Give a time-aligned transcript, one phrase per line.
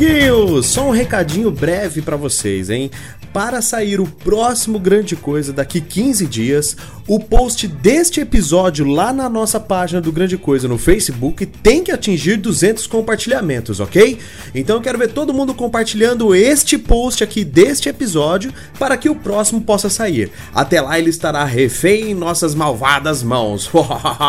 [0.00, 0.66] amiguinhos!
[0.66, 2.90] Só um recadinho breve para vocês, hein?
[3.32, 6.76] Para sair o próximo Grande Coisa daqui 15 dias,
[7.06, 11.92] o post deste episódio lá na nossa página do Grande Coisa no Facebook tem que
[11.92, 14.18] atingir 200 compartilhamentos, ok?
[14.54, 19.14] Então eu quero ver todo mundo compartilhando este post aqui deste episódio para que o
[19.14, 20.32] próximo possa sair.
[20.52, 23.70] Até lá ele estará refém em nossas malvadas mãos.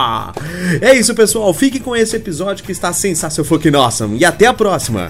[0.80, 1.52] é isso, pessoal.
[1.54, 4.18] Fique com esse episódio que está sensacional fucking awesome.
[4.20, 5.10] E até a próxima!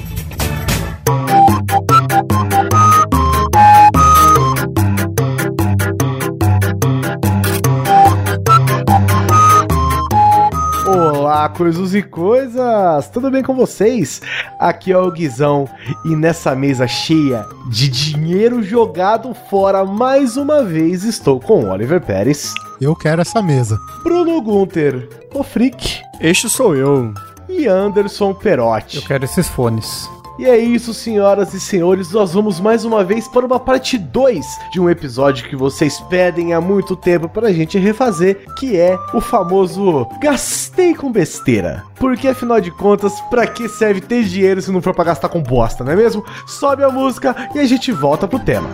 [11.61, 13.07] Coisas e coisas!
[13.09, 14.19] Tudo bem com vocês?
[14.59, 15.69] Aqui é o Guizão
[16.03, 22.55] e nessa mesa cheia de dinheiro jogado fora mais uma vez estou com Oliver Pérez.
[22.81, 23.77] Eu quero essa mesa.
[24.01, 26.01] Bruno Gunter, o Freak.
[26.19, 27.13] Este sou eu.
[27.47, 28.95] E Anderson Perotti.
[28.97, 30.09] Eu quero esses fones.
[30.39, 34.45] E é isso, senhoras e senhores, nós vamos mais uma vez para uma parte 2
[34.71, 39.21] de um episódio que vocês pedem há muito tempo pra gente refazer, que é o
[39.21, 41.83] famoso Gastei com besteira.
[41.95, 45.41] Porque afinal de contas, pra que serve ter dinheiro se não for pra gastar com
[45.41, 46.23] bosta, não é mesmo?
[46.47, 48.69] Sobe a música e a gente volta pro tema.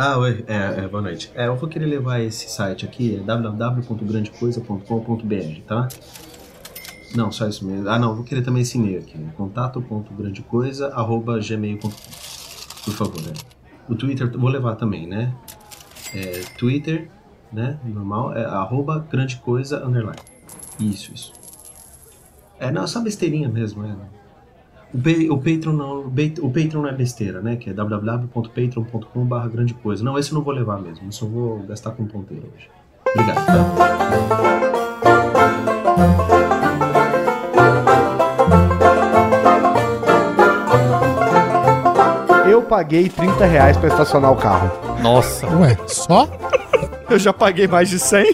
[0.00, 1.28] Ah, oi, é, é, boa noite.
[1.34, 5.88] É, eu vou querer levar esse site aqui, é www.grandecoisa.com.br, tá?
[7.16, 7.90] Não, só isso mesmo.
[7.90, 9.32] Ah, não, vou querer também esse e-mail aqui, né?
[9.36, 13.32] contato.grandecoisa.gmail.com Por favor, né?
[13.88, 15.34] O Twitter, vou levar também, né?
[16.14, 17.10] É, Twitter,
[17.52, 17.80] né?
[17.84, 20.20] Normal, é arroba grande coisa, underline.
[20.78, 21.32] Isso, isso.
[22.60, 23.96] É, não, é só besteirinha mesmo, é.
[24.94, 27.56] O, o Patreon não, o Pat- o Patreon não é besteira, né?
[27.56, 30.02] Que é www.patreon.com.br grande coisa.
[30.02, 31.06] Não, esse eu não vou levar mesmo.
[31.06, 32.68] Eu só vou gastar com ponteiro hoje.
[33.14, 34.78] Obrigado, tá?
[42.48, 44.70] Eu paguei 30 reais pra estacionar o carro.
[45.02, 46.26] Nossa, Ué, só?
[47.10, 48.24] eu já paguei mais de 100.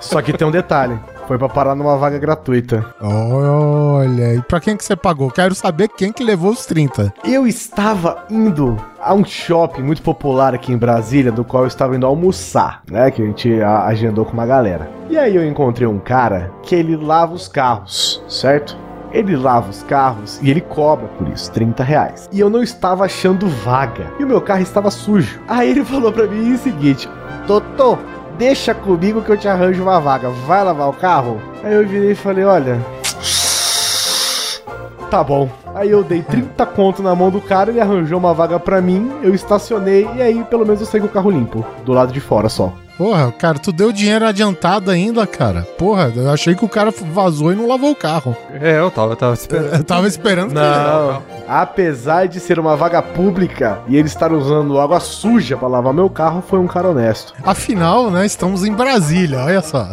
[0.00, 0.98] Só que tem um detalhe.
[1.30, 2.84] Foi pra parar numa vaga gratuita.
[3.00, 5.30] Olha, e pra quem que você pagou?
[5.30, 7.14] Quero saber quem que levou os 30.
[7.24, 11.94] Eu estava indo a um shopping muito popular aqui em Brasília, do qual eu estava
[11.94, 13.12] indo almoçar, né?
[13.12, 14.90] Que a gente agendou com uma galera.
[15.08, 18.76] E aí eu encontrei um cara que ele lava os carros, certo?
[19.12, 22.28] Ele lava os carros e ele cobra por isso, 30 reais.
[22.32, 24.12] E eu não estava achando vaga.
[24.18, 25.40] E o meu carro estava sujo.
[25.46, 27.08] Aí ele falou pra mim o seguinte:
[27.46, 28.00] Doutor,
[28.40, 30.30] deixa comigo que eu te arranjo uma vaga.
[30.30, 31.38] Vai lavar o carro?
[31.62, 32.80] Aí eu virei e falei: Olha,
[35.10, 35.50] Tá bom.
[35.74, 39.10] Aí eu dei 30 conto na mão do cara, ele arranjou uma vaga pra mim,
[39.22, 42.20] eu estacionei e aí pelo menos eu saí com o carro limpo, do lado de
[42.20, 42.72] fora só.
[43.00, 45.62] Porra, cara, tu deu dinheiro adiantado ainda, cara.
[45.78, 48.36] Porra, eu achei que o cara vazou e não lavou o carro.
[48.52, 49.72] É, eu tava, eu tava esperando.
[49.74, 55.00] Eu tava esperando Não, apesar de ser uma vaga pública e ele estar usando água
[55.00, 57.32] suja pra lavar meu carro, foi um cara honesto.
[57.32, 57.40] que.
[57.42, 59.88] Afinal, né, estamos em Brasília, olha só.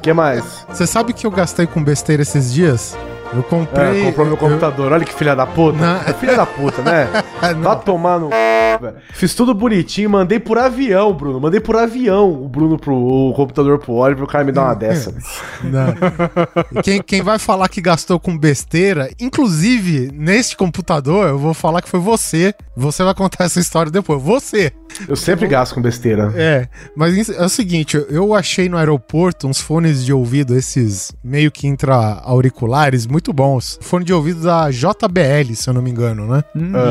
[0.00, 0.64] que mais?
[0.70, 2.96] Você sabe que eu gastei com besteira esses dias?
[3.34, 4.02] Eu comprei.
[4.02, 5.78] É, comprou meu eu- computador, olha que filha da puta.
[5.78, 5.96] Não.
[6.02, 7.08] É filha da puta, né?
[7.62, 8.30] Vá tomar no.
[9.12, 11.40] Fiz tudo bonitinho, mandei por avião, Bruno.
[11.40, 14.74] Mandei por avião o Bruno pro o computador pro Oliver, o cara me dá uma
[14.74, 15.12] dessa.
[16.84, 21.88] Quem, quem vai falar que gastou com besteira, inclusive neste computador, eu vou falar que
[21.88, 22.54] foi você.
[22.76, 24.22] Você vai contar essa história depois.
[24.22, 24.72] Você.
[25.08, 26.32] Eu sempre gasto com besteira.
[26.36, 31.50] É, mas é o seguinte, eu achei no aeroporto uns fones de ouvido, esses meio
[31.50, 33.78] que intra-auriculares, muito bons.
[33.80, 36.44] Fone de ouvido da JBL, se eu não me engano, né?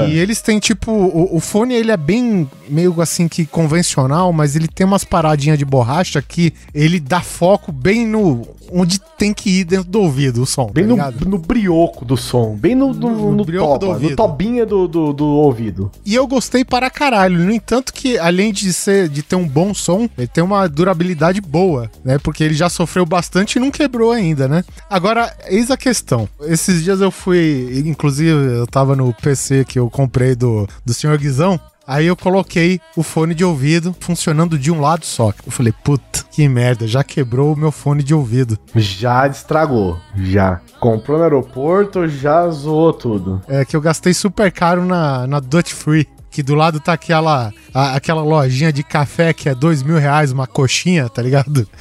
[0.05, 0.09] É.
[0.09, 4.55] E eles têm tipo, o, o fone ele é bem meio assim que convencional, mas
[4.55, 9.61] ele tem umas paradinhas de borracha que ele dá foco bem no onde tem que
[9.61, 12.93] ir dentro do ouvido o som, Bem tá no, no brioco do som, bem no,
[12.93, 14.09] no, No no, brioco do ouvido.
[14.11, 15.91] no tobinha do, do, do ouvido.
[16.05, 17.39] E eu gostei para caralho.
[17.39, 21.41] No entanto, que além de ser de ter um bom som, ele tem uma durabilidade
[21.41, 22.17] boa, né?
[22.19, 24.63] Porque ele já sofreu bastante e não quebrou ainda, né?
[24.89, 26.16] Agora, eis a questão.
[26.41, 31.17] Esses dias eu fui, inclusive, eu tava no PC que eu comprei do, do senhor
[31.17, 31.59] Guizão.
[31.87, 35.33] Aí eu coloquei o fone de ouvido funcionando de um lado só.
[35.45, 38.59] Eu falei, puta, que merda, já quebrou o meu fone de ouvido.
[38.75, 40.59] Já estragou, já.
[40.81, 43.41] Comprou no aeroporto, já zoou tudo.
[43.47, 46.07] É que eu gastei super caro na, na Dutch Free.
[46.37, 50.31] Que do lado tá aquela, a- aquela lojinha de café que é dois mil reais
[50.31, 51.67] uma coxinha, tá ligado?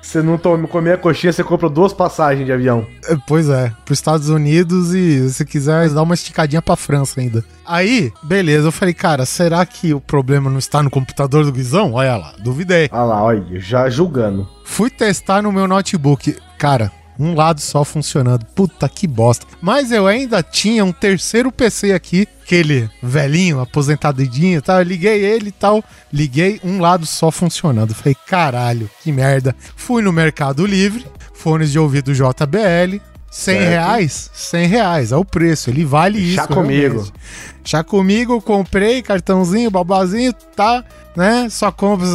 [0.00, 2.86] Você não toma, comer a coxinha, você compra duas passagens de avião.
[3.06, 7.44] É, Pois é, pros Estados Unidos e se quiser dar uma esticadinha pra França ainda.
[7.66, 11.92] Aí, beleza, eu falei, cara, será que o problema não está no computador do Guizão?
[11.92, 12.88] Olha lá, duvidei.
[12.92, 14.48] Olha lá, olha, já julgando.
[14.64, 16.34] Fui testar no meu notebook.
[16.58, 18.44] Cara, um lado só funcionando.
[18.54, 19.46] Puta que bosta.
[19.60, 24.78] Mas eu ainda tinha um terceiro PC aqui, aquele velhinho, aposentadinho e tal.
[24.78, 25.82] Eu liguei ele e tal.
[26.12, 27.94] Liguei um lado só funcionando.
[27.94, 29.54] Falei, caralho, que merda.
[29.76, 33.00] Fui no Mercado Livre, fones de ouvido JBL.
[33.34, 33.68] 100 Certo.
[33.68, 34.30] reais?
[34.32, 36.36] 100 reais, é o preço, ele vale isso.
[36.36, 36.94] Chá comigo.
[36.94, 37.12] realmente.
[37.64, 40.84] Chá comigo, comprei, cartãozinho, babazinho, tá,
[41.16, 41.48] né?
[41.50, 42.06] Só compra,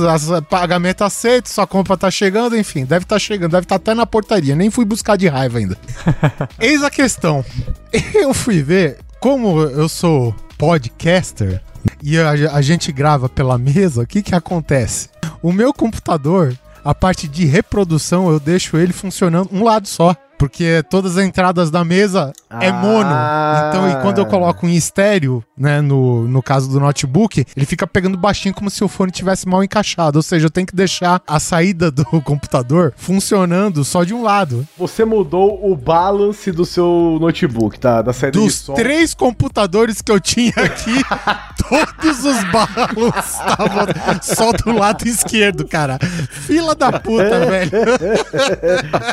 [0.50, 4.56] pagamento aceito, só compra tá chegando, enfim, deve tá chegando, deve tá até na portaria,
[4.56, 5.78] nem fui buscar de raiva ainda.
[6.58, 7.44] Eis a questão.
[8.16, 11.62] Eu fui ver, como eu sou podcaster
[12.02, 15.10] e a, a gente grava pela mesa, o que que acontece?
[15.42, 16.56] O meu computador,
[16.86, 20.16] a parte de reprodução, eu deixo ele funcionando um lado só.
[20.40, 23.10] Porque todas as entradas da mesa é mono.
[23.12, 23.68] Ah.
[23.70, 27.86] Então, e quando eu coloco em estéreo, né, no, no caso do notebook, ele fica
[27.86, 30.18] pegando baixinho como se o fone tivesse mal encaixado.
[30.18, 34.66] Ou seja, eu tenho que deixar a saída do computador funcionando só de um lado.
[34.78, 38.02] Você mudou o balance do seu notebook, tá?
[38.02, 38.76] Da saída de Dos som.
[38.76, 41.04] três computadores que eu tinha aqui,
[41.68, 43.88] todos os balos estavam
[44.22, 46.00] só do lado esquerdo, cara.
[46.32, 47.72] Fila da puta, velho.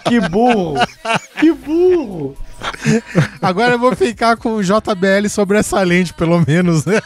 [0.05, 0.77] Que burro!
[1.39, 2.37] Que burro!
[3.43, 7.01] Agora eu vou ficar com o JBL sobre essa lente, pelo menos, né?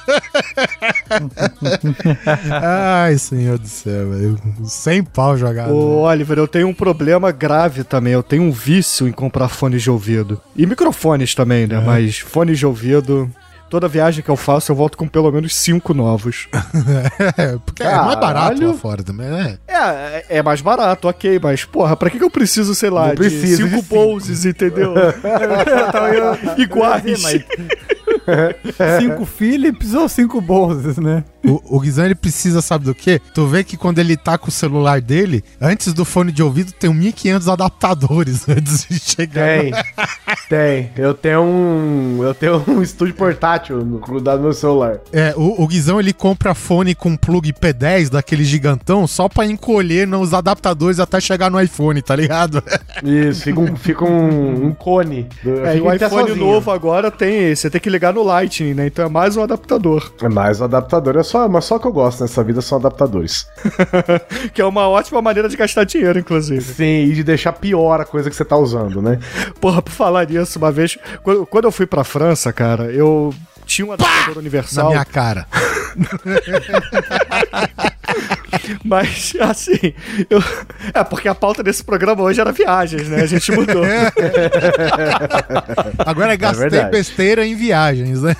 [2.63, 4.39] Ai, senhor do céu, velho.
[4.65, 5.75] Sem pau jogado.
[5.75, 8.13] Ô, Oliver, eu tenho um problema grave também.
[8.13, 10.41] Eu tenho um vício em comprar fones de ouvido.
[10.57, 11.83] E microfones também, né?
[11.85, 13.31] Mas fones de ouvido.
[13.71, 16.49] Toda viagem que eu faço, eu volto com pelo menos cinco novos.
[17.37, 18.21] É, porque é mais barato
[18.51, 18.69] Caralho.
[18.69, 19.59] lá fora também, né?
[19.69, 23.31] É, é mais barato, ok, mas, porra, pra que, que eu preciso, sei lá, de
[23.31, 23.83] cinco de cinco.
[23.85, 24.95] poses, entendeu?
[26.59, 27.23] Iguais.
[27.23, 27.45] Mas-
[29.01, 31.25] cinco Philips ou cinco Boses, né?
[31.45, 33.21] O, o Guizão, ele precisa, sabe do quê?
[33.35, 36.73] Tu vê que quando ele tá com o celular dele, antes do fone de ouvido,
[36.73, 39.61] tem 1.500 adaptadores antes de chegar.
[39.61, 39.73] Tem.
[40.49, 40.91] Tem.
[40.97, 42.21] Eu tenho um.
[42.25, 44.99] Eu tenho um estúdio portátil no- grudado no meu celular.
[45.13, 50.07] É, o, o Guizão, ele compra fone com plug P10 daquele gigantão só pra encolher
[50.07, 52.63] nos adaptadores até chegar no iPhone, tá ligado?
[53.05, 55.29] Isso, fica um, fica um, um cone.
[55.43, 56.37] do- É, e o iPhone sozinho.
[56.37, 57.55] novo agora tem.
[57.55, 58.87] Você tem que ligar no Lightning, né?
[58.87, 60.13] Então é mais um adaptador.
[60.21, 63.47] É mais o adaptador, é só, mas só que eu gosto nessa vida são adaptadores.
[64.53, 66.61] Que é uma ótima maneira de gastar dinheiro, inclusive.
[66.61, 69.19] Sim, e de deixar pior a coisa que você tá usando, né?
[69.61, 70.99] Porra, por falar nisso, uma vez.
[71.23, 73.33] Quando, quando eu fui pra França, cara, eu
[73.65, 74.89] tinha um adaptador Na universal.
[74.91, 75.47] minha cara.
[78.85, 79.95] Mas, assim,
[80.29, 80.43] eu...
[80.93, 83.23] é porque a pauta desse programa hoje era viagens, né?
[83.23, 83.85] A gente mudou.
[85.99, 86.91] Agora gastei verdade.
[86.91, 88.37] besteira em viagens, né?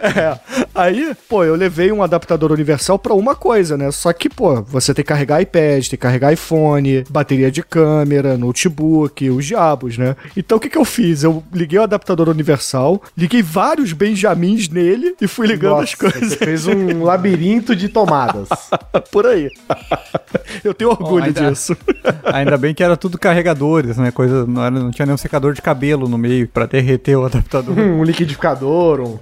[0.00, 0.38] É.
[0.74, 3.90] Aí, pô, eu levei um adaptador universal pra uma coisa, né?
[3.90, 8.38] Só que, pô, você tem que carregar iPad, tem que carregar iPhone, bateria de câmera,
[8.38, 10.16] notebook, os diabos, né?
[10.36, 11.22] Então o que que eu fiz?
[11.22, 16.36] Eu liguei o adaptador universal, liguei vários Benjamins nele e fui ligando as coisas Você
[16.36, 18.48] fez um labirinto de tomadas.
[19.10, 19.39] por aí.
[20.64, 21.76] Eu tenho orgulho ainda- disso.
[22.32, 24.10] Ainda bem que era tudo carregadores, né?
[24.10, 27.76] Coisa, não, era- não tinha nenhum secador de cabelo no meio pra derreter o adaptador.
[27.78, 29.18] um liquidificador, um,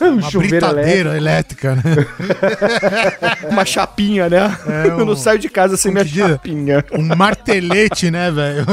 [0.00, 0.76] um Uma chuveiro elétrico.
[0.76, 1.82] britadeira elétrica, né?
[3.50, 4.56] Uma chapinha, né?
[4.66, 6.84] É, Eu não um- saio de casa sem como minha chapinha.
[6.92, 8.64] Um martelete, né, velho?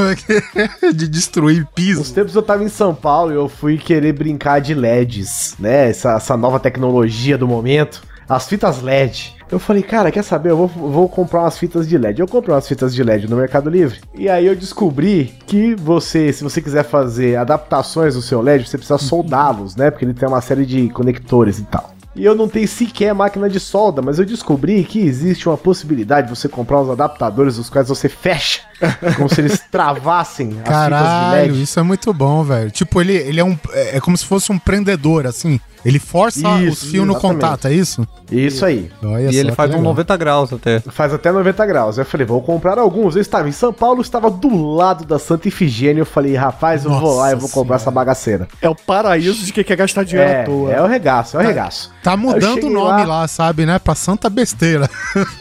[0.94, 2.12] De destruir piso.
[2.14, 5.90] tempos eu tava em São Paulo e eu fui querer brincar de LEDs, né?
[5.90, 8.02] Essa, essa nova tecnologia do momento.
[8.28, 9.34] As fitas LED.
[9.50, 10.50] Eu falei, cara, quer saber?
[10.50, 12.20] Eu vou, vou comprar umas fitas de LED.
[12.20, 14.00] Eu comprei umas fitas de LED no Mercado Livre.
[14.14, 18.78] E aí eu descobri que você, se você quiser fazer adaptações do seu LED, você
[18.78, 19.90] precisa soldá-los, né?
[19.90, 21.92] Porque ele tem uma série de conectores e tal.
[22.14, 26.28] E eu não tenho sequer máquina de solda, mas eu descobri que existe uma possibilidade
[26.28, 28.60] de você comprar uns adaptadores os quais você fecha,
[29.16, 31.62] como se eles travassem as fitas de Caralho, LED.
[31.62, 32.70] isso é muito bom, velho.
[32.70, 33.58] Tipo, ele, ele é um.
[33.72, 35.58] É é como se fosse um prendedor, assim.
[35.84, 38.06] Ele força Isso, os fios no contato, é isso?
[38.30, 38.90] Isso aí.
[39.02, 39.90] Olha E só ele faz um legal.
[39.90, 40.80] 90 graus até.
[40.80, 41.98] Faz até 90 graus.
[41.98, 43.16] Eu falei, vou comprar alguns.
[43.16, 46.00] Eu estava em São Paulo, estava do lado da Santa Ifigênia.
[46.02, 47.82] Eu falei, rapaz, eu vou lá e vou Nossa comprar Senhora.
[47.82, 48.48] essa bagaceira.
[48.60, 50.72] É o paraíso de quem quer gastar dinheiro à É, toa.
[50.72, 51.90] é o regaço, é o regaço.
[52.02, 53.28] Tá Eu mudando o nome lá- lá.
[53.28, 53.78] sabe, né?
[53.78, 54.88] Pra Santa Besteira.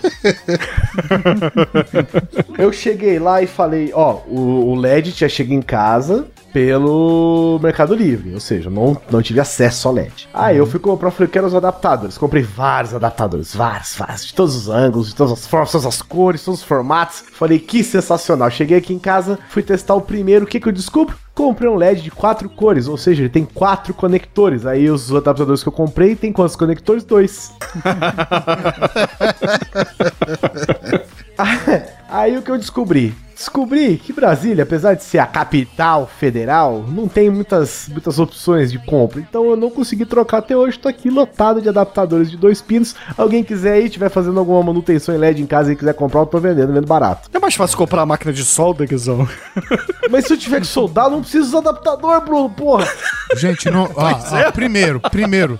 [2.58, 6.26] Eu cheguei lá e falei, ó, o, o LED já chega em casa.
[6.54, 10.30] Pelo Mercado Livre, ou seja, não, não tive acesso ao LED.
[10.34, 12.18] Aí eu fui comprar, falei, quero os adaptadores.
[12.18, 16.02] Comprei vários adaptadores, vários, vários, de todos os ângulos, de todas as formas, todas as
[16.02, 17.24] cores, todos os formatos.
[17.34, 18.50] Falei, que sensacional.
[18.50, 21.16] Cheguei aqui em casa, fui testar o primeiro, o que que eu descubro?
[21.34, 24.66] Comprei um LED de quatro cores, ou seja, ele tem quatro conectores.
[24.66, 27.04] Aí os adaptadores que eu comprei tem quantos conectores?
[27.04, 27.52] Dois.
[32.10, 33.16] Aí o que eu descobri?
[33.42, 38.78] Descobri que Brasília, apesar de ser a capital federal, não tem muitas, muitas opções de
[38.78, 39.20] compra.
[39.20, 40.78] Então eu não consegui trocar até hoje.
[40.78, 42.96] Tô aqui lotado de adaptadores de dois pinos.
[43.18, 46.28] Alguém quiser aí, estiver fazendo alguma manutenção em LED em casa e quiser comprar, eu
[46.28, 47.32] tô vendendo, vendo barato.
[47.34, 49.28] É mais fácil comprar a máquina de solda, Guizão.
[50.12, 52.88] Mas se eu tiver que soldar, eu não preciso do adaptador, Bruno, porra.
[53.36, 55.58] Gente, não, ó, ó, primeiro, primeiro,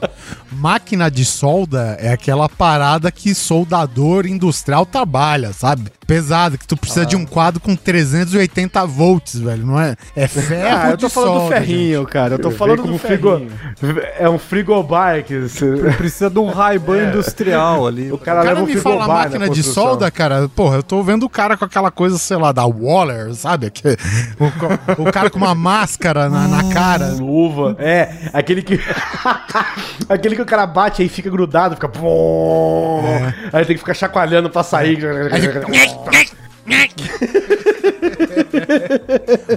[0.52, 5.92] máquina de solda é aquela parada que soldador industrial trabalha, sabe?
[6.06, 9.96] Pesado, que tu precisa de um quadro com 380 volts, velho, não é?
[10.16, 12.34] É ferro Ah, eu tô de falando solda, do ferrinho, cara.
[12.36, 13.38] Eu tô falando do com frigo-
[13.80, 14.02] ferrinho.
[14.20, 15.34] É um frigobar que.
[15.98, 18.12] Precisa de um Ray-Ban industrial ali.
[18.12, 20.50] O cara, O cara leva um me fala frigobar máquina na de solda, cara.
[20.50, 23.70] Porra, eu tô vendo o cara com aquela coisa, sei lá, da Waller, sabe?
[23.70, 23.98] Que-
[25.00, 27.08] o, o cara com uma máscara na, na cara.
[27.20, 27.76] Luva.
[27.80, 28.80] É, aquele que.
[30.10, 31.88] aquele que o cara bate aí fica grudado, fica.
[31.88, 33.04] bom.
[33.52, 34.98] Aí tem que ficar chacoalhando pra sair.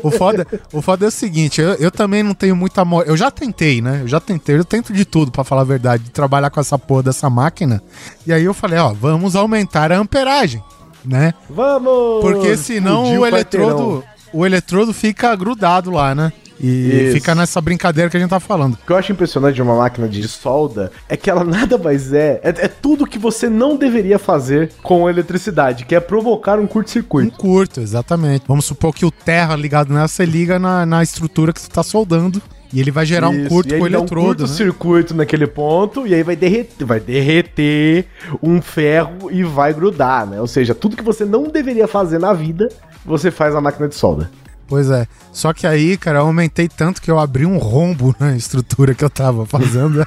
[0.02, 3.02] O foda, o foda é o seguinte, eu, eu também não tenho muita mo...
[3.02, 4.00] Eu já tentei, né?
[4.02, 6.78] Eu já tentei, eu tento de tudo, pra falar a verdade, de trabalhar com essa
[6.78, 7.82] porra dessa máquina.
[8.26, 10.62] E aí eu falei, ó, vamos aumentar a amperagem,
[11.04, 11.34] né?
[11.48, 12.20] Vamos!
[12.20, 13.68] Porque senão o quarteirão.
[13.68, 16.32] eletrodo, o eletrodo fica grudado lá, né?
[16.64, 17.12] E Isso.
[17.12, 18.74] fica nessa brincadeira que a gente tá falando.
[18.74, 22.12] O que eu acho impressionante de uma máquina de solda é que ela nada mais
[22.12, 22.40] é.
[22.42, 26.66] É, é tudo que você não deveria fazer com eletricidade, que é provocar um Um
[26.66, 27.36] curto-circuito.
[27.36, 28.44] curto, exatamente.
[28.48, 31.82] Vamos supor que o terra ligado nela, você liga na, na estrutura que você tá
[31.82, 32.40] soldando.
[32.72, 34.48] E ele vai gerar um Isso, curto e aí com o dá um eletrodo, né?
[34.48, 38.06] curto-circuito naquele ponto, e aí vai derreter, vai derreter
[38.42, 40.40] um ferro e vai grudar, né?
[40.40, 42.68] Ou seja, tudo que você não deveria fazer na vida,
[43.04, 44.28] você faz na máquina de solda.
[44.66, 45.06] Pois é.
[45.32, 49.04] Só que aí, cara, eu aumentei tanto que eu abri um rombo na estrutura que
[49.04, 50.06] eu tava fazendo.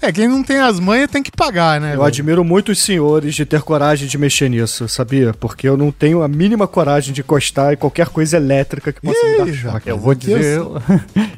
[0.00, 1.88] é, quem não tem as manhas tem que pagar, né?
[1.88, 2.04] Eu velho?
[2.04, 5.34] admiro muito os senhores de ter coragem de mexer nisso, sabia?
[5.34, 9.26] Porque eu não tenho a mínima coragem de encostar em qualquer coisa elétrica que possa
[9.26, 9.90] me dar choque.
[9.90, 10.60] Eu vou dizer.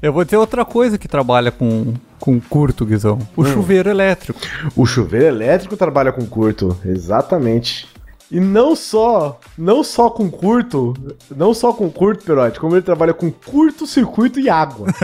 [0.03, 3.19] eu vou dizer outra coisa que trabalha com, com curto, Guizão.
[3.37, 4.39] O chuveiro elétrico.
[4.77, 7.94] O chuveiro elétrico trabalha com curto, exatamente.
[8.31, 10.95] E não só, não só com curto,
[11.37, 14.87] não só com curto, Perote, como ele trabalha com curto-circuito e água.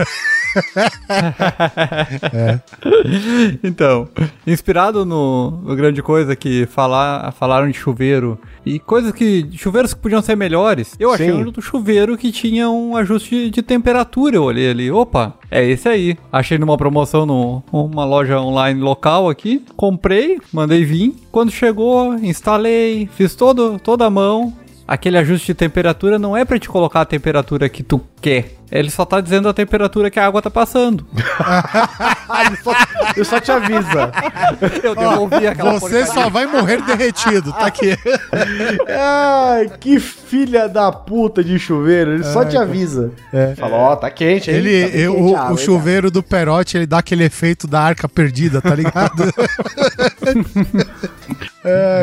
[3.63, 4.07] Então,
[4.45, 9.47] inspirado no, no grande coisa que falar, falaram de chuveiro e coisas que.
[9.53, 11.43] chuveiros que podiam ser melhores, eu achei Sim.
[11.43, 14.35] um do chuveiro que tinha um ajuste de temperatura.
[14.35, 16.17] Eu olhei ali, opa, é esse aí.
[16.31, 21.15] Achei numa promoção no- numa loja online local aqui, comprei, mandei vir.
[21.31, 24.53] Quando chegou, instalei, fiz todo, toda a mão.
[24.91, 28.55] Aquele ajuste de temperatura não é pra te colocar a temperatura que tu quer.
[28.69, 31.07] Ele só tá dizendo a temperatura que a água tá passando.
[32.45, 32.73] ele, só,
[33.15, 34.11] ele só te avisa.
[34.83, 37.95] Eu devolvi aquela Você só vai morrer derretido, tá aqui.
[38.89, 43.13] Ai, que filha da puta de chuveiro, ele só te avisa.
[43.57, 44.57] Fala, ó, tá quente, hein?
[44.57, 47.65] Ele, Tá eu- quente o, água, o hein, chuveiro do Perote, ele dá aquele efeito
[47.65, 49.23] da arca perdida, tá ligado?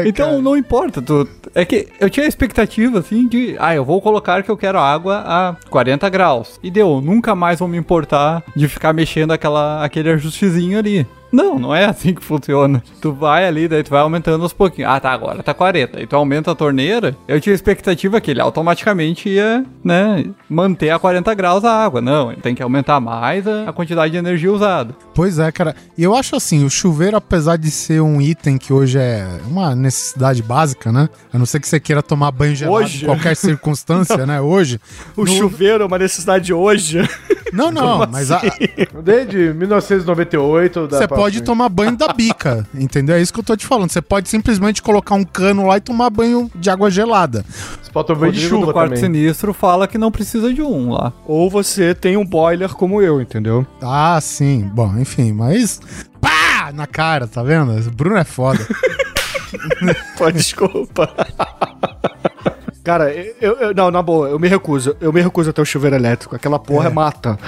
[0.07, 4.01] Então não importa, tu, é que eu tinha a expectativa assim de, ah, eu vou
[4.01, 6.59] colocar que eu quero água a 40 graus.
[6.63, 11.07] E deu, nunca mais vou me importar de ficar mexendo aquela, aquele ajustezinho ali.
[11.31, 12.83] Não, não é assim que funciona.
[13.01, 14.91] Tu vai ali, daí tu vai aumentando aos pouquinhos.
[14.91, 16.01] Ah, tá, agora tá 40.
[16.01, 17.15] E tu aumenta a torneira.
[17.29, 22.01] Eu tinha a expectativa que ele automaticamente ia, né, manter a 40 graus a água.
[22.01, 24.95] Não, ele tem que aumentar mais a, a quantidade de energia usada.
[25.15, 25.77] Pois é, cara.
[25.97, 29.75] E eu acho assim, o chuveiro, apesar de ser um item que hoje é uma
[29.75, 31.09] necessidade básica, né?
[31.33, 33.03] A não ser que você queira tomar banho gelado Hoje?
[33.03, 34.41] em qualquer circunstância, né?
[34.41, 34.81] Hoje.
[35.17, 37.07] O No- chuveiro é uma necessidade hoje.
[37.53, 38.41] Não, não, mas a-
[39.03, 43.17] Desde 1998 dá você pra- pode tomar banho da bica, entendeu?
[43.17, 43.91] É isso que eu tô te falando.
[43.91, 47.45] Você pode simplesmente colocar um cano lá e tomar banho de água gelada.
[47.83, 49.03] Você pode tomar banho de chuva do quarto também.
[49.03, 51.13] sinistro fala que não precisa de um lá.
[51.27, 53.67] Ou você tem um boiler como eu, entendeu?
[53.83, 54.71] Ah, sim.
[54.75, 55.81] Bom, enfim, mas.
[56.21, 56.71] Pá!
[56.75, 57.73] Na cara, tá vendo?
[57.73, 58.59] O Bruno é foda.
[60.19, 61.09] Pô, desculpa.
[62.89, 64.97] Cara, eu, eu- Não, na boa, eu me recuso.
[64.99, 66.35] Eu me recuso a ter o chuveiro elétrico.
[66.35, 67.39] Aquela porra mata.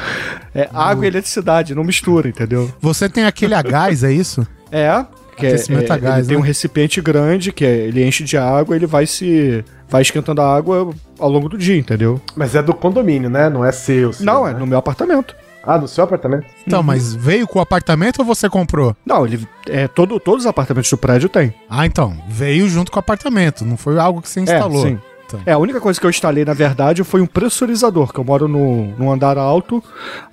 [0.55, 2.71] É água e eletricidade, não mistura, entendeu?
[2.79, 4.47] Você tem aquele a gás, é isso?
[4.73, 6.43] É, Porque Aquecimento é, a gás, ele tem né?
[6.43, 10.55] um recipiente grande que é- ele enche de água, ele vai se vai esquentando a
[10.57, 12.21] água ao longo do dia, entendeu?
[12.37, 13.49] Mas é do condomínio, né?
[13.49, 14.13] Não é seu.
[14.13, 14.51] seu, Não, né?
[14.53, 15.35] é no meu apartamento.
[15.65, 16.47] Ah, no seu apartamento?
[16.67, 18.95] Então, mas veio com o apartamento ou você comprou?
[19.05, 21.53] Não, ele é todo todos os apartamentos do prédio tem.
[21.69, 22.17] Ah, então.
[22.29, 23.65] Veio junto com o apartamento.
[23.65, 24.87] Não foi algo que você instalou.
[24.87, 24.99] É, sim.
[25.31, 25.41] Então.
[25.47, 28.49] É, a única coisa que eu instalei, na verdade, foi um pressurizador, que eu moro
[28.49, 29.83] no, num andar alto,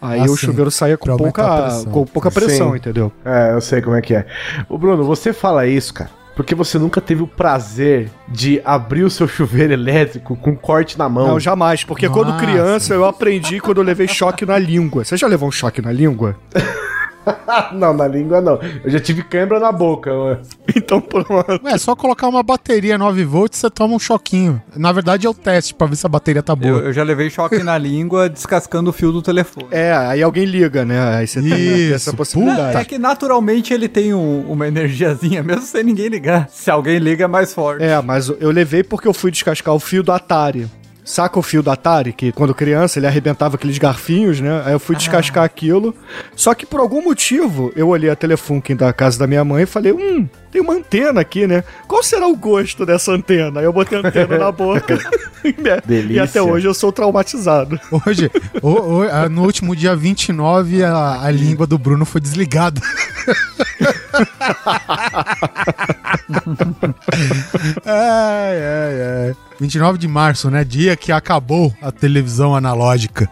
[0.01, 0.45] aí Ah, o sim.
[0.47, 1.91] chuveiro saia com pouca, pressão.
[1.91, 2.77] com pouca pressão, Sim.
[2.77, 3.11] entendeu?
[3.23, 4.25] É, eu sei como é que é.
[4.67, 9.09] O Bruno, você fala isso, cara, porque você nunca teve o prazer de abrir o
[9.09, 11.27] seu chuveiro elétrico com corte na mão.
[11.27, 12.45] Não, jamais, porque quando Nossa.
[12.45, 15.03] criança eu aprendi quando eu levei choque na língua.
[15.03, 16.35] Você já levou um choque na língua?
[17.73, 18.59] não, na língua não.
[18.83, 20.13] Eu já tive cãibra na boca.
[20.13, 20.39] mano.
[20.75, 21.27] Então, pronto.
[21.63, 24.61] Ué, é só colocar uma bateria 9 volts você toma um choquinho.
[24.75, 26.69] Na verdade é o teste pra ver se a bateria tá boa.
[26.79, 29.67] Eu, eu já levei choque na língua descascando o fio do telefone.
[29.71, 31.17] É, aí alguém liga, né?
[31.17, 32.77] Aí você tem Isso, essa Não, possibilidade.
[32.77, 36.47] é que naturalmente ele tem um- uma energiazinha, mesmo sem ninguém ligar.
[36.49, 37.83] Se alguém liga, é mais forte.
[37.83, 40.67] É, mas eu levei porque eu fui descascar o fio do Atari.
[41.09, 42.11] Saca o fio do Atari?
[42.11, 44.61] Que quando criança ele arrebentava aqueles garfinhos, né?
[44.65, 45.95] Aí eu fui descascar aquilo.
[46.35, 49.65] Só que por algum motivo eu olhei a Telefunken da casa da minha mãe e
[49.65, 51.63] falei: Hum, tem uma antena aqui, né?
[51.87, 53.61] Qual será o gosto dessa antena?
[53.61, 54.97] Aí eu botei a antena na boca.
[55.45, 55.53] e
[55.85, 56.23] Delícia.
[56.25, 57.79] até hoje eu sou traumatizado.
[58.05, 58.29] Hoje,
[58.61, 62.81] o- o- ah, no último dia 29, a, a língua do Bruno foi desligada.
[67.85, 69.35] ai, ai, ai.
[69.59, 70.63] 29 de março, né?
[70.63, 73.29] Dia que acabou a televisão analógica.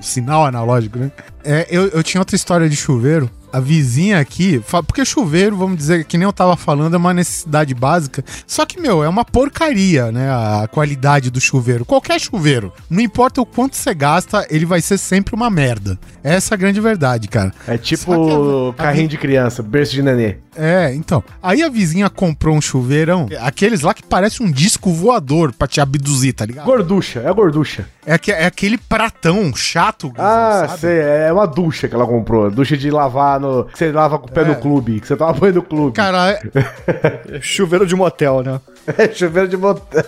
[0.00, 1.10] O sinal analógico, né?
[1.44, 3.30] É, eu, eu tinha outra história de chuveiro.
[3.52, 7.72] A vizinha aqui, porque chuveiro, vamos dizer, que nem eu tava falando, é uma necessidade
[7.74, 8.22] básica.
[8.46, 10.28] Só que, meu, é uma porcaria, né?
[10.30, 11.84] A qualidade do chuveiro.
[11.86, 12.70] Qualquer chuveiro.
[12.90, 15.98] Não importa o quanto você gasta, ele vai ser sempre uma merda.
[16.22, 17.50] Essa é a grande verdade, cara.
[17.66, 20.36] É tipo que a- a carrinho de criança, berço de nenê.
[20.56, 21.22] É, então.
[21.42, 25.80] Aí a vizinha comprou um chuveirão, aqueles lá que parece um disco voador pra te
[25.80, 26.64] abduzir, tá ligado?
[26.64, 27.86] Gorducha, é a gorducha.
[28.04, 30.80] É, aque- é aquele pratão chato, Ah, sabe?
[30.80, 32.50] sei, é uma ducha que ela comprou.
[32.50, 33.64] Ducha de lavar no.
[33.64, 34.44] Que você lava com o pé É.
[34.44, 35.92] no clube, que você toma banho no clube.
[35.96, 38.60] Cara, é- Chuveiro de motel, né?
[38.96, 40.04] É chuveiro de motel.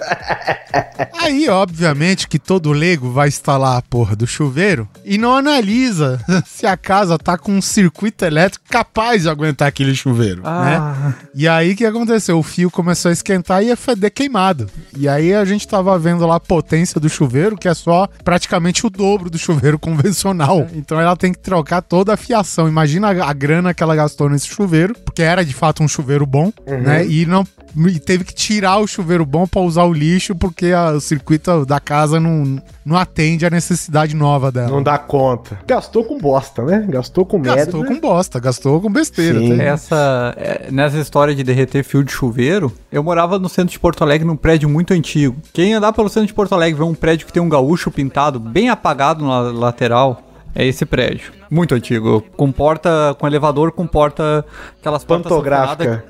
[1.20, 6.66] aí obviamente que todo leigo vai instalar a porra do chuveiro e não analisa se
[6.66, 11.14] a casa tá com um circuito elétrico capaz de aguentar aquele chuveiro, né?
[11.34, 12.38] E aí o que aconteceu?
[12.38, 14.68] O fio começou a esquentar e ia feder queimado.
[14.96, 18.86] E aí a gente tava vendo lá a potência do chuveiro, que é só praticamente
[18.86, 20.66] o dobro do chuveiro convencional.
[20.74, 22.68] Então ela tem que trocar toda a fiação.
[22.68, 26.52] Imagina a, grana que ela gastou nesse chuveiro, porque era de fato um chuveiro bom,
[26.66, 27.06] né?
[27.06, 27.46] E não
[27.86, 31.64] e teve que tirar o chuveiro bom pra usar o lixo, porque a- o circuito
[31.64, 34.68] da casa não, não atende a necessidade nova dela.
[34.68, 35.58] Não dá conta.
[35.66, 36.84] Gastou com bosta, né?
[36.88, 37.64] Gastou com merda.
[37.64, 39.38] Gastou com bosta, gastou com besteira.
[39.40, 39.56] Sim.
[39.56, 39.62] tá?
[39.62, 44.02] Essa, é, nessa história de derreter fio de chuveiro, eu morava no centro de Porto
[44.04, 45.36] Alegre num prédio muito antigo.
[45.52, 48.38] Quem andar pelo centro de Porto Alegre vê um prédio que tem um gaúcho pintado
[48.38, 50.22] bem apagado na lateral,
[50.54, 51.32] é esse prédio.
[51.50, 52.22] Muito antigo.
[52.36, 54.44] Com porta, com elevador, com porta,
[54.80, 56.04] aquelas portas Pantográfica.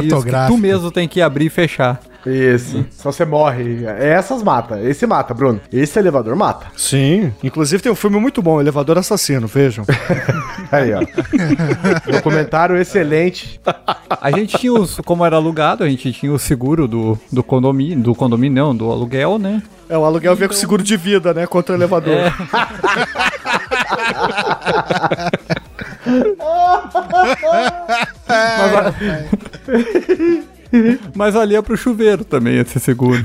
[0.00, 0.44] Pantográfica.
[0.44, 2.00] Isso, que tu mesmo tem que abrir e fechar.
[2.26, 2.84] Isso.
[2.90, 3.84] Só você morre.
[3.84, 4.80] Essas mata.
[4.80, 5.60] Esse mata, Bruno.
[5.72, 6.66] Esse elevador mata.
[6.76, 7.32] Sim.
[7.42, 9.84] Inclusive tem um filme muito bom, Elevador Assassino, vejam.
[10.72, 11.00] Aí, ó.
[12.10, 13.60] Documentário excelente.
[14.20, 18.02] A gente tinha os, como era alugado, a gente tinha o seguro do, do condomínio,
[18.02, 19.62] do condomínio não, do aluguel, né?
[19.88, 21.46] É, o aluguel vem com seguro de vida, né?
[21.46, 22.14] Contra o elevador.
[22.14, 22.32] É.
[31.14, 33.24] Mas valia pro chuveiro também esse seguro.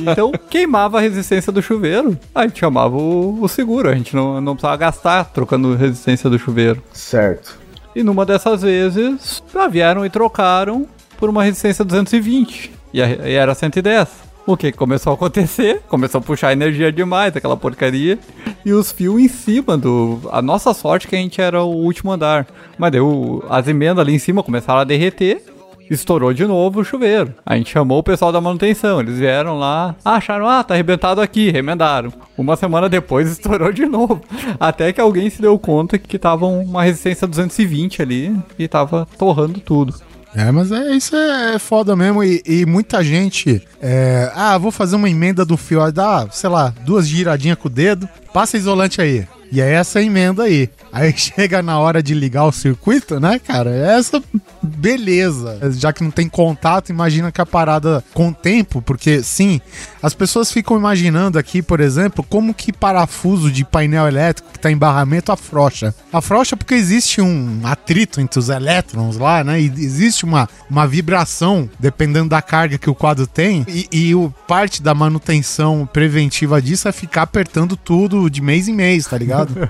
[0.00, 2.18] Então queimava a resistência do chuveiro.
[2.34, 3.88] A gente chamava o, o seguro.
[3.88, 6.82] A gente não, não precisava gastar trocando resistência do chuveiro.
[6.92, 7.56] Certo.
[7.94, 10.86] E numa dessas vezes, ah, vieram e trocaram
[11.18, 12.72] por uma resistência 220.
[12.92, 14.08] E, a- e era 110.
[14.44, 15.82] O que começou a acontecer?
[15.88, 18.18] Começou a puxar energia demais, aquela porcaria.
[18.64, 20.20] E os fios em cima do.
[20.32, 22.46] A nossa sorte é que a gente era o último andar.
[22.76, 23.44] Mas deu.
[23.48, 25.44] As emendas ali em cima começaram a derreter.
[25.88, 27.34] Estourou de novo o chuveiro.
[27.44, 28.98] A gente chamou o pessoal da manutenção.
[29.00, 32.12] Eles vieram lá, acharam, ah, tá arrebentado aqui, remendaram.
[32.36, 34.20] Uma semana depois estourou de novo.
[34.58, 39.60] Até que alguém se deu conta que tava uma resistência 220 ali e tava torrando
[39.60, 39.94] tudo.
[40.34, 42.24] É, mas é, isso é foda mesmo.
[42.24, 43.62] E, e muita gente.
[43.80, 45.82] é, ah, vou fazer uma emenda do fio.
[45.82, 48.08] aí Dá, sei lá, duas giradinhas com o dedo.
[48.32, 49.26] Passa isolante aí.
[49.50, 50.70] E é essa emenda aí.
[50.92, 53.70] Aí chega na hora de ligar o circuito, né, cara?
[53.70, 54.22] É essa
[54.62, 55.58] beleza.
[55.72, 59.60] Já que não tem contato, imagina que a parada com tempo, porque sim,
[60.02, 64.70] as pessoas ficam imaginando aqui, por exemplo, como que parafuso de painel elétrico que tá
[64.70, 65.94] em barramento afrouxa.
[66.12, 69.60] Afrouxa porque existe um atrito entre os elétrons lá, né?
[69.60, 74.32] E existe uma, uma vibração, dependendo da carga que o quadro tem, e, e o,
[74.46, 79.52] parte da manutenção preventiva disso é ficar apertando tudo de mês em mês, tá ligado?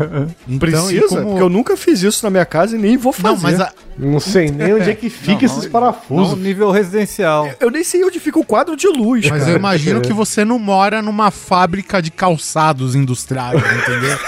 [0.49, 1.12] Então, Precisa?
[1.18, 3.42] Como- Porque eu nunca fiz isso na minha casa e nem vou Não, fazer.
[3.42, 6.38] mas a- Não sei nem onde é que fica esses Não, parafusos.
[6.38, 7.48] nível residencial.
[7.61, 9.53] Eu nem sei onde fica o quadro de luz, Mas cara.
[9.53, 14.18] eu imagino que você não mora numa fábrica de calçados industriais, entendeu?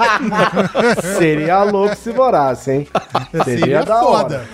[1.18, 2.88] Seria louco se morasse, hein?
[3.44, 4.48] Seria, da hora.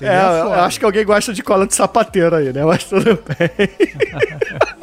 [0.00, 2.64] É, eu acho que alguém gosta de cola de sapateiro aí, né?
[2.64, 3.50] Mas tudo bem.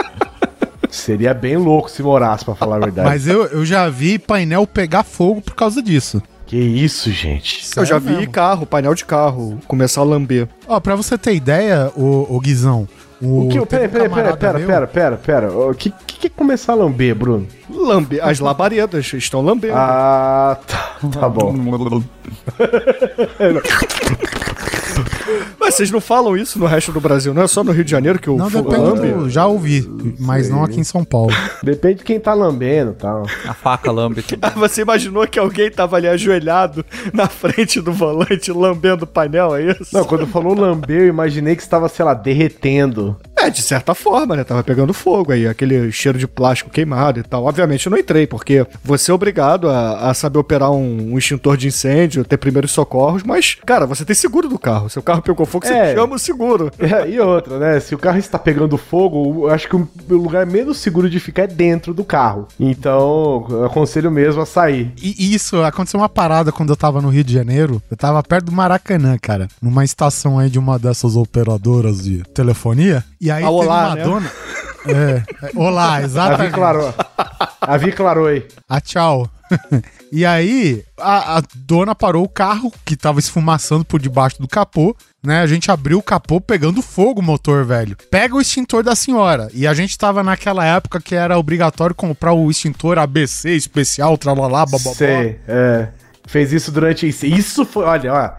[0.93, 3.07] Seria bem louco se morasse, pra falar a verdade.
[3.09, 6.21] Mas eu, eu já vi painel pegar fogo por causa disso.
[6.45, 7.63] Que isso, gente.
[7.75, 8.31] Eu já Sério vi mesmo.
[8.31, 10.47] carro, painel de carro, começar a lamber.
[10.67, 12.87] Ó, pra você ter ideia, o, Guizão.
[13.19, 13.65] O, O que?
[13.65, 15.51] Pera, pera, pera, pera, pera, pera, pera.
[15.51, 17.47] O que, que que é começar a lamber, Bruno?
[17.69, 19.73] Lambe, as labaredas estão lambendo.
[19.75, 21.53] Ah, tá, tá bom.
[25.59, 27.89] Mas vocês não falam isso no resto do Brasil, não é só no Rio de
[27.91, 29.11] Janeiro que o Não, fogo depende lambe?
[29.13, 31.33] do, Já ouvi, mas não aqui em São Paulo.
[31.63, 33.23] Depende de quem tá lambendo e tal.
[33.47, 34.39] A faca lambe tudo.
[34.43, 39.55] Ah, Você imaginou que alguém tava ali ajoelhado na frente do volante lambendo o painel,
[39.55, 39.95] é isso?
[39.95, 43.15] Não, quando falou lamber, eu imaginei que estava, sei lá, derretendo.
[43.45, 44.43] É, de certa forma, né?
[44.43, 47.43] Tava pegando fogo aí, aquele cheiro de plástico queimado e tal.
[47.45, 51.57] Obviamente eu não entrei, porque você é obrigado a, a saber operar um, um extintor
[51.57, 54.89] de incêndio, ter primeiros socorros, mas, cara, você tem seguro do carro.
[54.89, 55.93] Seu carro pegou fogo, você É.
[55.95, 56.71] chama o seguro.
[56.79, 57.79] É, E outra, né?
[57.79, 61.43] Se o carro está pegando fogo, eu acho que o lugar menos seguro de ficar
[61.43, 62.47] é dentro do carro.
[62.59, 64.91] Então, eu aconselho mesmo a sair.
[65.01, 67.81] E isso, aconteceu uma parada quando eu tava no Rio de Janeiro.
[67.89, 69.47] Eu tava perto do Maracanã, cara.
[69.61, 73.03] Numa estação aí de uma dessas operadoras de telefonia.
[73.19, 74.03] E aí A teve Olá, uma né?
[74.03, 74.31] dona.
[74.85, 76.53] É, é, olá, A Vi exatamente.
[76.53, 76.93] clarou.
[77.61, 78.45] A Vi clarou aí.
[78.67, 79.29] Ah, tchau.
[80.11, 84.95] e aí, a, a dona parou o carro, que tava esfumaçando por debaixo do capô,
[85.23, 85.41] né?
[85.41, 87.95] A gente abriu o capô pegando fogo o motor, velho.
[88.11, 89.49] Pega o extintor da senhora.
[89.53, 94.65] E a gente tava naquela época que era obrigatório comprar o extintor ABC especial, tralalá,
[94.65, 94.93] bababá.
[94.95, 95.87] Sei, é.
[96.25, 97.25] Fez isso durante isso.
[97.25, 98.31] Isso foi, olha, ó.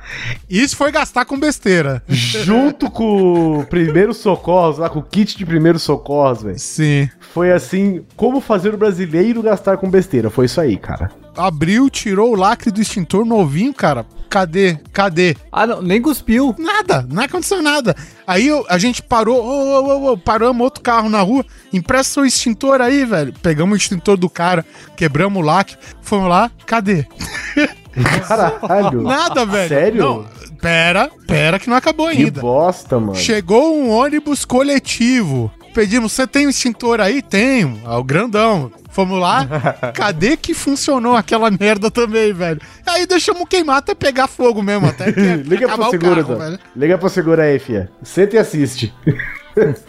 [0.49, 2.03] Isso foi gastar com besteira.
[2.09, 6.59] Junto com o primeiro socorros, lá com o kit de primeiro socorros, velho.
[6.59, 7.09] Sim.
[7.33, 10.31] Foi assim, como fazer o brasileiro gastar com besteira.
[10.31, 11.11] Foi isso aí, cara.
[11.37, 14.07] Abriu, tirou o lacre do extintor novinho, cara.
[14.31, 14.79] Cadê?
[14.93, 15.37] Cadê?
[15.53, 16.55] Ah, não, nem cuspiu.
[16.59, 17.95] Nada, não aconteceu nada.
[18.27, 22.25] Aí eu- a gente parou, ô, ô, ô, paramos outro carro na rua, empresta seu
[22.27, 23.33] extintor aí, velho.
[23.43, 24.65] Pegamos o extintor do cara,
[24.97, 27.07] quebramos o lacre, fomos lá, cadê?
[28.27, 29.03] Caralho.
[29.03, 29.69] Nada, velho.
[29.69, 30.03] Sério?
[30.03, 30.27] Não,
[30.61, 32.41] pera, pera que não acabou Que ainda.
[32.41, 33.15] bosta, mano.
[33.15, 35.51] Chegou um ônibus coletivo.
[35.75, 37.21] Pedimos, você tem um extintor aí?
[37.21, 37.81] Tenho.
[37.85, 38.71] É o grandão.
[38.91, 39.45] Fomos lá.
[39.93, 42.61] Cadê que funcionou aquela merda também, velho?
[42.87, 44.87] Aí deixamos queimar até pegar fogo mesmo.
[44.87, 46.59] Até que Liga pro seguro, carro, velho.
[46.77, 47.91] Liga pro seguro aí, fia.
[48.05, 48.95] Senta e assiste.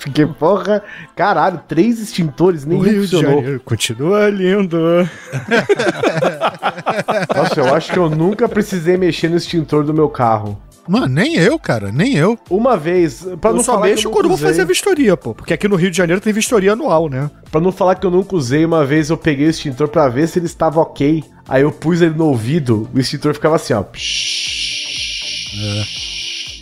[0.03, 0.83] Porque, porra,
[1.15, 3.59] caralho, três extintores, nem funcionou.
[3.63, 4.77] Continua lindo.
[7.35, 10.59] Nossa, eu acho que eu nunca precisei mexer no extintor do meu carro.
[10.87, 12.37] Mano, nem eu, cara, nem eu.
[12.49, 14.65] Uma vez, pra Eu não só falar que mexo eu quando nunca vou fazer a
[14.65, 15.33] vistoria, pô.
[15.33, 17.29] Porque aqui no Rio de Janeiro tem vistoria anual, né?
[17.51, 20.27] pra não falar que eu nunca usei, uma vez eu peguei o extintor pra ver
[20.27, 21.23] se ele estava ok.
[21.47, 23.83] Aí eu pus ele no ouvido, o extintor ficava assim, ó.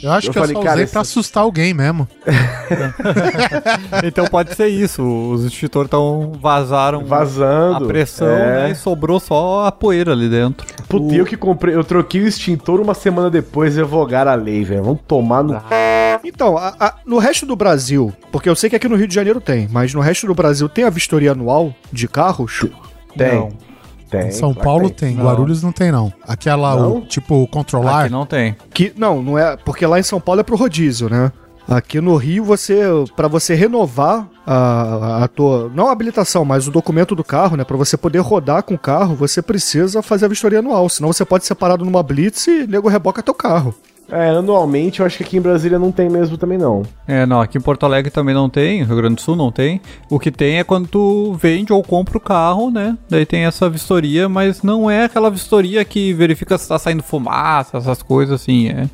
[0.03, 2.07] Eu acho Eu que falei, eu só cara, usei esse- pra assustar alguém mesmo.
[4.03, 5.01] Então pode ser isso.
[5.03, 7.83] Os extintores tão vazaram Vazando.
[7.85, 8.63] a pressão, É.
[8.63, 8.71] né?
[8.71, 10.65] E sobrou só a poeira ali dentro.
[10.87, 14.63] Puta, eu que comprei, eu troquei o extintor uma semana depois e revogaram a lei,
[14.63, 14.83] velho.
[14.83, 15.61] Vamos tomar no.
[16.23, 19.15] Então, a- a- no resto do Brasil, porque eu sei que aqui no Rio de
[19.15, 22.65] Janeiro tem, mas no resto do Brasil tem a vistoria anual de carros?
[23.17, 23.35] Tem.
[23.35, 23.49] Não.
[24.13, 24.27] Tem.
[24.27, 25.25] Em São Paulo tem, Não.
[25.25, 26.13] Guarulhos não tem, não.
[26.27, 26.97] Aquela, Não?
[26.97, 28.01] o, tipo, controlar.
[28.01, 28.55] Aqui não tem.
[28.71, 31.31] Que não, não é, porque lá em São Paulo é pro rodízio, né?
[31.67, 32.79] Aqui no Rio, você,
[33.15, 37.63] para você renovar a, a tua, não a habilitação, mas o documento do carro, né,
[37.63, 41.25] Pra você poder rodar com o carro, você precisa fazer a vistoria anual, senão você
[41.25, 43.73] pode ser parado numa blitz e nego reboca teu carro.
[44.13, 46.83] É, anualmente eu acho que aqui em Brasília não tem mesmo também não.
[47.07, 49.81] É, não, aqui em Porto Alegre também não tem, Rio Grande do Sul não tem.
[50.09, 52.97] O que tem é quando tu vende ou compra o carro, né?
[53.09, 57.77] Daí tem essa vistoria, mas não é aquela vistoria que verifica se tá saindo fumaça,
[57.77, 58.69] essas coisas assim.
[58.69, 58.87] É,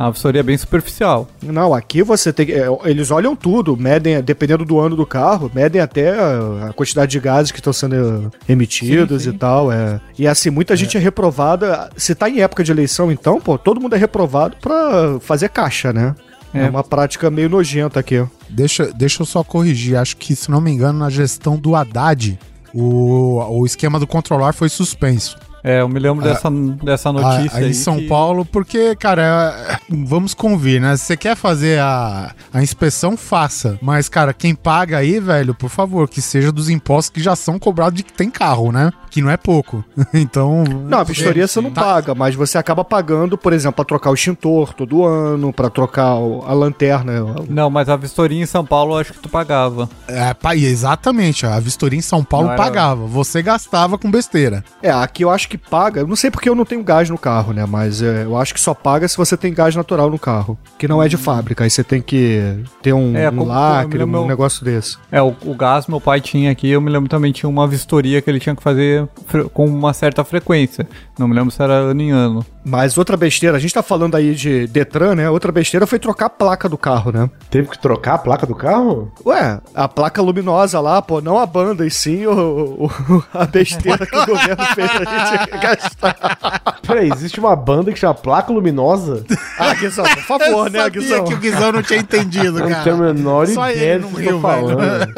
[0.00, 1.28] A vistoria é bem superficial.
[1.42, 2.52] Não, aqui você tem que.
[2.54, 7.10] é, eles olham tudo, medem, dependendo do ano do carro, medem até a, a quantidade
[7.12, 9.36] de gases que estão sendo emitidos Sim, sim.
[9.36, 9.70] e tal.
[9.70, 10.00] É.
[10.18, 11.90] E assim, muita gente é reprovada.
[11.98, 15.92] Se tá em época de eleição, então, pô, todo mundo é reprovado pra fazer caixa,
[15.92, 16.14] né?
[16.54, 16.70] É, É.
[16.70, 18.24] uma prática meio nojenta aqui.
[18.48, 19.96] Deixa, deixa eu só corrigir.
[19.98, 22.38] Acho que, se não me engano, na gestão do Haddad,
[22.72, 25.36] o, o esquema do controlar foi suspenso.
[25.62, 27.70] É, eu me lembro dessa, dessa notícia Ah, aí aí.
[27.70, 30.96] em São que- Paulo, porque, cara, é, vamos convir, né?
[30.96, 33.78] Se você quer fazer a, a inspeção, faça.
[33.82, 37.58] Mas, cara, quem paga aí, velho, por favor, que seja dos impostos que já são
[37.58, 38.90] cobrados de que tem carro, né?
[39.10, 39.84] Que não é pouco.
[40.14, 40.64] então.
[40.64, 41.82] Não, a vistoria você não Tá.
[41.82, 46.06] paga, mas você acaba pagando, por exemplo, pra trocar o extintor todo ano, pra trocar
[46.12, 47.12] a lanterna.
[47.48, 49.88] Não, mas a vistoria em São Paulo eu acho que tu pagava.
[50.08, 51.44] É, pa- exatamente.
[51.46, 53.06] A vistoria em São Paulo Não era- pagava.
[53.06, 54.64] Você gastava com besteira.
[54.82, 56.00] É, aqui eu acho que paga.
[56.00, 57.66] Eu não sei porque eu não tenho gás no carro, né?
[57.66, 60.56] Mas é, eu acho que só paga se você tem gás natural no carro.
[60.78, 61.64] Que não é de fábrica.
[61.64, 64.96] Aí você tem que ter um, É, um como- lacre, como meu- um negócio desse.
[65.10, 68.22] É, o, o gás meu pai tinha aqui, eu me lembro também tinha uma vistoria
[68.22, 69.06] que ele tinha que fazer
[69.52, 70.86] com uma certa frequência.
[71.18, 72.44] Não me lembro se era ano em ano.
[72.64, 75.30] Mas outra besteira, a gente tá falando aí de Detran, né?
[75.30, 77.28] Outra besteira foi trocar a placa do carro, né?
[77.50, 79.10] Teve que trocar a placa do carro?
[79.24, 84.06] Ué, a placa luminosa lá, pô, não a banda, e sim o, o- a besteira
[84.06, 86.78] que o governo fez a gente gastar.
[86.86, 89.24] Peraí, existe uma banda que chama Placa Luminosa?
[89.58, 91.24] Ah, Guizão, por favor, né, Sabia Guizão?
[91.24, 92.82] que o Guizão não tinha entendido, Eu não cara.
[92.84, 95.14] tenho a menor Só ideia do que eu falando.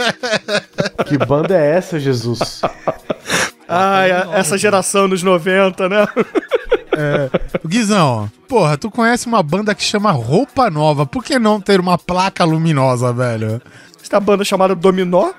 [1.06, 2.60] que banda é essa, Jesus?
[3.68, 6.06] Ai, a- essa geração nos 90, né?
[7.66, 11.06] Guizão, porra, tu conhece uma banda que chama Roupa Nova.
[11.06, 13.62] Por que não ter uma placa luminosa, velho?
[14.02, 15.30] Essa banda chamada Dominó.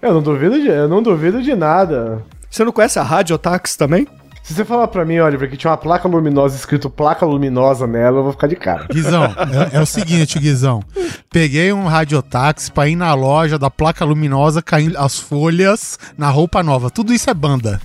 [0.00, 2.22] Eu não duvido de, eu não duvido de nada.
[2.50, 4.06] Você não conhece a Radiotax também?
[4.42, 8.18] Se você falar pra mim, Oliver, que tinha uma placa luminosa escrito placa luminosa nela,
[8.18, 8.86] eu vou ficar de cara.
[8.90, 10.82] Guizão, é, é o seguinte, Guizão.
[11.30, 16.62] Peguei um radiotáxi pra ir na loja da placa luminosa, caindo as folhas na roupa
[16.62, 16.90] nova.
[16.90, 17.80] Tudo isso é banda.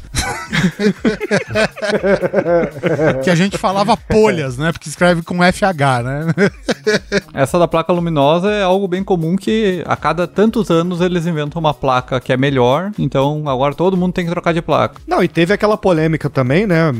[3.23, 4.71] que a gente falava polhas, né?
[4.71, 6.27] Porque escreve com FH, né?
[7.33, 11.59] Essa da placa luminosa é algo bem comum que a cada tantos anos eles inventam
[11.59, 15.01] uma placa que é melhor, então agora todo mundo tem que trocar de placa.
[15.07, 16.91] Não, e teve aquela polêmica também, né?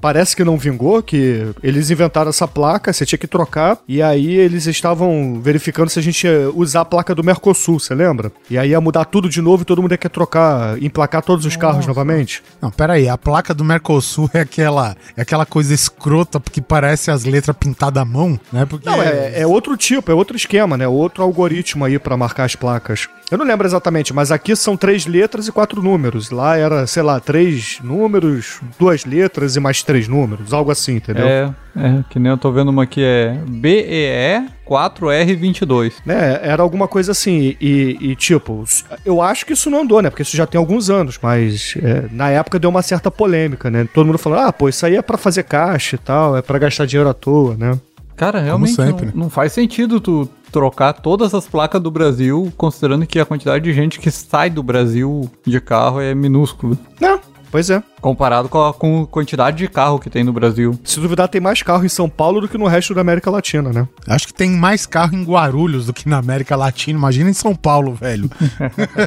[0.00, 4.34] Parece que não vingou, que eles inventaram essa placa, você tinha que trocar, e aí
[4.34, 8.32] eles estavam verificando se a gente ia usar a placa do Mercosul, você lembra?
[8.50, 11.44] E aí ia mudar tudo de novo e todo mundo ia querer trocar, emplacar todos
[11.44, 12.42] os carros novamente.
[12.60, 17.10] Não, pera aí, a placa do Mercosul é aquela, é aquela coisa escrota porque parece
[17.10, 18.66] as letras pintadas à mão, né?
[18.66, 20.86] Porque Não, é, é outro tipo, é outro esquema, né?
[20.86, 23.08] Outro algoritmo aí pra marcar as placas.
[23.30, 26.30] Eu não lembro exatamente, mas aqui são três letras e quatro números.
[26.30, 31.26] Lá era, sei lá, três números, duas letras e mais três números, algo assim, entendeu?
[31.26, 35.94] É, é, que nem eu tô vendo uma que é BEE 4R22.
[36.06, 38.62] Né, era alguma coisa assim, e, e, tipo,
[39.04, 40.08] eu acho que isso não andou, né?
[40.08, 43.88] Porque isso já tem alguns anos, mas é, na época deu uma certa polêmica, né?
[43.92, 46.60] Todo mundo falando, ah, pô, isso aí é pra fazer caixa e tal, é pra
[46.60, 47.76] gastar dinheiro à toa, né?
[48.16, 49.10] Cara, realmente não, sempre.
[49.14, 53.72] não faz sentido tu trocar todas as placas do Brasil, considerando que a quantidade de
[53.72, 56.76] gente que sai do Brasil de carro é minúscula.
[57.00, 57.82] Não, pois é.
[58.00, 60.78] Comparado com a, com a quantidade de carro que tem no Brasil.
[60.84, 63.72] Se duvidar, tem mais carro em São Paulo do que no resto da América Latina,
[63.72, 63.88] né?
[64.06, 66.98] Acho que tem mais carro em Guarulhos do que na América Latina.
[66.98, 68.30] Imagina em São Paulo, velho.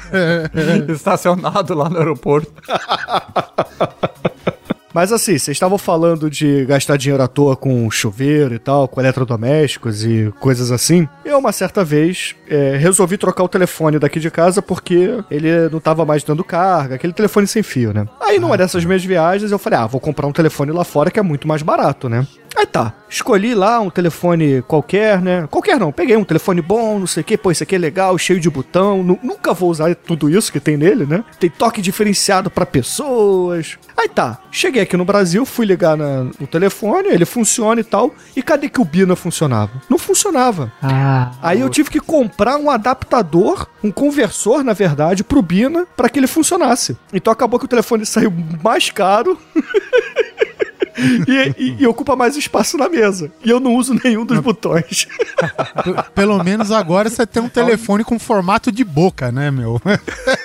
[0.90, 2.52] Estacionado lá no aeroporto.
[4.94, 9.00] Mas assim, vocês estavam falando de gastar dinheiro à toa com chuveiro e tal, com
[9.00, 11.08] eletrodomésticos e coisas assim.
[11.24, 15.80] Eu, uma certa vez, é, resolvi trocar o telefone daqui de casa porque ele não
[15.80, 18.08] tava mais dando carga, aquele telefone sem fio, né?
[18.20, 21.20] Aí, numa dessas minhas viagens, eu falei, ah, vou comprar um telefone lá fora que
[21.20, 22.26] é muito mais barato, né?
[22.60, 25.48] Aí tá, escolhi lá um telefone qualquer, né?
[25.50, 28.18] Qualquer não, peguei um telefone bom, não sei o que, pô, esse aqui é legal,
[28.18, 29.02] cheio de botão.
[29.02, 31.24] Nu- nunca vou usar tudo isso que tem nele, né?
[31.40, 33.78] Tem toque diferenciado pra pessoas.
[33.98, 38.14] Aí tá, cheguei aqui no Brasil, fui ligar na- no telefone, ele funciona e tal.
[38.36, 39.72] E cadê que o Bina funcionava?
[39.90, 40.70] Não funcionava.
[41.42, 46.20] Aí eu tive que comprar um adaptador, um conversor, na verdade, pro Bina pra que
[46.20, 46.98] ele funcionasse.
[47.14, 49.40] Então acabou que o telefone saiu mais caro.
[51.28, 53.32] E, e- e ocupa mais espaço na mesa.
[53.44, 55.06] E eu não uso nenhum dos botões.
[55.84, 59.82] P- Pelo menos agora você tem um telefone com formato de boca, né, meu?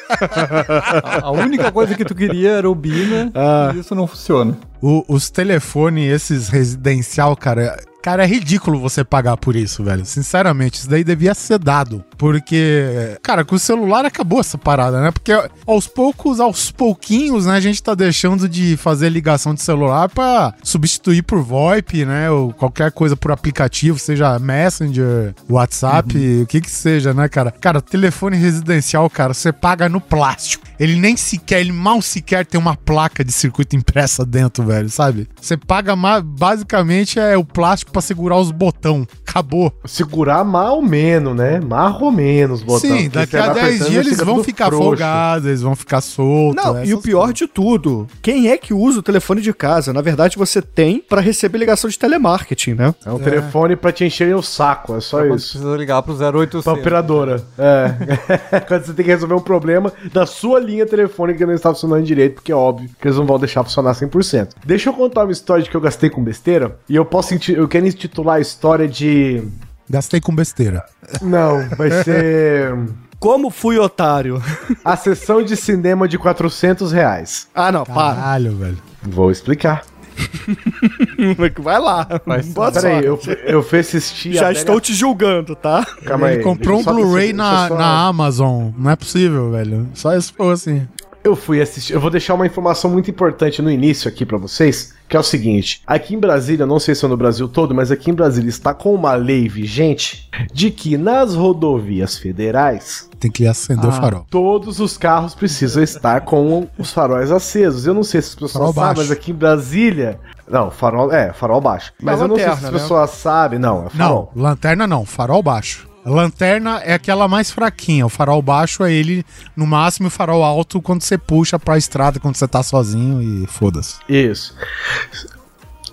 [0.08, 3.72] A, a única coisa que tu queria era o Bina Ah.
[3.74, 4.56] e isso não funciona.
[4.82, 10.04] O- os telefones, esses residencial, cara, Cara, é ridículo você pagar por isso, velho.
[10.04, 12.04] Sinceramente, isso daí devia ser dado.
[12.18, 15.10] Porque, cara, com o celular acabou essa parada, né?
[15.10, 15.32] Porque
[15.66, 20.52] aos poucos, aos pouquinhos, né, a gente tá deixando de fazer ligação de celular pra
[20.62, 22.30] substituir por VoIP, né?
[22.30, 27.50] Ou qualquer coisa por aplicativo, seja Messenger, WhatsApp, o que que seja, né, cara?
[27.52, 30.62] Cara, telefone residencial, cara, você paga no plástico.
[30.78, 35.26] Ele nem sequer, ele mal sequer tem uma placa de circuito impressa dentro, velho, sabe?
[35.40, 39.06] Você paga basicamente é o plástico pra segurar os botão.
[39.26, 39.72] Acabou.
[39.86, 41.60] Segurar mal menos, né?
[41.60, 42.80] Marro menos, botão.
[42.90, 44.84] Sim, daqui a vai 10 apertando dias e eles vão ficar frouxo.
[44.84, 46.62] folgados, eles vão ficar soltos.
[46.64, 49.92] Não, e o pior de tudo, quem é que usa o telefone de casa?
[49.92, 52.94] Na verdade, você tem pra receber ligação de telemarketing, né?
[53.06, 55.52] É um telefone pra te encherem o saco, é só Quando isso.
[55.52, 56.62] precisa ligar pro 0800.
[56.64, 57.42] Pra operadora.
[57.58, 58.60] É.
[58.68, 62.04] Quando você tem que resolver um problema da sua linha telefônica que não está funcionando
[62.04, 64.50] direito, porque é óbvio que eles não vão deixar funcionar 100%.
[64.64, 66.76] Deixa eu contar uma história de que eu gastei com besteira.
[66.88, 69.42] E eu posso inti- eu quero intitular a história de.
[69.88, 70.84] Gastei com besteira.
[71.22, 72.74] Não, vai ser.
[73.18, 74.42] Como fui otário?
[74.84, 77.48] A sessão de cinema de 400 reais.
[77.54, 78.16] Ah, não, para.
[78.16, 78.78] Caralho, velho.
[79.02, 79.82] Vou explicar.
[81.58, 82.06] Vai lá.
[82.54, 84.34] Boa Peraí, eu, eu fui assistir.
[84.34, 85.84] Já a estou te julgando, tá?
[86.04, 86.34] Calma aí.
[86.34, 88.70] Ele comprou um Blu-ray na, só- na Amazon.
[88.76, 89.88] Não é possível, velho.
[89.94, 90.86] Só isso for assim.
[91.24, 91.94] Eu fui assistir.
[91.94, 95.22] Eu vou deixar uma informação muito importante no início aqui pra vocês, que é o
[95.22, 98.50] seguinte: aqui em Brasília, não sei se é no Brasil todo, mas aqui em Brasília
[98.50, 104.26] está com uma lei vigente de que nas rodovias federais Tem que acender o farol.
[104.28, 107.86] todos os carros precisam estar com os faróis acesos.
[107.86, 109.00] Eu não sei se as pessoas Farol sabem, baixo.
[109.00, 111.90] mas aqui em Brasília, não, farol é farol baixo.
[112.02, 112.78] Mas eu não sei se lanterna, as né?
[112.80, 114.30] pessoas sabem, não, é farol.
[114.34, 115.88] Não, lanterna não, farol baixo.
[116.04, 118.04] Lanterna é aquela mais fraquinha.
[118.04, 119.24] O farol baixo é ele,
[119.56, 123.22] no máximo, e o farol alto quando você puxa pra estrada, quando você tá sozinho
[123.22, 123.96] e foda-se.
[124.08, 124.54] Isso.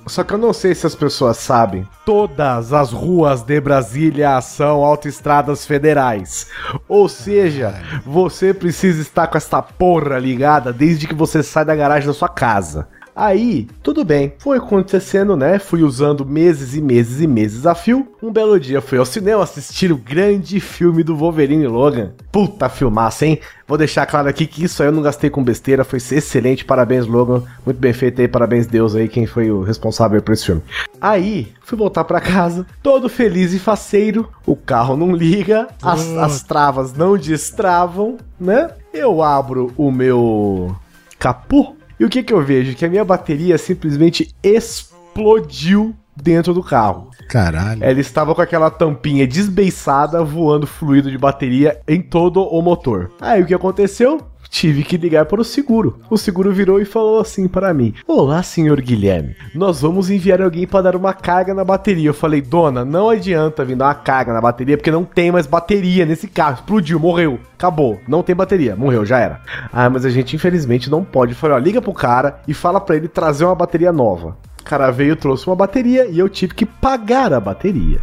[0.07, 1.87] Só que eu não sei se as pessoas sabem.
[2.05, 6.47] Todas as ruas de Brasília são autoestradas federais.
[6.89, 12.07] Ou seja, você precisa estar com essa porra ligada desde que você sai da garagem
[12.07, 12.87] da sua casa.
[13.15, 15.59] Aí, tudo bem, foi acontecendo, né?
[15.59, 18.07] Fui usando meses e meses e meses a fio.
[18.23, 22.11] Um belo dia fui ao cinema assistir o grande filme do Wolverine Logan.
[22.31, 23.39] Puta filmaça, hein?
[23.67, 26.63] Vou deixar claro aqui que isso aí eu não gastei com besteira, foi excelente.
[26.65, 27.43] Parabéns, Logan.
[27.65, 30.61] Muito bem feito aí, parabéns, Deus aí, quem foi o responsável por esse filme.
[30.99, 34.29] Aí, fui voltar pra casa, todo feliz e faceiro.
[34.45, 38.71] O carro não liga, as, as travas não destravam, né?
[38.93, 40.75] Eu abro o meu
[41.17, 42.75] capô e o que que eu vejo?
[42.75, 47.11] Que a minha bateria simplesmente explodiu dentro do carro.
[47.29, 47.83] Caralho.
[47.83, 53.11] Ela estava com aquela tampinha desbeiçada, voando fluido de bateria em todo o motor.
[53.21, 54.19] Aí o que aconteceu?
[54.51, 56.01] Tive que ligar para o seguro.
[56.09, 59.33] O seguro virou e falou assim para mim: Olá, senhor Guilherme.
[59.55, 62.09] Nós vamos enviar alguém para dar uma carga na bateria.
[62.09, 65.47] Eu falei: Dona, não adianta vir dar uma carga na bateria porque não tem mais
[65.47, 66.55] bateria nesse carro.
[66.55, 67.97] Explodiu, morreu, acabou.
[68.05, 69.39] Não tem bateria, morreu, já era.
[69.71, 71.31] Ah, mas a gente infelizmente não pode.
[71.31, 74.35] Eu falei: Ó, liga pro cara e fala para ele trazer uma bateria nova.
[74.61, 77.99] O cara veio, trouxe uma bateria e eu tive que pagar a bateria.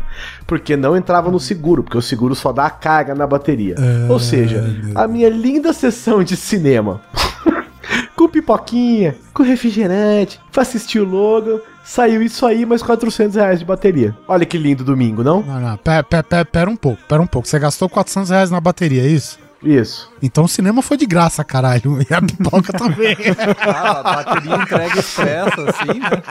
[0.47, 3.77] Porque não entrava no seguro, porque o seguro só dá a carga na bateria.
[4.09, 7.01] Ou seja, a minha linda sessão de cinema.
[8.17, 11.61] com pipoquinha, com refrigerante, pra assistir o logo.
[11.85, 14.15] Saiu isso aí, mais 400 reais de bateria.
[14.27, 15.43] Olha que lindo domingo, não?
[15.43, 17.49] Não, não, pera, pera, pera, pera um pouco, pera um pouco.
[17.49, 19.39] Você gastou 400 reais na bateria, é isso?
[19.63, 20.11] Isso.
[20.23, 21.99] Então o cinema foi de graça, caralho.
[22.09, 23.17] E a pipoca também.
[23.61, 26.23] Ah, a bateria entrega expressa, assim, né?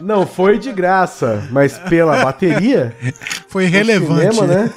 [0.00, 2.96] Não foi de graça, mas pela bateria,
[3.48, 4.34] Foi relevante.
[4.34, 4.70] cinema, né?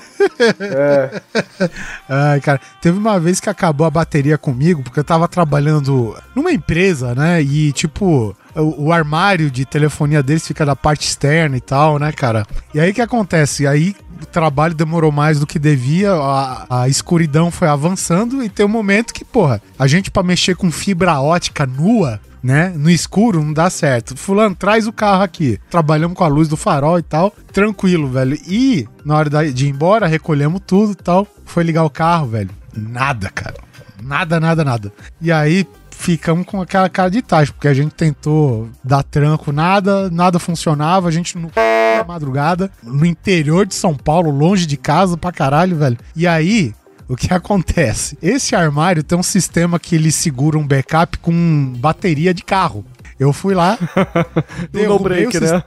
[2.09, 6.51] Ai, cara, teve uma vez que acabou a bateria comigo, porque eu tava trabalhando numa
[6.51, 7.41] empresa, né?
[7.41, 12.45] E, tipo, o, armário de telefonia deles fica da parte externa e tal, né, cara?
[12.73, 13.65] E aí que acontece?
[13.65, 18.65] Aí o trabalho demorou mais do que devia, a, a escuridão foi avançando e tem
[18.65, 22.19] um momento que, porra, a gente pra mexer com fibra ótica nua.
[22.43, 22.73] Né?
[22.75, 24.17] No escuro não dá certo.
[24.17, 25.59] Fulano, traz o carro aqui.
[25.69, 27.31] Trabalhamos com a luz do farol e tal.
[27.53, 28.35] Tranquilo, velho.
[28.47, 31.27] E na hora de ir embora, recolhemos tudo e tal.
[31.45, 32.49] Foi ligar o carro, velho.
[32.75, 33.57] Nada, cara.
[34.01, 34.91] Nada, nada, nada.
[35.21, 35.67] E aí
[36.01, 41.07] ficamos com aquela cara de taxa, porque a gente tentou dar tranco, nada, nada funcionava.
[41.07, 45.77] A gente no da madrugada, no interior de São Paulo, longe de casa pra caralho,
[45.77, 45.97] velho.
[46.15, 46.73] E aí,
[47.07, 48.17] o que acontece?
[48.21, 52.83] Esse armário tem um sistema que ele segura um backup com bateria de carro.
[53.21, 53.77] Eu fui lá,
[54.73, 55.63] no break, né?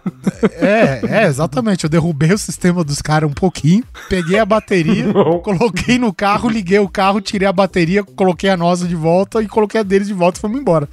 [0.55, 1.85] É, é, exatamente.
[1.85, 5.05] Eu derrubei o sistema dos caras um pouquinho, peguei a bateria,
[5.41, 9.47] coloquei no carro, liguei o carro, tirei a bateria, coloquei a nossa de volta e
[9.47, 10.89] coloquei a deles de volta e fomos embora.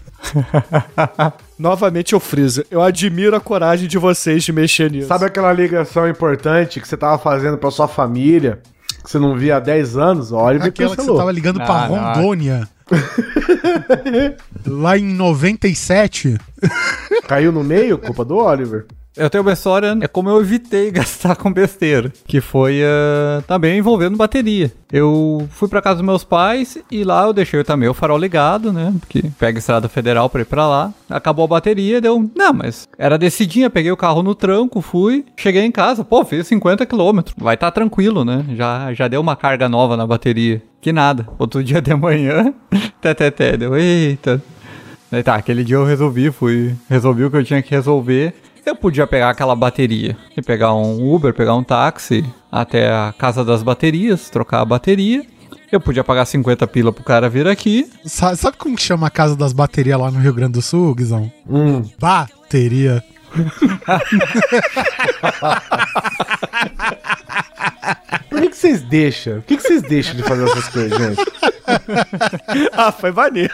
[1.57, 2.63] Novamente eu friso.
[2.69, 5.07] Eu admiro a coragem de vocês de mexer nisso.
[5.07, 8.59] Sabe aquela ligação importante que você tava fazendo pra sua família,
[9.03, 10.31] que você não via há 10 anos?
[10.31, 12.67] Olha, me Aquela que você tava ligando pra Ah, não.
[14.65, 16.37] Lá em 97.
[17.27, 18.85] Caiu no meio, culpa do Oliver.
[19.15, 23.77] Eu tenho uma história, é como eu evitei gastar com besteira, que foi ah, também
[23.77, 24.71] envolvendo bateria.
[24.91, 28.71] Eu fui pra casa dos meus pais e lá eu deixei também o farol ligado,
[28.71, 28.93] né?
[28.99, 30.93] Porque pega estrada federal pra ir pra lá.
[31.09, 32.29] Acabou a bateria, deu.
[32.35, 36.47] Não, mas era descidinha, peguei o carro no tranco, fui, cheguei em casa, pô, fiz
[36.47, 37.19] 50 km.
[37.37, 38.45] Vai tá tranquilo, né?
[38.55, 40.61] Já, já deu uma carga nova na bateria.
[40.79, 41.27] Que nada.
[41.37, 42.53] Outro dia de manhã,
[43.01, 44.41] teteté, deu, eita.
[45.11, 48.33] Aí tá, aquele dia eu resolvi, fui, resolvi o que eu tinha que resolver.
[48.65, 53.43] Eu podia pegar aquela bateria e pegar um Uber, pegar um táxi até a casa
[53.43, 55.25] das baterias, trocar a bateria.
[55.71, 57.89] Eu podia pagar 50 pila pro cara vir aqui.
[58.05, 60.93] Sa- Sabe como que chama a casa das baterias lá no Rio Grande do Sul,
[60.93, 61.31] Guizão?
[61.49, 61.81] Hum.
[61.99, 63.03] Bateria.
[68.29, 69.35] Por que, que vocês deixam?
[69.35, 71.21] Por que, que vocês deixam de fazer essas coisas, gente?
[72.73, 73.51] Ah, foi maneiro.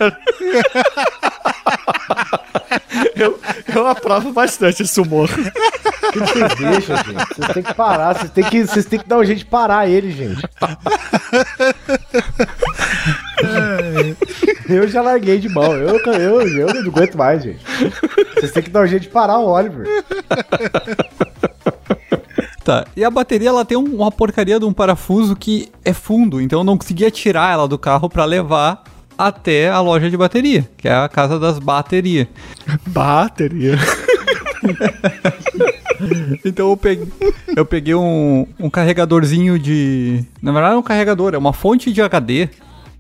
[3.16, 3.40] Eu,
[3.76, 5.30] eu aprovo bastante esse humor.
[5.30, 7.36] Por que, que vocês deixam, gente?
[7.36, 9.88] Vocês têm que parar, vocês têm que, vocês têm que dar um jeito de parar
[9.88, 10.42] ele, gente.
[14.70, 15.74] Eu já larguei de mão.
[15.74, 17.64] Eu, eu, eu não aguento mais, gente.
[18.36, 19.86] Vocês têm que dar um jeito de parar o Oliver.
[22.64, 22.86] Tá.
[22.98, 26.60] E a bateria ela tem um- uma porcaria de um parafuso que é fundo, então
[26.60, 28.84] eu não conseguia tirar ela do carro pra levar
[29.18, 32.28] até a loja de bateria, que é a casa das baterias.
[32.88, 33.78] Bateria.
[36.46, 37.08] Então eu peguei,
[37.56, 40.24] eu peguei um, um carregadorzinho de.
[40.42, 42.50] Na verdade, não é um carregador, é uma fonte de HD.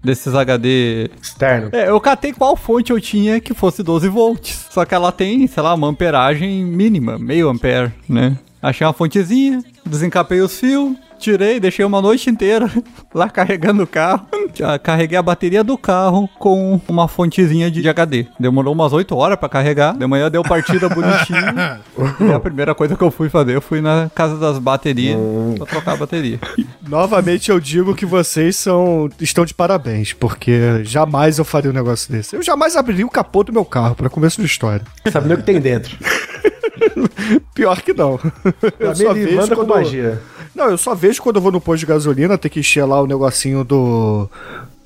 [0.04, 1.10] Desses HD.
[1.22, 1.70] Externo.
[1.74, 4.68] É, eu catei qual fonte eu tinha que fosse 12 volts.
[4.70, 8.38] Só que ela tem, sei lá, uma amperagem mínima, meio ampere, né?
[8.62, 12.70] Achei uma fontezinha, desencapei os fios, tirei, deixei uma noite inteira
[13.14, 14.28] lá carregando o carro.
[14.54, 18.28] Já Carreguei a bateria do carro com uma fontezinha de HD.
[18.40, 19.98] Demorou umas 8 horas pra carregar.
[19.98, 21.40] De manhã deu partida bonitinho.
[22.30, 25.18] e a primeira coisa que eu fui fazer, eu fui na casa das baterias
[25.58, 26.40] pra trocar a bateria.
[26.88, 32.12] Novamente eu digo que vocês são estão de parabéns, porque jamais eu faria um negócio
[32.12, 32.36] desse.
[32.36, 34.84] Eu jamais abriria o capô do meu carro, pra começo de história.
[35.12, 35.98] Sabe nem o que tem dentro.
[37.54, 38.18] Pior que não.
[38.18, 40.22] Pra mim, ele manda com magia.
[40.58, 43.00] Não, eu só vejo quando eu vou no posto de gasolina, ter que encher lá
[43.00, 44.28] o negocinho do.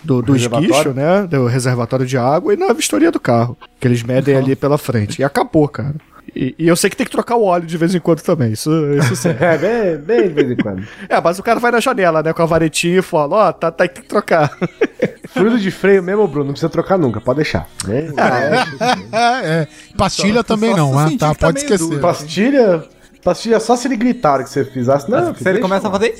[0.03, 1.27] Do, do esguicho, né?
[1.29, 3.55] Do reservatório de água e na vistoria do carro.
[3.79, 5.21] Que eles medem ali pela frente.
[5.21, 5.93] E acabou, cara.
[6.35, 8.51] E, e eu sei que tem que trocar o óleo de vez em quando também.
[8.51, 9.29] Isso, isso sim.
[9.39, 10.87] É, bem, bem de vez em quando.
[11.07, 12.33] é, mas o cara vai na janela, né?
[12.33, 14.57] Com a varetinha e fala: Ó, tá, tá, tem que trocar.
[15.29, 17.67] Fluido de freio mesmo, Bruno, não precisa trocar nunca, pode deixar.
[17.87, 21.29] É, é, pastilha também só não, ah, sentir tá?
[21.29, 21.87] tá Pode esquecer.
[21.87, 22.01] duro.
[22.01, 22.83] pastilha,
[23.23, 25.09] pastilha só se ele gritar que você fizesse.
[25.09, 26.15] Não, Se ele começa a fazer.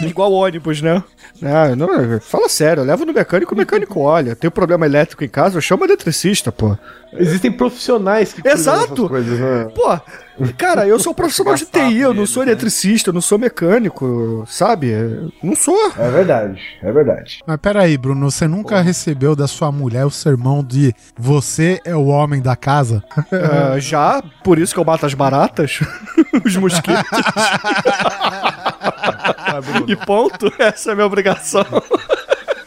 [0.00, 1.02] Igual ônibus, né?
[1.42, 4.36] Ah, não, fala sério, eu levo no mecânico, o mecânico olha.
[4.36, 6.76] Tem um problema elétrico em casa, eu chamo o eletricista, pô.
[7.14, 9.08] Existem profissionais que Exato.
[9.08, 9.68] coisas, né?
[9.74, 10.00] Pô,
[10.56, 14.92] cara, eu sou profissional de TI, eu não sou eletricista, eu não sou mecânico, sabe?
[15.42, 15.92] Não sou.
[15.96, 17.40] É verdade, é verdade.
[17.46, 22.06] Mas peraí, Bruno, você nunca recebeu da sua mulher o sermão de você é o
[22.06, 23.02] homem da casa?
[23.42, 25.80] Ah, já, por isso que eu mato as baratas,
[26.44, 27.02] os mosquitos.
[29.88, 31.64] e ponto, essa é a minha obrigação.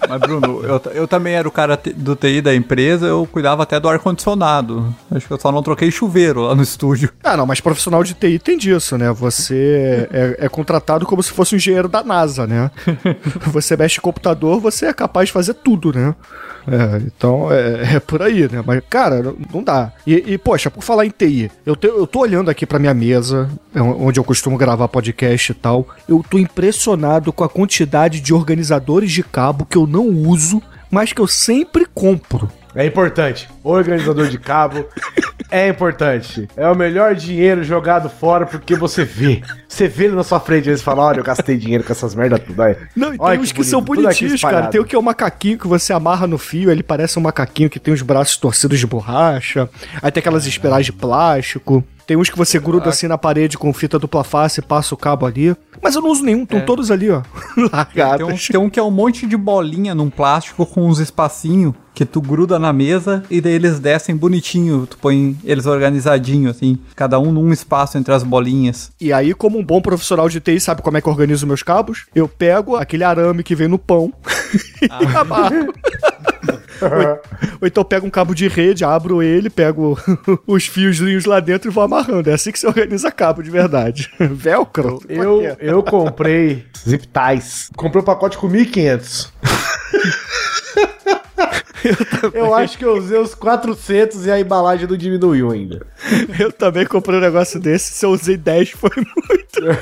[0.07, 3.79] Mas, Bruno, eu, eu também era o cara do TI da empresa, eu cuidava até
[3.79, 4.93] do ar-condicionado.
[5.11, 7.09] Acho que eu só não troquei chuveiro lá no estúdio.
[7.23, 9.11] Ah, não, mas profissional de TI tem disso, né?
[9.11, 12.71] Você é, é contratado como se fosse um engenheiro da NASA, né?
[13.47, 16.13] Você mexe computador, você é capaz de fazer tudo, né?
[16.67, 18.63] É, então é, é por aí, né?
[18.65, 19.91] Mas, cara, não- não dá.
[20.05, 22.93] E, e, poxa, por falar em TI, eu, te- eu tô olhando aqui pra minha
[22.93, 25.87] mesa, é onde eu costumo gravar podcast e tal.
[26.09, 31.13] Eu tô impressionado com a quantidade de organizadores de cabo que eu não uso, mas
[31.13, 32.49] que eu sempre compro.
[32.75, 33.47] É importante.
[33.63, 34.85] Organizador de cabo
[35.49, 36.47] é importante.
[36.57, 39.41] É o melhor dinheiro jogado fora porque você vê.
[39.67, 42.13] Você vê ele na sua frente e eles falam: olha, eu gastei dinheiro com essas
[42.13, 42.75] merdas tudo aí.
[42.93, 44.67] Não, e Olha tem uns que, bonito, são bonitinhos, cara.
[44.67, 47.69] Tem o que é um macaquinho que você amarra no fio, ele parece um macaquinho
[47.69, 49.69] que tem os braços torcidos de borracha.
[50.01, 51.81] Aí tem aquelas espirais de plástico.
[52.05, 54.97] Tem uns que você gruda assim na parede com fita dupla face e passa o
[54.97, 55.55] cabo ali.
[55.81, 57.21] Mas eu não uso nenhum, estão todos ali, ó.
[57.71, 58.47] Largados.
[58.47, 61.73] Tem um, tem um que é um monte de bolinha num plástico com uns espacinhos
[61.95, 64.85] que tu gruda na mesa e daí eles descem bonitinho.
[64.85, 68.91] Tu põe eles organizadinho, assim, cada um num espaço entre as bolinhas.
[68.99, 71.63] E aí, como um bom profissional de TI, sabe como é que eu organizo meus
[71.63, 72.05] cabos?
[72.13, 74.13] Eu pego aquele arame que vem no pão
[74.81, 75.73] e amarro.
[77.61, 79.97] ou, então pego um cabo de rede, abro ele, pego
[80.45, 82.29] os fiozinhos lá dentro e vou amarrando.
[82.29, 84.11] É assim que se organiza cabo de verdade.
[84.19, 84.99] Velcro.
[85.07, 87.69] Eu, eu comprei zip ties.
[87.75, 89.29] Comprei um pacote com 1.500.
[92.33, 95.85] Eu, acho que eu usei os 400 e a embalagem não diminuiu ainda.
[96.39, 97.93] Eu também comprei um negócio desse.
[97.93, 99.79] Se eu usei 10, foi muito.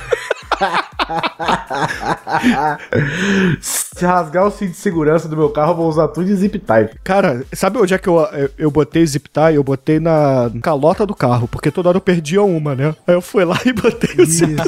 [3.62, 6.60] Se rasgar o cinto de segurança do meu carro, eu vou usar tudo de zip
[6.60, 6.90] tie.
[7.04, 9.56] Cara, sabe onde é que eu, eu, eu botei zip tie?
[9.56, 12.96] Eu botei na calota do carro, porque toda hora eu perdia uma, né?
[13.08, 14.64] Aí eu fui lá e botei o zip tie.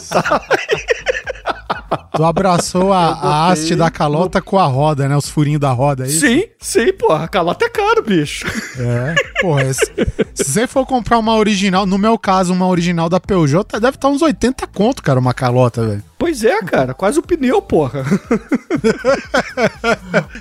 [2.15, 5.15] Tu abraçou a, a haste da calota com a roda, né?
[5.17, 6.09] Os furinhos da roda aí.
[6.09, 7.25] Sim, sim, porra.
[7.25, 8.45] A calota é caro, bicho.
[8.79, 9.73] É, porra.
[9.73, 9.86] Se,
[10.33, 13.95] se você for comprar uma original, no meu caso, uma original da Peugeot, tá- deve
[13.97, 16.03] estar uns 80 conto, cara, uma calota, velho.
[16.18, 16.93] Pois é, cara.
[16.93, 18.03] Quase o pneu, porra.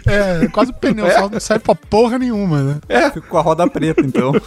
[0.06, 3.10] É, quase o pneu, só não serve pra porra nenhuma, né?
[3.12, 4.32] Fico com a roda preta, então.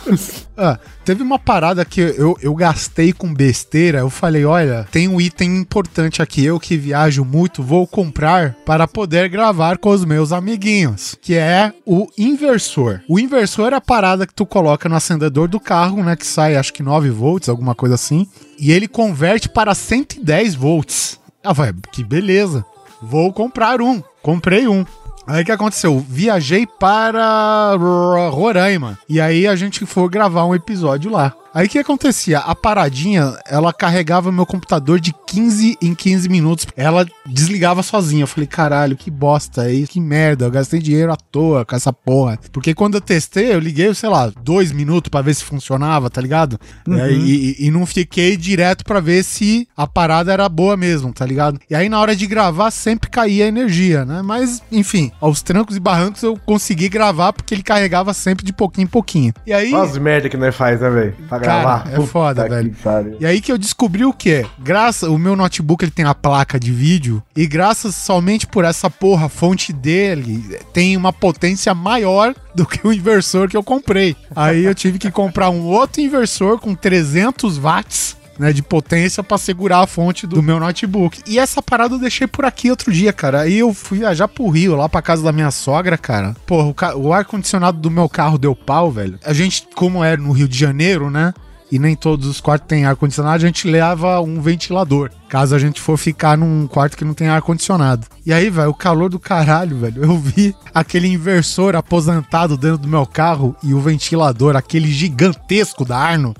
[0.60, 4.00] Ah, teve uma parada que eu, eu gastei com besteira.
[4.00, 6.44] Eu falei: olha, tem um item importante aqui.
[6.44, 11.16] Eu que viajo muito, vou comprar para poder gravar com os meus amiguinhos.
[11.22, 13.02] Que é o inversor.
[13.08, 16.16] O inversor é a parada que tu coloca no acendedor do carro, né?
[16.16, 18.28] Que sai acho que 9 volts, alguma coisa assim.
[18.60, 21.20] E ele converte para 110 volts.
[21.43, 22.66] Ah, vai, que beleza.
[23.01, 24.01] Vou comprar um.
[24.22, 24.86] Comprei um.
[25.28, 26.03] Aí o que aconteceu?
[26.08, 28.97] Viajei para Ro- Roraima.
[29.10, 31.34] E aí a gente foi gravar um episódio lá.
[31.58, 32.38] Aí o que acontecia?
[32.38, 36.68] A paradinha, ela carregava meu computador de 15 em 15 minutos.
[36.78, 38.22] Ela desligava sozinha.
[38.24, 40.45] Eu falei, caralho, que bosta aí, que merda.
[40.45, 42.38] Eu gastei dinheiro à toa com essa porra.
[42.51, 46.22] Porque quando eu testei, eu liguei, sei lá, dois minutos pra ver se funcionava, tá
[46.22, 46.60] ligado?
[46.88, 51.12] É, e, e- e não fiquei direto pra ver se a parada era boa mesmo,
[51.12, 51.60] tá ligado?
[51.68, 54.22] E aí na hora de gravar sempre caía a energia, né?
[54.22, 58.86] Mas, enfim, aos trancos e barrancos eu consegui gravar porque ele carregava sempre de pouquinho
[58.86, 59.34] em pouquinho.
[59.43, 59.74] E aí.
[59.74, 61.16] Olha as merda que nós faz, né, velho?
[61.48, 62.76] Cara, é foda, velho.
[63.20, 64.45] E aí que eu descobri o quê?
[64.60, 68.89] Graças, o meu notebook ele tem a placa de vídeo e graças somente por essa
[68.89, 74.16] porra, a fonte dele tem uma potência maior do que o inversor que eu comprei.
[74.36, 78.18] Aí eu tive que comprar um outro inversor com 300 watts.
[78.40, 81.22] Né, de potência pra segurar a fonte do meu notebook.
[81.26, 83.42] E essa parada eu deixei por aqui outro dia, cara.
[83.42, 86.36] Aí eu fui viajar pro Rio, lá pra casa da minha sogra, cara.
[86.46, 89.18] Porra, o, ca- o ar-condicionado do meu carro deu pau, velho.
[89.26, 91.34] A gente, como é no Rio de Janeiro, né?
[91.70, 95.12] e nem todos os quartos têm ar-condicionado, a gente leva um ventilador.
[95.30, 98.08] Caso a gente for ficar num quarto que não tem ar-condicionado.
[98.26, 100.04] E aí, velho, o calor do caralho, velho.
[100.04, 105.98] Eu vi aquele inversor aposentado dentro do meu carro e o ventilador, aquele gigantesco da
[105.98, 106.34] Arno.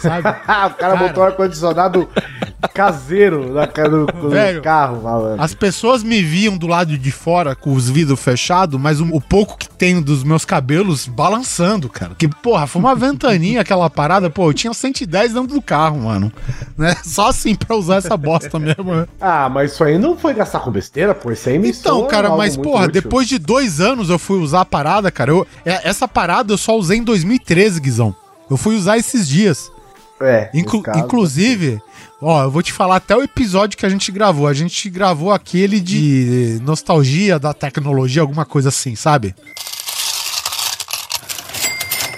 [0.00, 0.28] Sabe?
[0.46, 0.96] O cara, Cara.
[0.96, 2.08] botou ar-condicionado
[2.72, 5.42] caseiro na cara do, do Velho, carro, malandro.
[5.42, 9.20] As pessoas me viam do lado de fora com os vidros fechados, mas o, o
[9.20, 12.14] pouco que tenho dos meus cabelos balançando, cara.
[12.16, 14.30] Que, porra, foi uma ventaninha aquela parada.
[14.30, 16.32] Pô, eu tinha 110 dentro do carro, mano.
[16.76, 16.94] Né?
[17.04, 19.06] Só assim pra usar essa bosta mesmo, né?
[19.20, 21.30] Ah, mas isso aí não foi gastar com besteira, pô.
[21.32, 22.92] Isso aí me Então, cara, mas, porra, útil.
[23.02, 25.30] depois de dois anos eu fui usar a parada, cara.
[25.30, 28.14] Eu, é- essa parada eu só usei em 2013, Guizão.
[28.50, 29.70] Eu fui usar esses dias.
[30.20, 31.78] É, Inclu- caso, inclusive,
[32.22, 34.46] ó, eu vou te falar até o episódio que a gente gravou.
[34.46, 39.34] A gente gravou aquele de nostalgia da tecnologia, alguma coisa assim, sabe?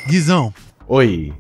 [0.06, 0.54] Guizão,
[0.86, 1.32] Oi.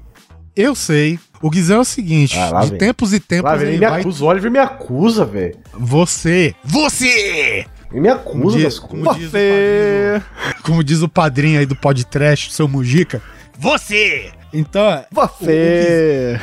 [0.56, 1.18] eu sei.
[1.40, 2.78] O Guizão é o seguinte: Ah, de vem.
[2.78, 4.00] tempos e tempos Lá, ele ele me vai.
[4.00, 5.56] acusa, o Oliver me acusa, velho.
[5.72, 6.54] Você!
[6.64, 7.66] Você!
[7.90, 9.16] Ele me Como acusa das como coisas.
[9.22, 10.24] diz o padrinho,
[10.62, 13.22] como diz o padrinho aí do podcast, seu Mujica.
[13.58, 14.30] Você!
[14.52, 16.38] Então, Você.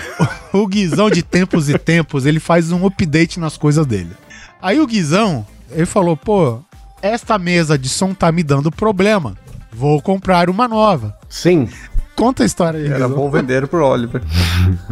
[0.54, 4.12] o Guizão de tempos e tempos, ele faz um update nas coisas dele.
[4.62, 6.60] Aí o Guizão, ele falou, pô,
[7.02, 9.36] esta mesa de som tá me dando problema.
[9.72, 11.18] Vou comprar uma nova.
[11.30, 11.68] Sim.
[12.26, 14.20] Conta a história aí, Era bom vender pro Oliver.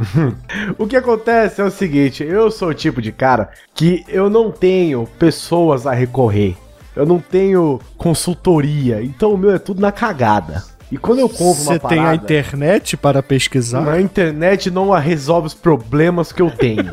[0.78, 4.52] O que acontece é o seguinte, eu sou o tipo de cara que eu não
[4.52, 6.56] tenho pessoas a recorrer.
[6.96, 10.64] Eu não tenho consultoria, então o meu é tudo na cagada.
[10.92, 13.88] E quando eu compro uma Você tem a parada, internet para pesquisar?
[13.88, 16.86] a internet não resolve os problemas que eu tenho.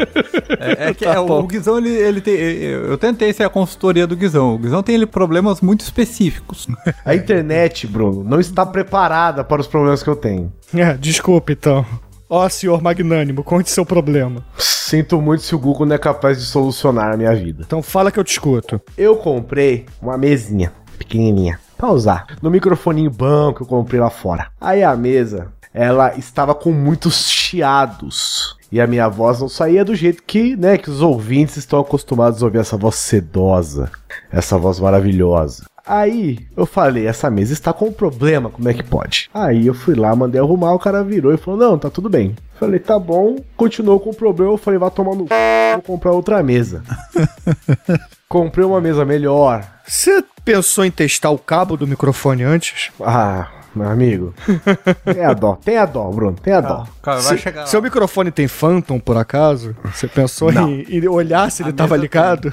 [0.59, 2.35] É, é que Tá é, o, Guizão, ele, ele tem.
[2.35, 4.55] Eu, tentei ser a consultoria do Guizão.
[4.55, 6.67] O Guizão tem ele, problemas muito específicos.
[7.05, 10.53] A internet, Bruno, não está preparada para os problemas que eu tenho.
[10.75, 11.85] É, desculpa então.
[12.29, 14.45] Ó, senhor magnânimo, conte seu problema.
[14.57, 17.65] Sinto muito se o Google não é capaz de solucionar a minha vida.
[17.67, 18.81] Então fala que eu te escuto.
[18.97, 24.49] Eu comprei uma mesinha pequenininha pra usar no microfoninho bom que eu comprei lá fora.
[24.61, 28.55] Aí a mesa, ela estava com muitos chiados.
[28.71, 32.41] E a minha voz não saía do jeito que, né, que os ouvintes estão acostumados
[32.41, 33.91] a ouvir essa voz sedosa,
[34.31, 35.65] essa voz maravilhosa.
[35.85, 39.29] Aí eu falei, essa mesa está com problema, como é que pode?
[39.35, 42.37] Aí eu fui lá, mandei arrumar, o cara virou e falou: Não, tá tudo bem.
[42.61, 44.53] Falei, tá bom, continuou com o problema.
[44.53, 45.33] Eu falei, vai tomar no c...
[45.73, 46.85] vou comprar outra mesa.
[48.29, 49.67] Comprei uma mesa melhor.
[49.87, 52.93] Você pensou em testar o cabo do microfone antes?
[53.01, 54.35] Ah, meu amigo.
[55.11, 56.87] Tem a dó, tem a dó, Bruno, tem a dó.
[57.03, 57.67] Cara, vai Se- chegar lá.
[57.67, 59.75] Seu microfone tem Phantom, por acaso?
[59.85, 62.53] Você pensou em, em olhar se ele tava ligado?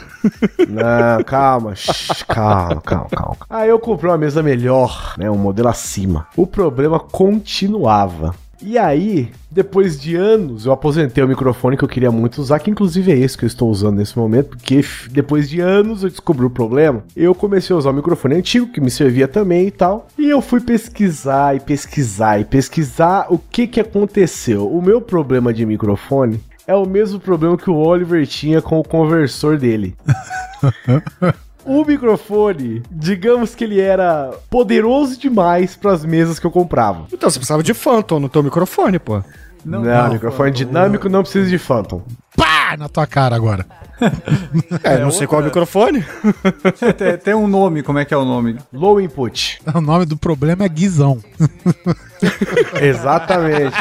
[0.68, 3.38] Não, calma, shh, calma, calma, calma.
[3.50, 6.28] Aí eu comprei uma mesa melhor, né, um modelo acima.
[6.36, 8.34] O problema continuava.
[8.62, 12.72] E aí, depois de anos, eu aposentei o microfone que eu queria muito usar, que
[12.72, 16.46] inclusive é esse que eu estou usando nesse momento, porque depois de anos eu descobri
[16.46, 17.04] o problema.
[17.16, 20.08] Eu comecei a usar o microfone antigo, que me servia também e tal.
[20.18, 24.68] E eu fui pesquisar e pesquisar e pesquisar o que que aconteceu.
[24.68, 28.84] O meu problema de microfone é o mesmo problema que o Oliver tinha com o
[28.84, 29.96] conversor dele.
[31.68, 37.08] O microfone, digamos que ele era poderoso demais para as mesas que eu comprava.
[37.12, 39.22] Então você precisava de Phantom no teu microfone, pô.
[39.66, 39.82] Não,
[40.14, 42.02] microfone dinâmico não precisa de Phantom.
[42.38, 42.57] Pá!
[42.76, 43.66] Na tua cara agora.
[44.84, 46.06] É, não sei qual é o microfone.
[46.98, 48.58] tem, tem um nome, como é que é o nome?
[48.72, 49.60] Low input.
[49.74, 51.20] O nome do problema é Guizão.
[52.82, 53.76] Exatamente.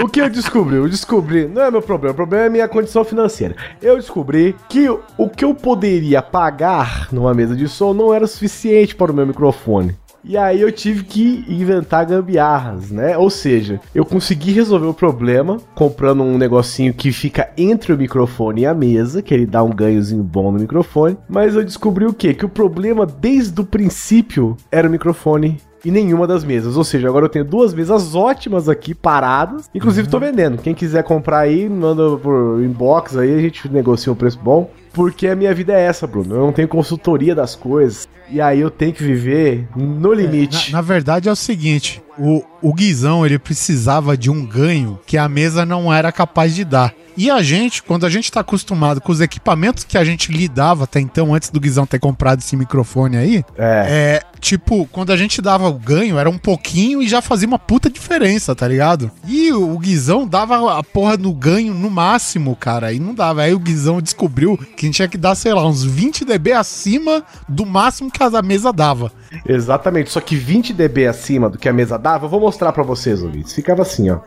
[0.00, 0.76] o que eu descobri?
[0.76, 3.56] Eu descobri, não é meu problema, o problema é minha condição financeira.
[3.82, 8.94] Eu descobri que o que eu poderia pagar numa mesa de som não era suficiente
[8.94, 9.96] para o meu microfone.
[10.28, 13.16] E aí eu tive que inventar gambiarras, né?
[13.16, 18.62] Ou seja, eu consegui resolver o problema comprando um negocinho que fica entre o microfone
[18.62, 21.16] e a mesa, que ele dá um ganhozinho bom no microfone.
[21.28, 22.34] Mas eu descobri o quê?
[22.34, 26.76] Que o problema desde o princípio era o microfone e nenhuma das mesas.
[26.76, 29.70] Ou seja, agora eu tenho duas mesas ótimas aqui, paradas.
[29.72, 30.58] Inclusive, tô vendendo.
[30.58, 34.68] Quem quiser comprar aí, manda por inbox aí, a gente negocia um preço bom.
[34.92, 36.34] Porque a minha vida é essa, Bruno.
[36.34, 38.08] Eu não tenho consultoria das coisas.
[38.30, 40.72] E aí eu tenho que viver no limite.
[40.72, 45.16] Na, na verdade é o seguinte, o, o Guizão ele precisava de um ganho que
[45.16, 46.92] a mesa não era capaz de dar.
[47.16, 50.84] E a gente, quando a gente tá acostumado com os equipamentos que a gente lidava
[50.84, 53.86] até então, antes do Guizão ter comprado esse microfone aí, É.
[53.88, 57.58] é, tipo, quando a gente dava o ganho, era um pouquinho e já fazia uma
[57.58, 59.10] puta diferença, tá ligado?
[59.26, 63.40] E o, o Guizão dava a porra no ganho no máximo, cara, e não dava.
[63.44, 66.52] Aí o Guizão descobriu que a gente tinha que dar, sei lá, uns 20 dB
[66.52, 69.12] acima do máximo que a mesa dava.
[69.46, 70.10] Exatamente.
[70.10, 73.22] Só que 20 dB acima do que a mesa dava, eu vou mostrar pra vocês,
[73.22, 73.52] ouvintes.
[73.52, 74.18] Ficava assim, ó.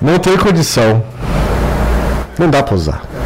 [0.00, 1.04] Não tem condição.
[2.38, 3.17] Não dá pra usar.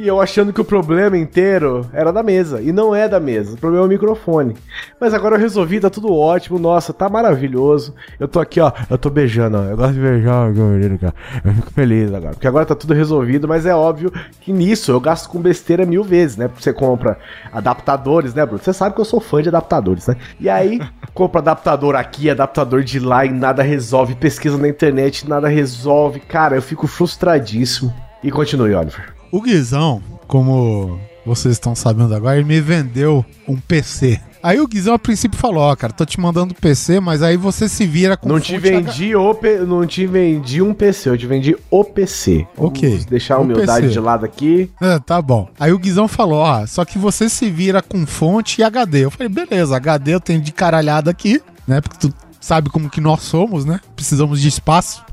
[0.00, 2.62] E eu achando que o problema inteiro era da mesa.
[2.62, 3.52] E não é da mesa.
[3.52, 4.56] O problema é o microfone.
[4.98, 6.58] Mas agora eu resolvi, tá tudo ótimo.
[6.58, 7.94] Nossa, tá maravilhoso.
[8.18, 8.72] Eu tô aqui, ó.
[8.88, 9.64] Eu tô beijando, ó.
[9.64, 11.14] Eu gosto de beijar o menino, cara.
[11.44, 12.32] Eu fico feliz agora.
[12.32, 13.46] Porque agora tá tudo resolvido.
[13.46, 16.48] Mas é óbvio que nisso eu gasto com besteira mil vezes, né?
[16.48, 17.18] Porque você compra
[17.52, 18.58] adaptadores, né, Bruno?
[18.64, 20.16] Você sabe que eu sou fã de adaptadores, né?
[20.40, 20.80] E aí,
[21.12, 24.14] compra adaptador aqui, adaptador de lá e nada resolve.
[24.14, 26.20] Pesquisa na internet, nada resolve.
[26.20, 27.92] Cara, eu fico frustradíssimo.
[28.24, 29.19] E continue, Oliver.
[29.30, 34.20] O Guizão, como vocês estão sabendo agora, ele me vendeu um PC.
[34.42, 37.68] Aí o Guizão a princípio falou, ó, cara, tô te mandando PC, mas aí você
[37.68, 41.18] se vira com Não te fonte vendi o P- não te vendi um PC, eu
[41.18, 42.46] te vendi o PC.
[42.56, 42.88] Ok.
[42.88, 43.92] Vamos deixar a humildade PC.
[43.92, 44.70] de lado aqui.
[44.80, 45.46] Ah, tá bom.
[45.60, 49.04] Aí o Guizão falou, ó, só que você se vira com fonte e HD.
[49.04, 51.82] Eu falei, beleza, HD eu tenho de caralhada aqui, né?
[51.82, 53.78] Porque tu sabe como que nós somos, né?
[53.94, 55.04] Precisamos de espaço.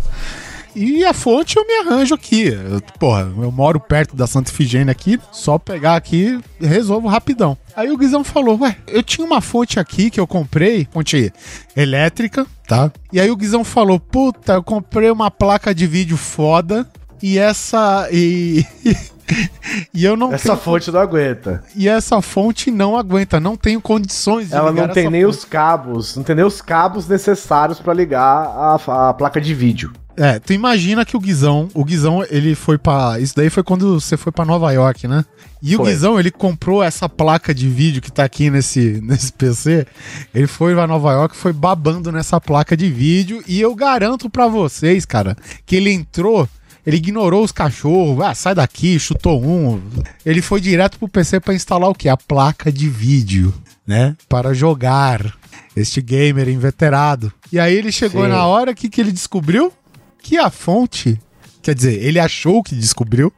[0.79, 2.49] E a fonte eu me arranjo aqui.
[2.49, 7.57] Eu, porra, eu moro perto da Santa Ifigênia aqui, só pegar aqui e resolvo rapidão.
[7.75, 11.33] Aí o Guizão falou, ué, eu tinha uma fonte aqui que eu comprei, fonte
[11.75, 12.91] elétrica, tá?
[13.11, 16.87] E aí o Guizão falou, puta, eu comprei uma placa de vídeo foda
[17.23, 18.07] e essa...
[18.11, 18.63] E...
[19.93, 21.63] e eu não Essa tenho- fonte não aguenta.
[21.75, 25.37] e essa fonte não aguenta, não tenho condições de Ela não tem nem fonte.
[25.37, 29.91] os cabos, não tem nem os cabos necessários pra ligar a, a placa de vídeo.
[30.17, 33.19] É, tu imagina que o Guizão, o Guizão, ele foi pra.
[33.19, 35.23] Isso daí foi quando você foi pra Nova York, né?
[35.61, 35.91] E o Foi.
[35.91, 39.85] Guizão, ele comprou essa placa de vídeo que tá aqui nesse, nesse PC.
[40.33, 43.43] Ele foi pra Nova York, foi babando nessa placa de vídeo.
[43.47, 46.49] E eu garanto pra vocês, cara, que ele entrou.
[46.85, 49.81] Ele ignorou os cachorros, ah, sai daqui, chutou um.
[50.25, 52.07] Ele foi direto pro PC pra instalar o quê?
[52.07, 53.53] A placa de vídeo,
[53.85, 54.15] né?
[54.29, 55.35] Para jogar
[55.75, 57.31] este gamer inveterado.
[57.51, 58.29] E aí ele chegou Sim.
[58.29, 59.73] na hora que, que ele descobriu
[60.21, 61.19] que a fonte,
[61.61, 63.31] quer dizer, ele achou que descobriu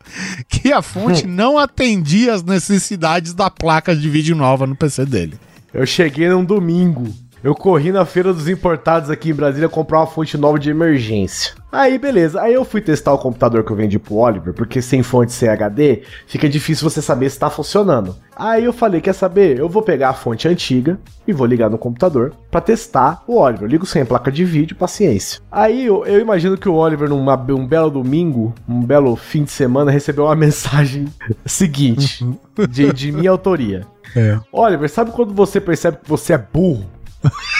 [0.47, 5.39] que a fonte não atendia as necessidades da placa de vídeo nova no PC dele.
[5.73, 7.13] Eu cheguei num domingo.
[7.43, 11.53] Eu corri na feira dos importados aqui em Brasília comprar uma fonte nova de emergência.
[11.71, 12.41] Aí, beleza.
[12.41, 16.03] Aí eu fui testar o computador que eu vendi pro Oliver, porque sem fonte CHD
[16.25, 18.15] fica difícil você saber se tá funcionando.
[18.35, 19.59] Aí eu falei, quer saber?
[19.59, 20.97] Eu vou pegar a fonte antiga
[21.27, 23.65] e vou ligar no computador pra testar o Oliver.
[23.65, 25.41] Eu ligo sem placa de vídeo, paciência.
[25.51, 29.51] Aí eu, eu imagino que o Oliver, num um belo domingo, um belo fim de
[29.51, 31.07] semana, recebeu uma mensagem
[31.45, 32.25] seguinte,
[32.69, 33.85] de, de minha autoria.
[34.15, 34.39] É.
[34.51, 36.85] Oliver, sabe quando você percebe que você é burro?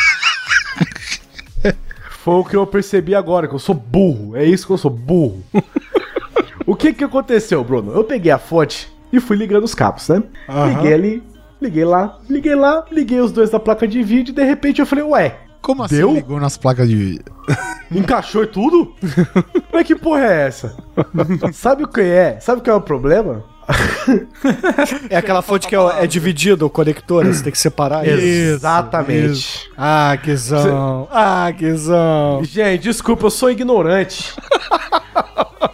[2.29, 4.37] Foi o que eu percebi agora, que eu sou burro.
[4.37, 5.41] É isso que eu sou, burro.
[6.63, 7.91] o que que aconteceu, Bruno?
[7.91, 10.21] Eu peguei a fonte e fui ligando os cabos, né?
[10.67, 11.23] Liguei ali,
[11.59, 14.85] liguei lá, liguei lá, liguei os dois da placa de vídeo e de repente eu
[14.85, 16.13] falei, ué, Como assim Deu?
[16.13, 17.25] ligou nas placas de vídeo?
[17.91, 18.93] encaixou e tudo?
[19.73, 20.77] Mas que porra é essa?
[21.51, 22.39] Sabe o que é?
[22.39, 23.43] Sabe o que é o problema?
[25.09, 28.17] É aquela fonte que é, é dividida, o conector, você tem que separar isso.
[28.17, 29.69] Exatamente.
[29.77, 31.07] Ah, quezão.
[31.11, 32.43] Ah, quezão.
[32.43, 34.33] Gente, desculpa, eu sou ignorante.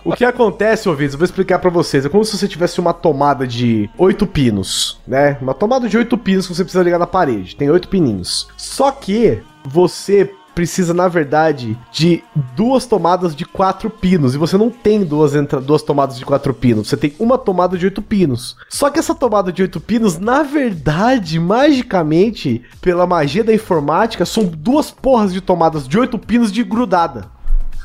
[0.04, 2.06] O que acontece, ouvintes, eu vou explicar pra vocês.
[2.06, 5.38] É como se você tivesse uma tomada de oito pinos, né?
[5.42, 7.56] Uma tomada de oito pinos que você precisa ligar na parede.
[7.56, 8.48] Tem oito pininhos.
[8.56, 12.24] Só que você precisa, na verdade, de
[12.56, 14.34] duas tomadas de quatro pinos.
[14.34, 16.88] E você não tem duas, entra duas tomadas de quatro pinos.
[16.88, 18.56] Você tem uma tomada de oito pinos.
[18.70, 24.46] Só que essa tomada de oito pinos, na verdade, magicamente, pela magia da informática, são
[24.46, 27.36] duas porras de tomadas de oito pinos de grudada.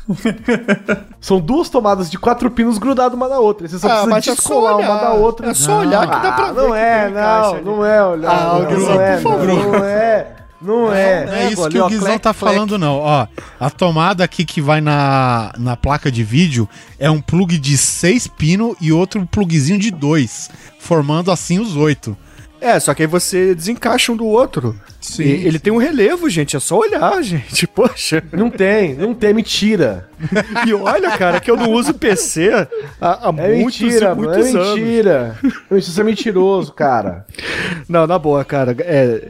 [1.21, 3.69] São duas tomadas de quatro pinos grudadas uma na outra.
[3.69, 5.01] Você só Ah, precisa é descolar uma olhar.
[5.01, 5.51] da outra.
[5.51, 8.31] É só olhar que dá pra Ah, ver Não é, não, não é olhar.
[8.31, 9.77] Ah, não, Guizão, não é, por favor.
[10.61, 11.27] Não, não é.
[11.27, 11.45] Não é.
[11.45, 12.55] É isso que o Guizão clec, tá clec.
[12.55, 12.99] falando, não.
[12.99, 13.27] Ó,
[13.59, 18.27] a tomada aqui que vai na, na placa de vídeo é um plug de seis
[18.27, 22.17] pino e outro plugzinho de dois, formando assim os oito.
[22.61, 24.79] É, só que aí você desencaixa um do outro.
[25.01, 25.23] Sim.
[25.25, 26.57] E ele tem um relevo, gente.
[26.57, 27.67] É só olhar, gente.
[27.67, 28.23] Poxa.
[28.33, 30.09] Não tem, não tem, mentira.
[30.67, 32.51] E olha, cara, que eu não uso PC
[33.01, 34.79] há, há É muitos mentira, e mano, muitos é anos.
[34.79, 35.39] mentira.
[35.73, 37.25] Isso é mentiroso, cara.
[37.89, 38.77] Não, na boa, cara.
[38.81, 39.29] É,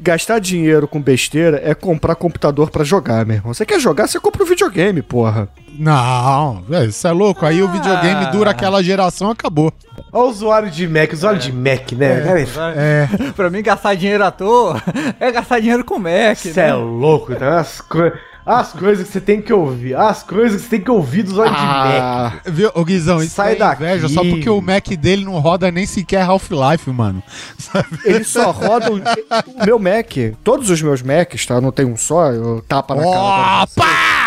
[0.00, 3.52] gastar dinheiro com besteira é comprar computador pra jogar, meu irmão.
[3.52, 5.46] Você quer jogar, você compra um videogame, porra.
[5.78, 7.44] Não, isso é louco.
[7.44, 9.70] Aí o videogame dura aquela geração, acabou.
[10.12, 12.20] Olha o usuário de Mac, usuário de Mac, né?
[12.54, 14.82] Cara, É, pra mim, gastar dinheiro à toa
[15.18, 16.74] é gastar dinheiro com Mac, Você é né?
[16.74, 18.12] louco, então as, coi-
[18.46, 21.30] as coisas que você tem que ouvir, as coisas que você tem que ouvir do
[21.32, 22.42] usuário de Mac.
[22.46, 24.14] viu, ô Guizão, isso Sai é inveja daqui.
[24.14, 27.22] só porque o Mac dele não roda nem sequer Half-Life, mano.
[27.58, 27.86] Sabe?
[28.04, 29.02] Ele só roda o, o
[29.64, 30.10] meu Mac.
[30.42, 31.54] Todos os meus Macs, tá?
[31.54, 33.62] Eu não tenho um só, eu tapa na cara.
[33.64, 34.19] Opa!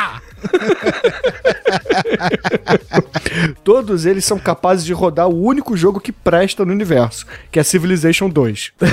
[3.63, 7.63] Todos eles são capazes de rodar o único jogo que presta no universo, que é
[7.63, 8.71] Civilization 2.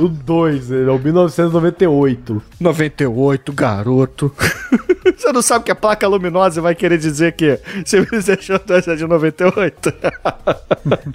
[0.00, 2.42] O 2, é o 1998.
[2.60, 4.34] 98, garoto.
[5.16, 9.06] Você não sabe que a placa luminosa vai querer dizer que Civilization 2 é de
[9.06, 9.92] 98?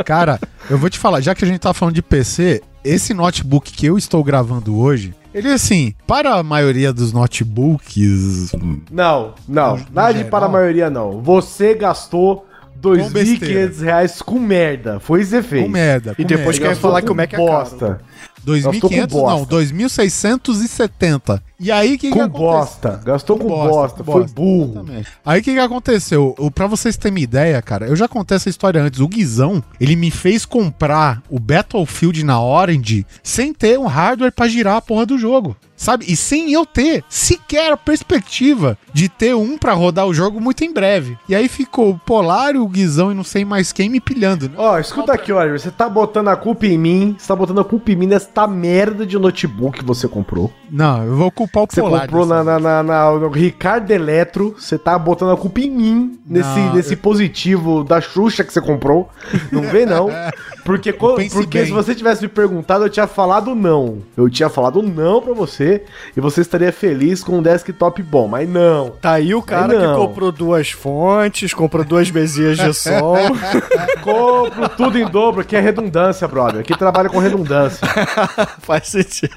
[0.05, 0.39] Cara,
[0.69, 3.85] eu vou te falar, já que a gente tá falando de PC, esse notebook que
[3.85, 8.51] eu estou gravando hoje, ele assim, para a maioria dos notebooks,
[8.91, 10.31] Não, não, No- no nada de geral.
[10.31, 11.21] para a maioria não.
[11.21, 12.45] Você gastou
[12.83, 13.69] R$ besteira.
[13.69, 14.99] 2.500 reais com merda.
[14.99, 15.63] Foi isso que você fez.
[15.63, 16.11] com merda.
[16.17, 16.75] E com depois merda.
[16.75, 17.97] quer falar que o Mac é caro.
[18.43, 18.61] Bosta.
[18.71, 19.55] Gastou com 2.500 não, bosta.
[19.55, 21.41] 2.670.
[21.59, 22.39] E aí o que que Com acontece?
[22.39, 23.01] bosta.
[23.03, 24.03] Gastou com, bosta.
[24.03, 24.71] Foi burro.
[24.75, 25.09] Exatamente.
[25.25, 26.35] Aí o que, que aconteceu?
[26.37, 28.99] O, pra vocês terem uma ideia, cara, eu já contei essa história antes.
[28.99, 34.47] O Guizão, ele me fez comprar o Battlefield na Orange sem ter um hardware pra
[34.47, 35.55] girar a porra do jogo.
[35.79, 36.03] Sabe?
[36.09, 40.61] E sem eu ter sequer a perspectiva de ter um pra rodar o jogo muito
[40.65, 41.17] em breve.
[41.27, 44.49] E aí ficou o Polar, o Guizão e não sei mais quem me pilhando.
[44.49, 44.55] né?
[44.57, 45.57] Ó, escuta aqui, Oliver.
[45.57, 47.15] Você tá botando a culpa em mim.
[47.17, 50.51] Você tá botando a culpa em mim nessa merda de notebook que você comprou.
[50.69, 52.01] Não, eu vou culpar o Você Polar.
[52.01, 54.55] comprou dessa na, na, na, na- no Ricardo Eletro.
[54.59, 58.59] Você tá botando a culpa em mim nesse, Não, nesse positivo da Xuxa que você
[58.61, 59.09] comprou.
[59.51, 60.09] Não vem, não.
[60.65, 61.65] Porque, porque bem.
[61.65, 64.03] se você tivesse me perguntado, eu tinha falado não.
[64.15, 65.68] Eu tinha falado não pra você
[66.15, 68.27] e você estaria feliz com um desktop bom.
[68.27, 68.91] Mas não.
[69.01, 73.15] Tá aí o cara Aí que comprou duas fontes, comprou duas mesinhas de som.
[74.03, 75.41] Compro tudo em dobro.
[75.41, 76.61] Aqui é redundância, brother.
[76.61, 77.85] Aqui trabalha com redundância.
[78.61, 79.33] Faz sentido.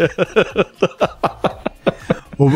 [2.38, 2.50] O-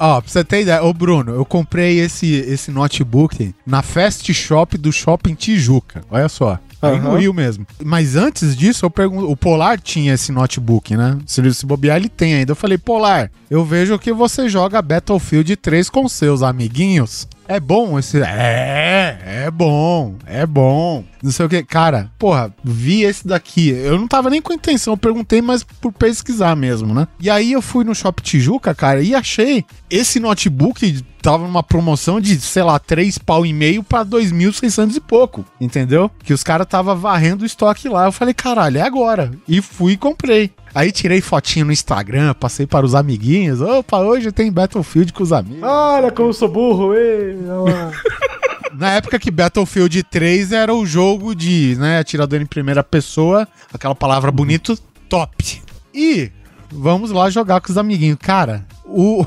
[0.00, 4.76] Ó, pra você ter ideia, ô Bruno, eu comprei esse, esse notebook na Fast Shop
[4.78, 6.02] do Shopping Tijuca.
[6.10, 6.58] Olha só.
[6.82, 7.18] Aí no Aham.
[7.18, 7.64] Rio mesmo.
[7.84, 9.30] Mas antes disso, eu pergunto.
[9.30, 11.16] O Polar tinha esse notebook, né?
[11.24, 12.50] Se ele se bobear, ele tem ainda.
[12.50, 17.28] Eu falei, Polar, eu vejo que você joga Battlefield 3 com seus amiguinhos.
[17.48, 18.20] É bom esse.
[18.22, 21.04] É, é bom, é bom.
[21.22, 21.62] Não sei o que.
[21.62, 23.70] Cara, porra, vi esse daqui.
[23.70, 27.06] Eu não tava nem com intenção, eu perguntei, mas por pesquisar mesmo, né?
[27.20, 32.20] E aí eu fui no Shop Tijuca, cara, e achei esse notebook tava numa promoção
[32.20, 36.10] de, sei lá, 3 pau e meio pra 2.600 e pouco, entendeu?
[36.24, 38.06] Que os caras tava varrendo o estoque lá.
[38.06, 39.30] Eu falei, caralho, é agora.
[39.46, 40.50] E fui e comprei.
[40.74, 43.60] Aí tirei fotinho no Instagram, passei para os amiguinhos.
[43.60, 45.62] Opa, hoje tem Battlefield com os amigos.
[45.62, 47.36] Olha como eu sou burro, ei.
[48.74, 53.94] Na época que Battlefield 3 era o jogo de, né, atirador em primeira pessoa, aquela
[53.94, 54.78] palavra bonito,
[55.10, 55.62] top.
[55.94, 56.30] E
[56.70, 58.16] vamos lá jogar com os amiguinhos.
[58.20, 59.24] Cara, o,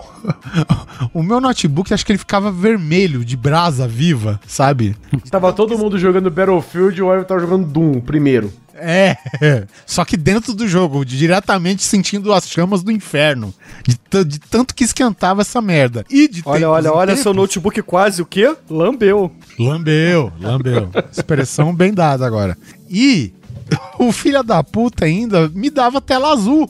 [1.14, 4.96] o meu notebook, acho que ele ficava vermelho, de brasa viva, sabe?
[5.30, 8.52] Tava todo mundo jogando Battlefield e o Ivan tava jogando Doom primeiro.
[8.78, 9.16] É,
[9.86, 13.54] só que dentro do jogo, diretamente sentindo as chamas do inferno.
[13.88, 16.04] De, de tanto que esquentava essa merda.
[16.10, 18.54] E de Olha, olha, olha, tempos- seu notebook quase o quê?
[18.70, 19.32] Lambeu.
[19.58, 20.90] Lambeu, lambeu.
[21.12, 22.58] Expressão bem dada agora.
[22.90, 23.34] E
[23.98, 26.70] o filho da puta ainda me dava tela azul.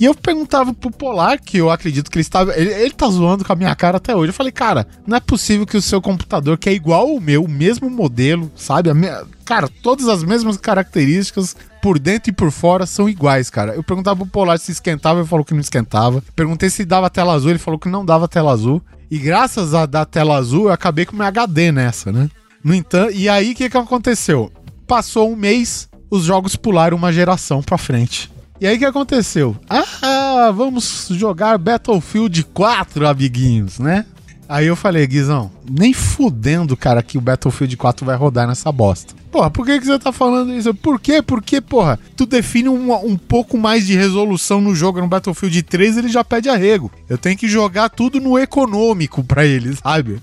[0.00, 2.56] E eu perguntava pro Polar, que eu acredito que ele estava.
[2.58, 4.30] Ele, ele tá zoando com a minha cara até hoje.
[4.30, 7.44] Eu falei, cara, não é possível que o seu computador, que é igual ao meu,
[7.44, 8.88] o mesmo modelo, sabe?
[8.88, 13.74] A minha- cara, todas as mesmas características, por dentro e por fora, são iguais, cara.
[13.74, 16.24] Eu perguntava pro Polar se esquentava, ele falou que não esquentava.
[16.34, 18.80] Perguntei se dava tela azul, ele falou que não dava tela azul.
[19.10, 22.30] E graças a dar tela azul, eu acabei com meu HD nessa, né?
[22.64, 24.50] No entanto, e aí o que, que aconteceu?
[24.86, 28.30] Passou um mês, os jogos pularam uma geração pra frente.
[28.60, 29.56] E aí o que aconteceu?
[30.02, 34.04] Ah, vamos jogar Battlefield 4, amiguinhos, né?
[34.50, 39.14] Aí eu falei, Guizão, nem fudendo, cara, que o Battlefield 4 vai rodar nessa bosta.
[39.30, 40.74] Porra, por que, que você tá falando isso?
[40.74, 41.22] Por quê?
[41.22, 45.98] Porque, porra, tu define um, um pouco mais de resolução no jogo no Battlefield 3,
[45.98, 46.90] ele já pede arrego.
[47.08, 50.20] Eu tenho que jogar tudo no econômico pra ele, sabe?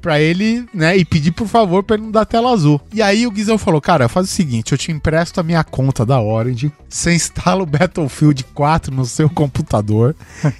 [0.00, 2.80] pra ele, né, e pedir por favor pra ele não dar tela azul.
[2.92, 6.06] E aí o Guizão falou, cara, faz o seguinte, eu te empresto a minha conta
[6.06, 10.14] da Orange, você instala o Battlefield 4 no seu computador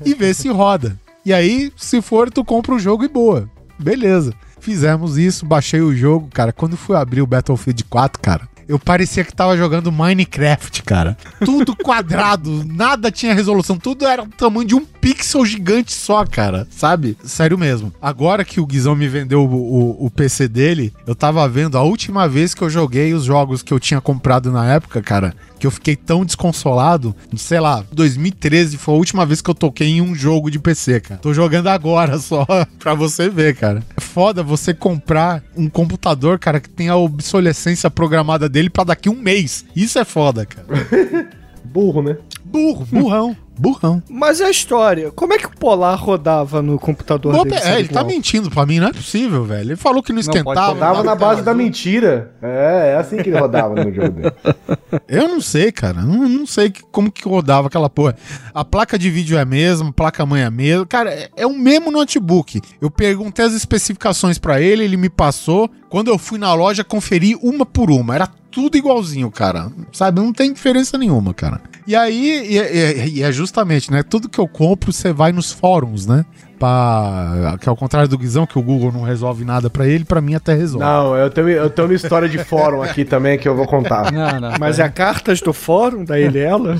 [0.05, 0.99] e vê se roda.
[1.25, 3.49] E aí, se for, tu compra o jogo e boa.
[3.79, 4.35] Beleza.
[4.61, 6.53] Fizemos isso, baixei o jogo, cara.
[6.53, 11.17] Quando fui abrir o Battlefield 4, cara, eu parecia que tava jogando Minecraft, cara.
[11.45, 16.67] Tudo quadrado, nada tinha resolução, tudo era o tamanho de um pixel gigante só, cara.
[16.71, 17.17] Sabe?
[17.25, 17.93] Sério mesmo.
[18.01, 19.55] Agora que o Guizão me vendeu o,
[20.03, 23.63] o- o PC dele, eu tava vendo a última vez que eu joguei os jogos
[23.63, 27.15] que eu tinha comprado na época, cara, que eu fiquei tão desconsolado.
[27.37, 31.01] Sei lá, 2013 foi a última vez que eu toquei em um jogo de PC,
[31.01, 31.21] cara.
[31.21, 32.47] Tô jogando agora só
[32.79, 33.83] pra você ver, cara.
[33.97, 39.11] É foda você comprar um computador, cara, que tem a obsolescência programada dele pra daqui
[39.11, 39.65] um mês.
[39.75, 40.67] Isso é foda, cara.
[41.65, 42.17] Burro, né?
[42.45, 44.01] Burro, burrão, burrão.
[44.09, 45.11] Mas e a história?
[45.11, 47.57] Como é que o Polar rodava no computador Boa dele?
[47.65, 49.69] é, ele tá mentindo pra mim, não é possível, velho.
[49.71, 50.67] Ele falou que não Não, esquentava.
[50.69, 50.91] rodar.
[50.91, 52.33] Rodava na base da mentira.
[52.41, 54.33] É, é assim que ele rodava no jogo dele.
[55.09, 56.03] Eu não sei, cara.
[56.03, 58.15] Não, não sei que- como que rodava aquela porra.
[58.53, 60.87] A placa de vídeo é a mesma, a placa-mãe é a mesma.
[60.87, 62.61] Cara, é, é o mesmo notebook.
[62.81, 65.69] Eu perguntei as especificações pra ele, ele me passou.
[65.89, 68.15] Quando eu fui na loja, conferi uma por uma.
[68.15, 69.71] Era tudo igualzinho, cara.
[69.93, 70.21] Sabe?
[70.21, 71.61] Não tem diferença nenhuma, cara.
[71.87, 74.03] E aí, e, e- e é justamente, né?
[74.03, 76.25] Tudo que eu compro, você vai nos fóruns, né?
[76.59, 80.05] Pra, que é ao contrário do Guizão, que o Google não resolve nada pra ele,
[80.05, 80.87] pra mim até resolve.
[80.87, 84.11] Não, eu tenho, eu tenho uma história de fórum aqui também que eu vou contar.
[84.13, 84.53] Não, não.
[84.59, 86.79] Mas é cartas do fórum da ele e ela?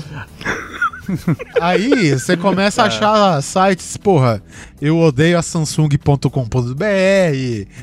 [1.61, 4.41] Aí você começa a achar sites, porra,
[4.81, 6.29] eu odeio a Samsung.com.br.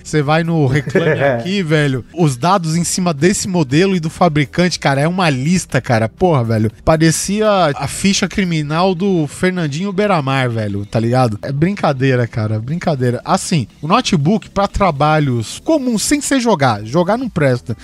[0.05, 2.05] Você vai no Reclame Aqui, velho.
[2.15, 6.09] Os dados em cima desse modelo e do fabricante, cara, é uma lista, cara.
[6.09, 6.71] Porra, velho.
[6.85, 11.39] Parecia a ficha criminal do Fernandinho Beiramar, velho, tá ligado?
[11.43, 13.21] É brincadeira, cara, brincadeira.
[13.25, 17.77] Assim, o notebook pra trabalhos comuns, sem ser jogar, jogar não presta.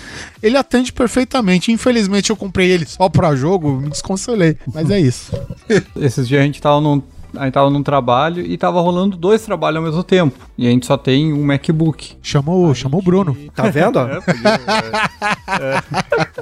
[0.43, 1.73] Ele atende perfeitamente.
[1.73, 4.57] Infelizmente eu comprei ele só pra jogo, me desconsolei.
[4.73, 5.28] Mas é isso.
[5.97, 7.03] Esses dias a gente tava num.
[7.37, 10.39] A gente tava num trabalho e tava rolando dois trabalhos ao mesmo tempo.
[10.57, 12.17] E a gente só tem um MacBook.
[12.23, 13.37] Chamou, chamou o Bruno.
[13.55, 13.99] Tá vendo?
[14.01, 14.09] ó?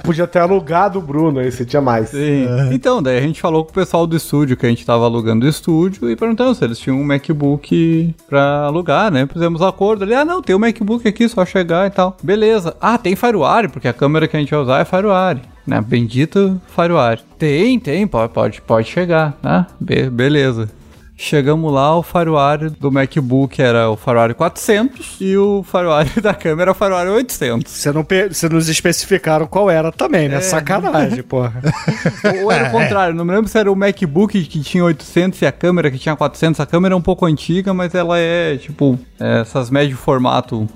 [0.02, 2.10] Podia ter alugado o Bruno aí, você tinha mais.
[2.10, 2.46] Sim.
[2.70, 5.44] Então, daí a gente falou com o pessoal do estúdio, que a gente tava alugando
[5.44, 9.26] o estúdio, e perguntando se eles tinham um MacBook pra alugar, né?
[9.30, 12.16] Fizemos acordo ali, ah não, tem um MacBook aqui, só chegar e tal.
[12.22, 12.76] Beleza.
[12.80, 15.55] Ah, tem FireWire, porque a câmera que a gente vai usar é FireWire.
[15.66, 15.80] Né?
[15.80, 17.22] Bendito FireWire.
[17.38, 19.66] Tem, tem, pode, pode, chegar, né?
[19.80, 20.68] Be- beleza.
[21.18, 26.64] Chegamos lá, o firewire do MacBook era o firewire 400 e o firewire da câmera
[26.64, 27.72] era o firewire 800.
[27.72, 30.42] Você não, você nos especificaram qual era também, né?
[30.42, 31.62] Sacanagem, porra.
[32.42, 35.46] Ou era o contrário, não me lembro se era o MacBook que tinha 800 e
[35.46, 36.60] a câmera que tinha 400.
[36.60, 40.68] A câmera é um pouco antiga, mas ela é, tipo, é, essas médio formato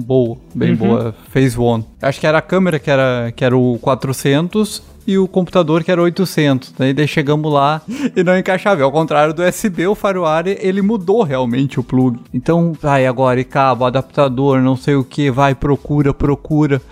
[0.00, 1.84] boa, bem boa, Phase One.
[2.00, 5.90] Acho que era a câmera que era, que era o 400 e o computador que
[5.90, 6.74] era 800.
[6.76, 7.80] Daí, daí chegamos lá
[8.14, 8.82] e não encaixava.
[8.84, 12.20] Ao contrário do USB, o FireWire, ele mudou realmente o plug.
[12.32, 16.82] Então, vai agora, e cabo, adaptador, não sei o que, vai, procura, procura.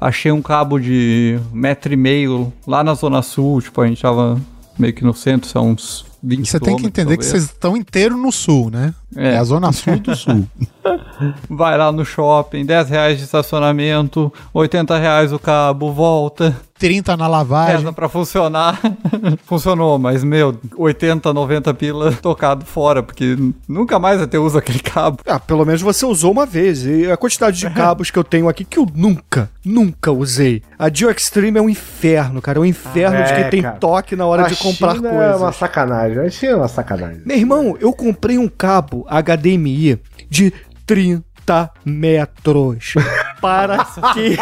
[0.00, 4.40] Achei um cabo de metro e meio lá na Zona Sul, tipo, a gente tava
[4.76, 7.26] meio que no centro, são uns 20 você tem que entender que talvez.
[7.26, 8.94] vocês estão inteiro no sul, né?
[9.16, 9.34] É.
[9.34, 10.46] É, a zona sul do sul.
[11.48, 17.28] Vai lá no shopping, 10 reais de estacionamento, 80 reais o cabo, volta, 30 na
[17.28, 17.76] lavagem.
[17.76, 18.80] reza pra funcionar.
[19.44, 23.36] Funcionou, mas, meu, 80, 90 pila tocado fora, porque
[23.68, 25.18] nunca mais até uso aquele cabo.
[25.26, 26.84] Ah, pelo menos você usou uma vez.
[26.86, 30.62] E a quantidade de cabos que eu tenho aqui que eu nunca, nunca usei.
[30.78, 32.58] A Dio Extreme é um inferno, cara.
[32.58, 33.76] É um inferno Ah, de é, quem tem cara.
[33.76, 35.34] toque na hora A de comprar China coisas.
[35.34, 36.18] É uma sacanagem.
[36.18, 37.20] A China é uma sacanagem.
[37.26, 40.00] Meu irmão, eu comprei um cabo HDMI
[40.30, 40.50] de
[40.86, 42.94] 30 metros.
[43.40, 43.84] Para
[44.14, 44.36] quê?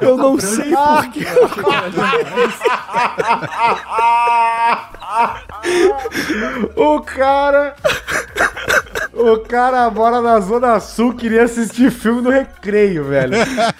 [0.00, 1.26] eu não sei porquê.
[6.76, 7.74] O cara.
[9.12, 13.34] O cara mora na Zona Sul queria assistir filme no recreio, velho.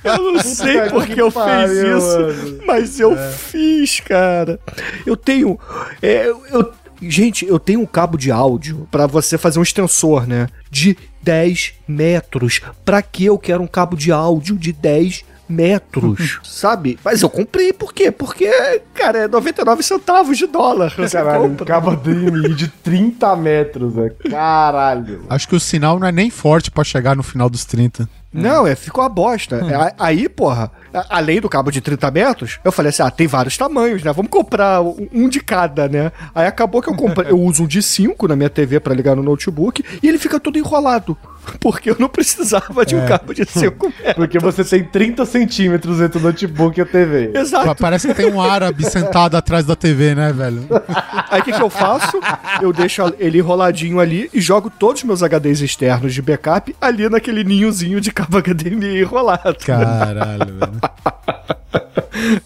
[0.05, 2.63] Eu não sei que porque eu fiz isso, mano.
[2.67, 4.59] mas eu fiz, cara.
[5.07, 5.59] Eu tenho.
[6.03, 6.73] é, eu-
[7.03, 10.49] gente, eu tenho um cabo de áudio pra você fazer um extensor, né?
[10.71, 12.61] De 10 metros.
[12.85, 16.39] Pra que eu quero um cabo de áudio de 10 metros?
[16.45, 16.99] sabe?
[17.05, 18.11] Mas eu comprei por quê?
[18.11, 18.49] Porque,
[18.95, 20.95] cara, é 99 centavos de dólar.
[21.11, 24.17] Caralho, um cabo DMI de 30 metros, velho.
[24.31, 25.25] Caralho.
[25.29, 28.09] Acho que o sinal não é nem forte pra chegar no final dos 30.
[28.33, 29.57] Não, é, ficou a bosta.
[29.57, 33.27] É, Aí, porra, a- além do cabo de 30 metros, eu falei assim: ah, tem
[33.27, 34.13] vários tamanhos, né?
[34.13, 36.13] Vamos comprar um um de cada, né?
[36.35, 37.31] Aí acabou que eu comprei.
[37.33, 40.39] Eu uso um de 5 na minha TV pra ligar no notebook e ele fica
[40.39, 41.17] todo enrolado.
[41.61, 44.15] Porque eu não precisava de um cabo de 5 metros.
[44.15, 47.31] Porque você tem 30 centímetros entre o notebook e a TV.
[47.35, 47.67] Exato.
[47.67, 50.67] Pa- Parece que tem um árabe sentado atrás da TV, né, velho?
[51.31, 52.19] Aí o que, que eu faço?
[52.63, 57.09] Eu deixo ele enroladinho ali e jogo todos os meus HDs externos de backup ali
[57.09, 59.57] naquele ninhozinho de cabo HDMI enrolado.
[59.65, 60.81] Caralho, velho.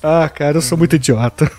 [0.03, 1.51] Ah, cara, eu sou muito idiota.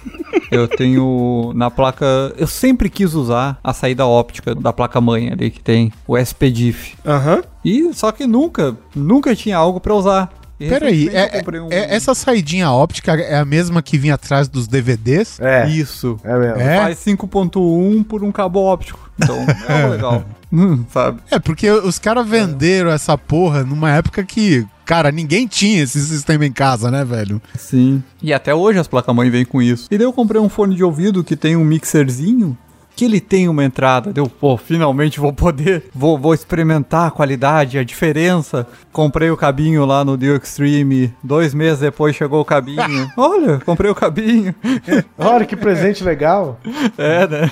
[0.51, 2.05] Eu tenho na placa.
[2.37, 6.95] Eu sempre quis usar a saída óptica da placa mãe ali que tem, o SPDIF.
[7.05, 7.43] Aham.
[7.63, 10.31] E só que nunca, nunca tinha algo pra usar.
[10.57, 14.47] E Peraí, é, comprei um- é- essa saidinha óptica é a mesma que vinha atrás
[14.47, 15.37] dos DVDs?
[15.41, 16.17] É, Isso.
[16.23, 16.61] é mesmo.
[16.61, 16.77] É?
[16.77, 19.09] Faz 5.1 por um cabo óptico.
[19.21, 19.35] Então,
[19.67, 20.23] é algo legal.
[20.53, 21.19] Hum, sabe?
[21.29, 26.45] É, porque os caras venderam essa porra numa época que, cara, ninguém tinha esse sistema
[26.45, 27.41] em casa, né, velho?
[27.57, 28.03] Sim.
[28.21, 29.87] E até hoje as placas-mãe vêm com isso.
[29.91, 32.57] E daí eu comprei um fone de ouvido que tem um mixerzinho.
[32.95, 34.13] Que ele tem uma entrada.
[34.13, 35.89] Deu, pô, finalmente vou poder.
[35.93, 38.65] Vou, vou experimentar a qualidade, a diferença.
[38.91, 41.13] Comprei o cabinho lá no Dio Extreme.
[41.21, 43.11] Dois meses depois chegou o cabinho.
[43.17, 44.55] Olha, comprei o cabinho.
[45.17, 46.59] Olha que presente legal.
[46.97, 47.51] É, né?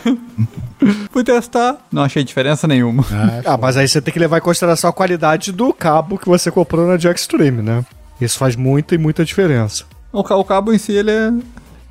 [1.11, 1.77] Fui testar.
[1.91, 3.03] Não achei diferença nenhuma.
[3.45, 6.49] Ah, mas aí você tem que levar em consideração a qualidade do cabo que você
[6.49, 7.83] comprou na Jack Extreme, né?
[8.21, 9.83] Isso faz muita e muita diferença.
[10.11, 11.31] O cabo em si, ele é.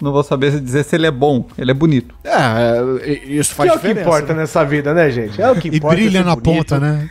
[0.03, 1.47] Não vou saber dizer se ele é bom.
[1.57, 2.13] Ele é bonito.
[2.25, 4.09] É, e- isso Que faz é o que diferença.
[4.09, 5.41] importa nessa vida, né, gente?
[5.41, 5.95] É o que E importa.
[5.95, 6.57] brilha ser na bonito.
[6.57, 7.09] ponta, né?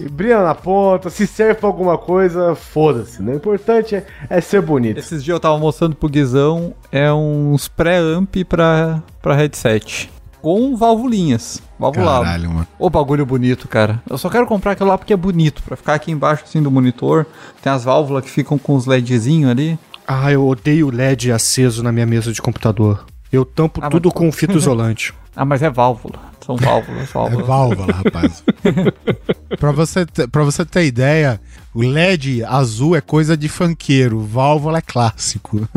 [0.00, 1.08] E brilha na ponta.
[1.08, 3.22] Se serve pra alguma coisa, foda-se.
[3.22, 3.32] né?
[3.32, 4.98] O importante é, é ser bonito.
[4.98, 10.10] Esses dias eu tava mostrando pro Guizão, é uns pré-amp pra, pra headset.
[10.42, 12.24] Com valvulinhas, valvulado.
[12.24, 12.66] Caralho, mano.
[12.78, 14.02] Ô bagulho bonito, cara.
[14.08, 16.70] Eu só quero comprar aquilo lá porque é bonito, pra ficar aqui embaixo assim do
[16.70, 17.26] monitor.
[17.62, 19.78] Tem as válvulas que ficam com os LEDzinhos ali.
[20.12, 23.04] Ah, eu odeio LED aceso na minha mesa de computador.
[23.32, 25.14] Eu tampo Ah, tudo com fita isolante.
[25.36, 26.18] Ah, mas é válvula.
[26.44, 27.46] São válvulas, É válvulas.
[27.46, 28.42] válvula, rapaz.
[29.60, 31.40] pra, você ter, pra você ter ideia,
[31.72, 35.68] o LED azul é coisa de funkeiro, válvula é clássico.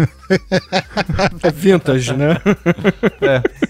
[1.43, 2.37] É vintage, né?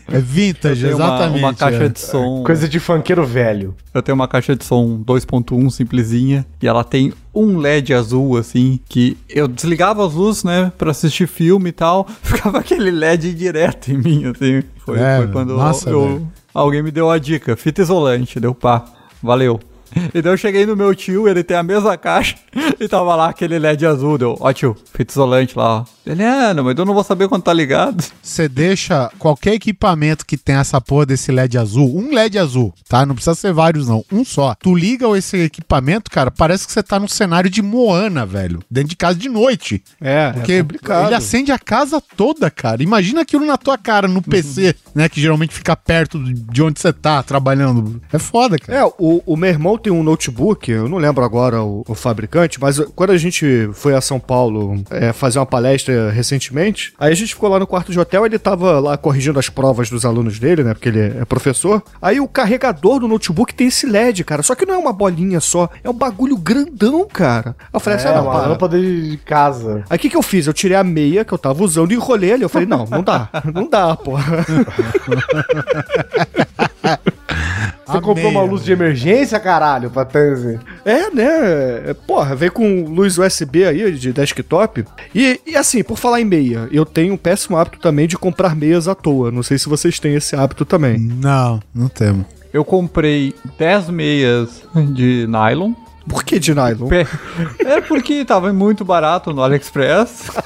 [0.08, 1.40] É vintage, Tem uma, exatamente.
[1.44, 1.90] uma caixa é.
[1.90, 2.44] de som.
[2.44, 3.76] Coisa de funkeiro velho.
[3.94, 8.80] Eu tenho uma caixa de som 2.1 simplesinha e ela tem um LED azul assim
[8.88, 13.92] que eu desligava as luzes, né, Pra assistir filme e tal, ficava aquele LED direto
[13.92, 14.64] em mim assim.
[14.86, 16.32] Foi, É, foi quando massa, eu, velho.
[16.54, 18.86] alguém me deu a dica, fita isolante, deu pá.
[19.22, 19.60] Valeu.
[20.14, 22.36] E daí eu cheguei no meu tio, ele tem a mesma caixa,
[22.80, 24.18] e tava lá aquele LED azul.
[24.18, 25.86] Deu, ó tio, fita isolante lá, ó.
[26.06, 28.04] Ele, é, não, mas eu não vou saber quando tá ligado.
[28.22, 33.06] Você deixa qualquer equipamento que tem essa porra desse LED azul, um LED azul, tá?
[33.06, 34.04] Não precisa ser vários, não.
[34.12, 34.54] Um só.
[34.56, 38.60] Tu liga esse equipamento, cara, parece que você tá num cenário de Moana, velho.
[38.70, 39.82] Dentro de casa de noite.
[40.02, 41.08] É, Porque é complicado.
[41.08, 42.84] ele acende a casa toda, cara.
[42.84, 45.08] Imagina aquilo na tua cara, no PC, né?
[45.08, 48.02] Que geralmente fica perto de onde você tá trabalhando.
[48.12, 48.80] É foda, cara.
[48.80, 52.60] É, o, o meu irmão tem um notebook, eu não lembro agora o, o fabricante,
[52.60, 57.16] mas quando a gente foi a São Paulo é, fazer uma palestra recentemente, aí a
[57.16, 60.40] gente ficou lá no quarto de hotel, ele tava lá corrigindo as provas dos alunos
[60.40, 60.74] dele, né?
[60.74, 61.84] Porque ele é professor.
[62.02, 64.42] Aí o carregador do notebook tem esse LED, cara.
[64.42, 67.56] Só que não é uma bolinha só, é um bagulho grandão, cara.
[67.74, 68.48] Eu falei assim, É, ah, não, uma para.
[68.48, 69.84] lâmpada de casa.
[69.90, 70.48] Aí o que, que eu fiz?
[70.48, 72.44] Eu tirei a meia que eu tava usando e enrolei ali.
[72.44, 73.30] Eu falei, não, não dá.
[73.54, 74.46] Não dá, porra.
[77.86, 80.60] Você comprou uma luz de emergência, caralho, pra Tanzi?
[80.86, 81.94] É, né?
[82.08, 84.86] Porra, veio com luz USB aí de desktop.
[85.14, 88.56] E, e assim, por falar em meia, eu tenho um péssimo hábito também de comprar
[88.56, 89.32] meias à toa.
[89.32, 90.98] Não sei se vocês têm esse hábito também.
[90.98, 92.26] Não, não temos.
[92.54, 94.64] Eu comprei 10 meias
[94.94, 95.74] de nylon.
[96.08, 96.88] Por que de nylon?
[96.88, 97.08] Pe-
[97.66, 100.32] É porque tava muito barato no AliExpress.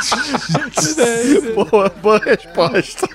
[1.54, 3.08] boa, boa resposta.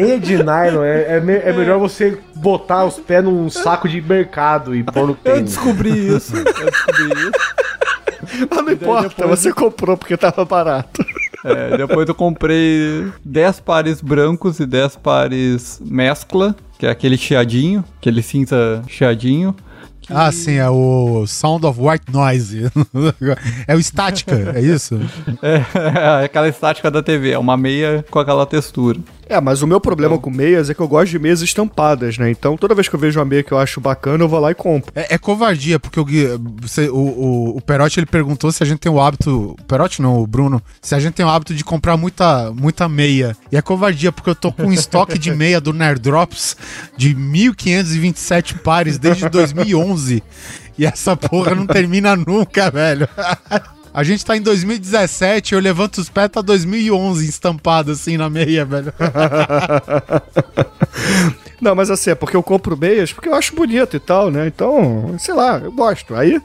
[0.00, 4.00] Meia de nylon, é, é, me- é melhor você botar os pés num saco de
[4.00, 5.54] mercado e pôr no Eu tênis.
[5.54, 6.36] descobri isso.
[6.36, 8.46] Eu descobri isso.
[8.50, 11.04] Mas não importa, depois- você comprou porque tava barato.
[11.44, 17.82] É, depois eu comprei 10 pares brancos e 10 pares mescla, que é aquele chiadinho,
[17.98, 19.54] aquele cinza chiadinho.
[20.02, 22.70] que- Ah, sim, é o Sound of White Noise.
[23.66, 25.00] é o estática, é isso?
[25.42, 25.62] É,
[26.20, 28.98] é aquela estática da TV, é uma meia com aquela textura.
[29.30, 32.30] É, mas o meu problema com meias é que eu gosto de meias estampadas, né?
[32.32, 34.50] Então toda vez que eu vejo uma meia que eu acho bacana, eu vou lá
[34.50, 34.90] e compro.
[34.94, 36.06] É, é covardia, porque o,
[36.60, 39.54] você- o, o, o Perotti ele perguntou se a gente tem o hábito.
[39.58, 40.60] O Perotti não, o Bruno.
[40.82, 43.36] Se a gente tem o hábito de comprar muita, muita meia.
[43.52, 46.56] E é covardia, porque eu tô com um estoque de meia do Nerd Drops
[46.96, 50.22] de 1.527 pares desde 2011.
[50.76, 53.08] E essa porra não termina nunca, velho.
[54.00, 58.64] A gente tá em 2017, eu levanto os pés, tá 2011 estampado assim na meia,
[58.64, 58.94] velho.
[61.60, 64.46] Não, mas assim, é porque eu compro meias porque eu acho bonito e tal, né?
[64.46, 66.14] Então, sei lá, eu gosto.
[66.14, 66.40] Aí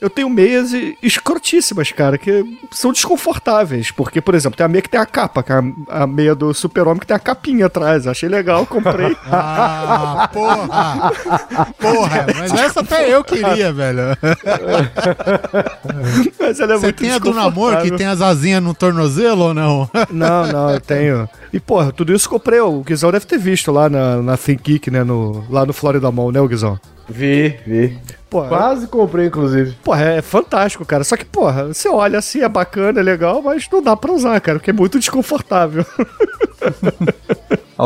[0.00, 0.72] eu tenho meias
[1.02, 3.90] escrotíssimas, cara, que são desconfortáveis.
[3.90, 6.54] Porque, por exemplo, tem a meia que tem a capa, que é a, meia do
[6.54, 8.06] super-homem que tem a capinha atrás.
[8.06, 9.16] Achei legal, comprei.
[9.32, 11.12] Ah, porra!
[11.78, 14.16] Porra, mas essa até eu queria, velho.
[16.38, 19.44] mas ela é Você muito tem a do namoro que tem as asinhas no tornozelo
[19.44, 19.88] ou não?
[20.10, 21.28] Não, não, eu tenho.
[21.52, 22.60] E, porra, tudo isso comprei.
[22.60, 25.04] O Guizão deve ter visto lá na, na Think Geek, né?
[25.04, 26.78] No, lá no Florida Mall, né, o Guizão?
[27.10, 27.98] Vi, vi.
[28.30, 29.72] Porra, Quase comprei, inclusive.
[29.82, 31.02] Porra, é fantástico, cara.
[31.02, 34.40] Só que, porra, você olha assim, é bacana, é legal, mas não dá pra usar,
[34.40, 35.84] cara, porque é muito desconfortável.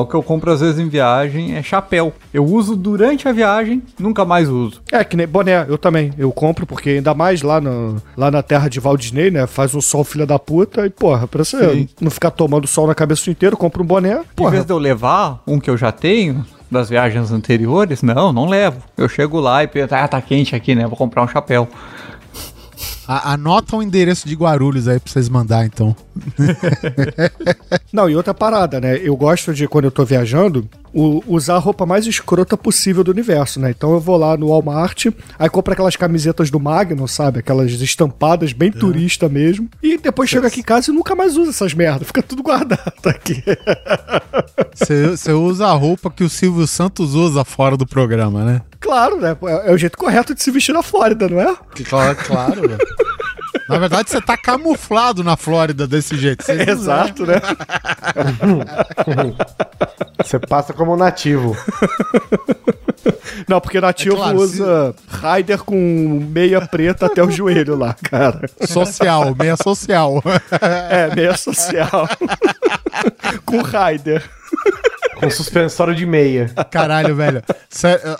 [0.01, 2.13] O que eu compro às vezes em viagem é chapéu.
[2.33, 4.83] Eu uso durante a viagem, nunca mais uso.
[4.91, 6.13] É, que nem boné, eu também.
[6.19, 9.47] Eu compro, porque ainda mais lá, no, lá na terra de Walt Disney, né?
[9.47, 11.89] Faz um sol filha da puta e, porra, pra você Sim.
[12.01, 14.15] não ficar tomando sol na cabeça inteiro, compra um boné.
[14.17, 16.45] Em Porra, vez de eu levar um que eu já tenho
[16.75, 18.83] das viagens anteriores, não, não levo.
[18.97, 20.87] Eu chego lá e penso, ah, tá quente aqui, né?
[20.87, 21.67] Vou comprar um chapéu.
[23.09, 25.95] A- anota o endereço de Guarulhos aí pra vocês mandar, então.
[27.93, 28.97] Não, e outra parada, né?
[28.99, 33.11] Eu gosto de, quando eu tô viajando, o- usar a roupa mais escrota possível do
[33.11, 33.71] universo, né?
[33.71, 35.07] Então eu vou lá no Walmart,
[35.39, 37.41] aí compro aquelas camisetas do Magnum, sabe?
[37.41, 39.69] Aquelas estampadas, bem turista mesmo.
[39.83, 42.07] E depois chego aqui em casa e nunca mais uso essas merdas.
[42.15, 43.43] Fica tudo guardado aqui.
[44.75, 48.61] Você usa a roupa que o Silvio Santos usa fora do programa, né?
[48.81, 49.35] claro, né?
[49.45, 51.57] É, é o jeito correto de se vestir na Flórida, não é?
[51.89, 52.61] Claro, claro.
[52.69, 52.79] velho.
[53.69, 56.45] Na verdade, você tá camuflado na Flórida desse jeito.
[56.49, 57.37] Não Exato, né?
[60.23, 61.57] Você passa como nativo.
[63.49, 68.49] Não, porque nativo É claro, usa Raider com meia preta até o joelho lá, cara.
[68.61, 70.23] é Social, meia social.
[70.91, 72.09] É, meia social.
[73.45, 74.23] com Raider.
[75.25, 76.51] Com suspensório de meia.
[76.71, 77.43] Caralho, velho.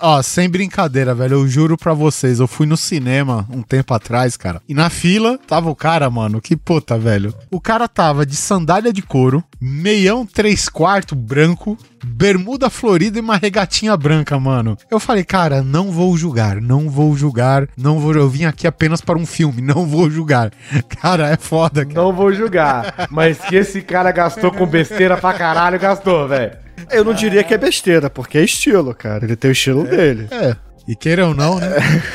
[0.01, 1.35] Ó, sem brincadeira, velho.
[1.35, 2.39] Eu juro pra vocês.
[2.39, 4.61] Eu fui no cinema um tempo atrás, cara.
[4.67, 6.41] E na fila tava o cara, mano.
[6.41, 7.33] Que puta, velho.
[7.51, 13.37] O cara tava de sandália de couro, meião três quartos branco, bermuda florida e uma
[13.37, 14.77] regatinha branca, mano.
[14.89, 16.61] Eu falei, cara, não vou julgar.
[16.61, 17.67] Não vou julgar.
[17.77, 18.13] Não vou.
[18.13, 19.61] Eu vim aqui apenas para um filme.
[19.61, 20.51] Não vou julgar.
[21.01, 22.01] Cara, é foda, cara.
[22.01, 23.07] Não vou julgar.
[23.11, 26.64] Mas que esse cara gastou com besteira pra caralho, gastou, velho.
[26.91, 29.25] Eu não diria que é besteira, porque é estilo, cara.
[29.25, 30.27] Ele tem o estilo dele.
[30.31, 30.55] É.
[30.87, 31.69] E queira ou não, né?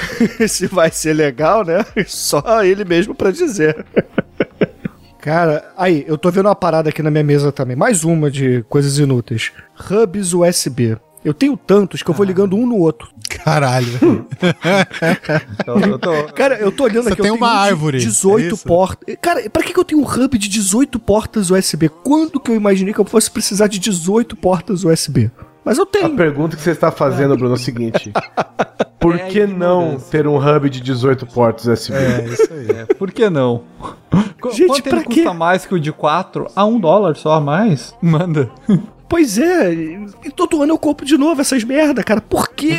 [0.47, 1.85] Se vai ser legal, né?
[2.07, 3.85] Só ele mesmo pra dizer.
[5.21, 7.77] Cara, aí, eu tô vendo uma parada aqui na minha mesa também.
[7.77, 9.53] Mais uma de coisas inúteis.
[9.91, 10.97] Hubs USB.
[11.25, 13.09] Eu tenho tantos que eu vou ligando um no outro.
[13.45, 14.26] Caralho.
[15.61, 17.22] Então, eu tô- Cara, eu tô olhando Você aqui.
[17.22, 18.64] tem eu uma tenho um de árvore, é 18 isso?
[18.67, 19.17] portas.
[19.21, 21.88] Cara, pra que, que eu tenho um hub de 18 portas USB?
[21.88, 25.30] Quando que eu imaginei que eu fosse precisar de 18 portas USB?
[25.64, 26.17] Mas eu A tenho.
[26.17, 28.13] pergunta que você está fazendo, Bruno, é o seguinte:
[28.99, 31.97] Por É a que não ter um hub de 18 portas USB?
[31.99, 32.71] É, isso aí.
[32.71, 33.63] É, por que não?
[34.53, 35.33] Gente, Quanto pra ele custa quê?
[35.37, 36.47] mais que o de 4?
[36.57, 37.95] A um dólar só a mais?
[38.01, 38.51] Manda.
[39.11, 39.72] Pois é,
[40.24, 42.20] e todo ano eu compro de novo essas merda, cara.
[42.20, 42.78] Por quê?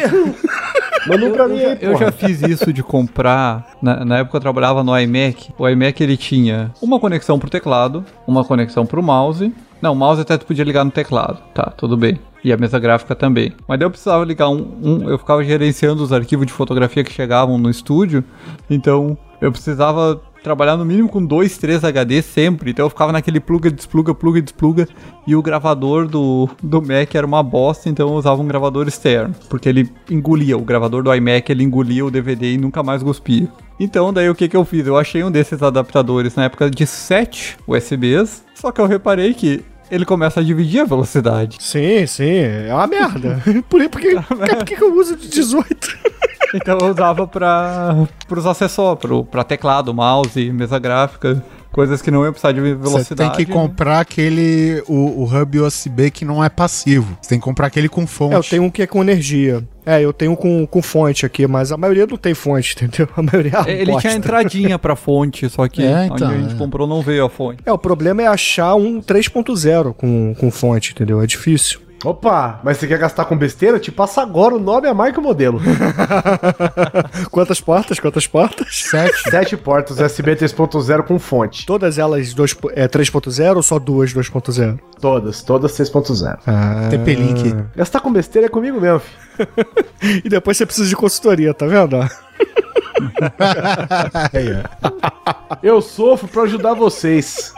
[1.05, 3.73] Manda um pra mim aí, Eu já fiz isso de comprar.
[3.81, 5.49] Na, na época eu trabalhava no iMac.
[5.57, 9.53] O iMac ele tinha uma conexão pro teclado, uma conexão pro mouse.
[9.81, 11.39] Não, o mouse até tu podia ligar no teclado.
[11.53, 12.17] Tá, tudo bem.
[12.43, 13.51] E a mesa gráfica também.
[13.67, 17.11] Mas daí eu precisava ligar um, um- Eu ficava gerenciando os arquivos de fotografia que
[17.11, 18.23] chegavam no estúdio.
[18.69, 22.71] Então eu precisava trabalhar no mínimo com dois, três HD sempre.
[22.71, 24.87] Então eu ficava naquele pluga, despluga, pluga despluga.
[25.25, 29.35] E o gravador do, do Mac era uma bosta, então eu usava um gravador externo.
[29.49, 33.47] Porque ele engolia, o gravador do iMac ele engolia o DVD e nunca mais cuspia.
[33.79, 34.85] Então daí o que que eu fiz?
[34.85, 38.43] Eu achei um desses adaptadores na época de 7 USBs.
[38.55, 41.57] Só que eu reparei que ele começa a dividir a velocidade.
[41.59, 43.43] Sim, sim, é uma merda.
[43.69, 45.99] Por, por, que, cara, por que eu uso de 18?
[46.53, 52.23] Então eu usava para os acessórios, pro, pra teclado, mouse, mesa gráfica, coisas que não
[52.23, 53.37] iam precisar de Você velocidade.
[53.37, 54.83] tem que comprar aquele.
[54.87, 57.17] O, o hub USB que não é passivo.
[57.21, 58.33] Você tem que comprar aquele com fonte.
[58.33, 59.63] É, eu tenho um que é com energia.
[59.85, 63.07] É, eu tenho com, com fonte aqui, mas a maioria não tem fonte, entendeu?
[63.15, 66.53] A maioria é Ele tinha entradinha pra fonte, só que É, onde então, a gente
[66.53, 66.57] é.
[66.57, 67.61] comprou não veio a fonte.
[67.65, 71.21] É, o problema é achar um 3.0 com, com fonte, entendeu?
[71.21, 71.79] É difícil.
[72.03, 73.79] Opa, mas você quer gastar com besteira?
[73.79, 75.61] Te passa agora o nome, a marca e o modelo.
[77.29, 77.99] Quantas portas?
[77.99, 78.85] Quantas portas?
[78.89, 79.29] Sete.
[79.29, 81.65] Sete portas USB 3.0 com fonte.
[81.65, 84.79] Todas elas dois, é 3.0 ou só duas 2.0?
[84.99, 86.39] Todas, todas 3.0.
[86.47, 86.87] Ah.
[86.89, 87.55] TP-Link.
[87.75, 89.21] Gastar com besteira é comigo mesmo, filho.
[90.25, 91.97] E depois você precisa de consultoria, tá vendo?
[94.33, 95.57] Aí, ó.
[95.61, 97.53] Eu sofro pra ajudar vocês.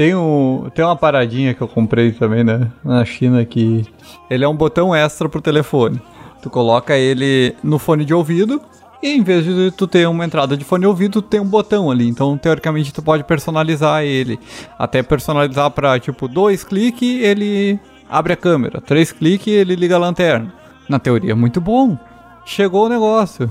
[0.00, 3.84] Tem, um, tem uma paradinha que eu comprei também né, na China que
[4.30, 6.00] ele é um botão extra pro telefone.
[6.40, 8.62] Tu coloca ele no fone de ouvido
[9.02, 11.44] e em vez de tu ter uma entrada de fone de ouvido, tu tem um
[11.44, 12.08] botão ali.
[12.08, 14.40] Então, teoricamente, tu pode personalizar ele.
[14.78, 17.78] Até personalizar pra, tipo, dois cliques, ele
[18.08, 18.80] abre a câmera.
[18.80, 20.50] Três cliques, ele liga a lanterna.
[20.88, 21.98] Na teoria, muito bom.
[22.46, 23.50] Chegou o negócio.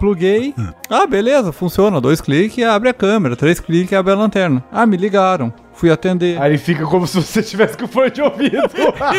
[0.00, 0.54] Pluguei.
[0.88, 2.00] Ah, beleza, funciona.
[2.00, 3.36] Dois cliques, abre a câmera.
[3.36, 4.64] Três cliques, abre a lanterna.
[4.72, 5.52] Ah, me ligaram.
[5.74, 6.40] Fui atender.
[6.40, 8.56] Aí fica como se você tivesse com fone de ouvido.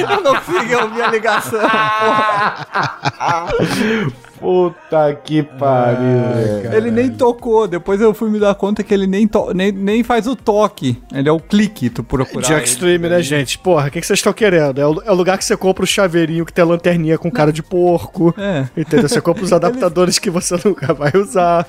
[0.10, 1.62] Eu não consegui ouvir a ligação.
[4.42, 6.00] Puta que pariu,
[6.36, 6.74] velho.
[6.76, 7.68] Ele nem tocou.
[7.68, 11.02] Depois eu fui me dar conta que ele nem, to- nem, nem faz o toque.
[11.14, 12.52] Ele é o clique, tu procurar.
[12.52, 12.64] Ele.
[12.64, 13.60] Extreme, né, gente?
[13.60, 14.82] Porra, o que que vocês estão querendo?
[14.82, 17.30] É o, é o lugar que você compra o chaveirinho que tem a lanterninha com
[17.30, 18.34] cara de porco.
[18.38, 18.66] É.
[18.76, 19.08] Entendeu?
[19.08, 21.66] Você compra os adaptadores que você nunca vai usar.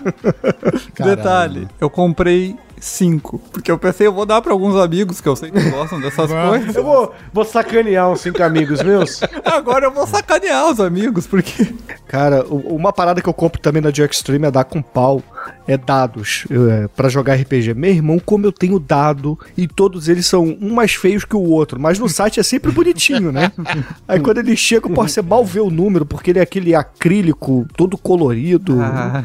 [0.94, 1.16] Caralho.
[1.16, 3.38] Detalhe, eu comprei cinco.
[3.52, 6.30] Porque eu pensei, eu vou dar pra alguns amigos que eu sei que gostam dessas
[6.30, 6.74] coisas.
[6.74, 9.20] Eu vou, vou sacanear uns cinco amigos meus.
[9.44, 11.72] Agora eu vou sacanear os amigos, porque.
[12.08, 15.22] Cara, uma parada que eu compro também na de Extreme é dar com pau.
[15.66, 17.74] É dados é, pra jogar RPG.
[17.74, 21.40] Meu irmão, como eu tenho dado e todos eles são um mais feios que o
[21.40, 23.52] outro, mas no site é sempre bonitinho, né?
[24.08, 27.66] Aí quando ele chega, pô, você mal vê o número, porque ele é aquele acrílico
[27.76, 28.78] todo colorido.
[28.80, 29.24] Ah,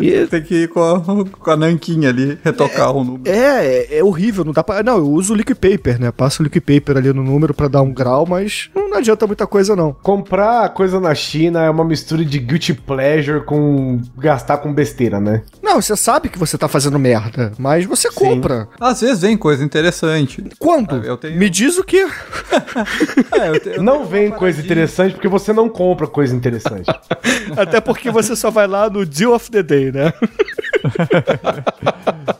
[0.00, 3.28] E- tem que ir com a, com a nanquinha ali, retocar o número.
[3.28, 3.64] É,
[3.94, 4.82] é, é horrível, não dá pra.
[4.82, 6.10] Não, eu uso liquid paper, né?
[6.12, 9.74] Passo liquid paper ali no número pra dar um grau, mas não adianta muita coisa,
[9.76, 9.92] não.
[10.02, 15.39] Comprar coisa na China é uma mistura de guilty pleasure com gastar com besteira, né?
[15.62, 18.68] Não, você sabe que você tá fazendo merda, mas você compra.
[18.80, 20.42] Às vezes vem coisa interessante.
[20.58, 20.96] Quando?
[20.96, 22.06] Ah, eu tenho- Me diz o quê?
[23.32, 24.64] É, eu te- eu Não vem coisa paradinha.
[24.64, 26.86] interessante porque você não compra coisa interessante.
[27.56, 30.12] Até porque você só vai lá no Deal of the Day, né?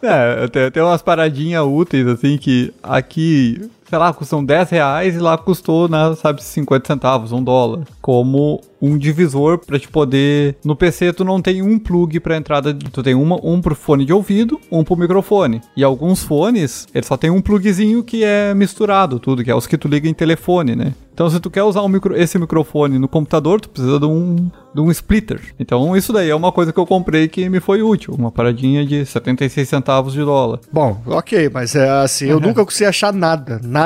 [0.03, 5.19] É, tem, tem umas paradinhas úteis, assim, que aqui, sei lá, custam 10 reais e
[5.19, 7.81] lá custou, né, sabe, 50 centavos, um dólar.
[8.01, 10.57] Como um divisor pra te poder...
[10.65, 14.05] No PC tu não tem um plug pra entrada, tu tem uma, um pro fone
[14.05, 15.61] de ouvido, um pro microfone.
[15.77, 19.67] E alguns fones, ele só tem um plugzinho que é misturado tudo, que é os
[19.67, 20.95] que tu liga em telefone, né?
[21.13, 24.49] Então se tu quer usar um micro- esse microfone no computador, tu precisa de um,
[24.75, 25.39] de um splitter.
[25.59, 28.15] Então isso daí é uma coisa que eu comprei que me foi útil.
[28.17, 30.61] Uma paradinha de 76 centavos de dólar.
[30.73, 33.80] Bom, ok, mas é assim, eu nunca consegui achar nada, nada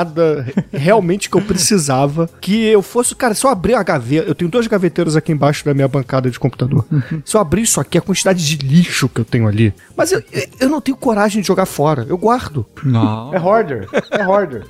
[0.71, 2.29] realmente que eu precisava.
[2.39, 5.31] Que eu fosse, cara, se eu abrir uma gaveta, eu tenho duas gavetas gaveteiros aqui
[5.31, 6.85] embaixo da minha bancada de computador.
[7.23, 9.73] Se eu abrir isso aqui, a quantidade de lixo que eu tenho ali.
[9.97, 10.21] Mas eu,
[10.59, 12.05] eu- não tenho coragem de jogar fora.
[12.09, 12.65] Eu guardo.
[12.83, 13.33] Não.
[13.33, 14.63] É hoarder, é hoarder.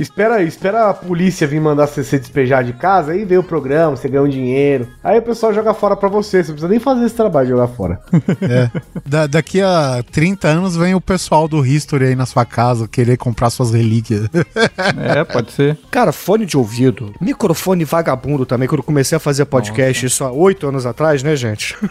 [0.00, 3.96] espera, espera a polícia vir mandar você se despejar de casa, aí vê o programa,
[3.96, 4.88] você ganha um dinheiro.
[5.02, 7.52] Aí o pessoal joga fora pra você, você não precisa nem fazer esse trabalho de
[7.52, 8.00] jogar fora.
[8.42, 8.70] É.
[9.06, 13.16] Da- daqui a 30 anos vem o pessoal do History aí na sua casa querer
[13.16, 14.28] comprar suas relíquias.
[14.96, 15.78] É, pode ser.
[15.90, 20.30] Cara, fone de ouvido, microfone vagabundo também, quando eu comecei a fazer podcast, isso há
[20.30, 21.76] oito anos atrás, né, gente?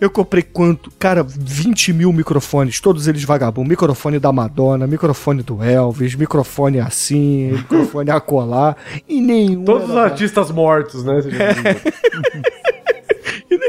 [0.00, 0.90] Eu comprei quanto?
[0.98, 3.68] Cara, 20 mil microfones, todos eles vagabundos.
[3.68, 8.76] Microfone da Madonna, microfone do Elvis, microfone assim, microfone a colar,
[9.08, 9.64] e nenhum.
[9.64, 11.18] Todos os artistas mortos, né?
[11.18, 12.57] E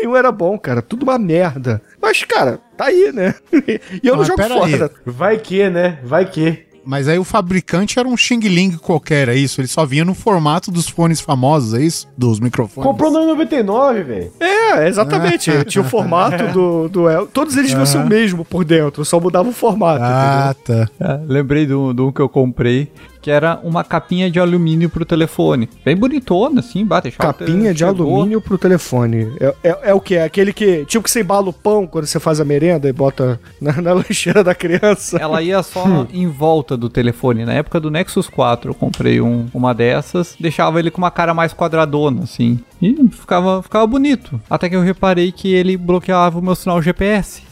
[0.10, 0.82] nenhum era bom, cara.
[0.82, 1.82] Tudo uma merda.
[2.02, 3.36] Mas, cara, tá aí, né?
[4.04, 4.72] E eu não Mas jogo pera aí.
[4.72, 4.92] fora.
[5.06, 6.00] Vai que, né?
[6.04, 6.68] Vai que.
[6.86, 9.62] Mas aí o fabricante era um Xing Ling qualquer, é isso?
[9.62, 12.08] Ele só vinha no formato dos fones famosos, é isso?
[12.18, 12.90] Dos microfones.
[12.90, 14.32] Comprou no 99, velho.
[14.40, 15.52] É, exatamente.
[15.66, 17.28] Tinha o formato do, do El.
[17.28, 20.02] Todos eles deviam ser o mesmo por dentro, só mudava o formato.
[20.02, 20.90] Ah, tá.
[21.00, 25.70] É, lembrei do, do que eu comprei, que era uma capinha de alumínio pro telefone.
[25.84, 28.16] Bem bonitona, assim, bate Capinha de chegou.
[28.16, 29.32] alumínio pro telefone.
[29.40, 30.16] É, é, é o que?
[30.16, 30.86] É aquele que.
[30.86, 33.94] Tipo que você embala o pão quando você faz a merenda e bota na, na
[34.00, 35.18] lancheira da criança.
[35.18, 37.46] Ela ia só em volta do telefone.
[37.46, 41.34] Na época do Nexus 4, eu comprei um- uma dessas, deixava ele com uma cara
[41.34, 42.60] mais quadradona, assim.
[42.82, 44.40] E ficava, ficava bonito.
[44.50, 47.44] Até que eu reparei que ele bloqueava o meu sinal GPS.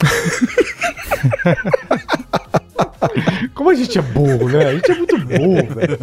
[3.53, 4.65] Como a gente é burro, né?
[4.65, 5.97] A gente é muito burro, velho.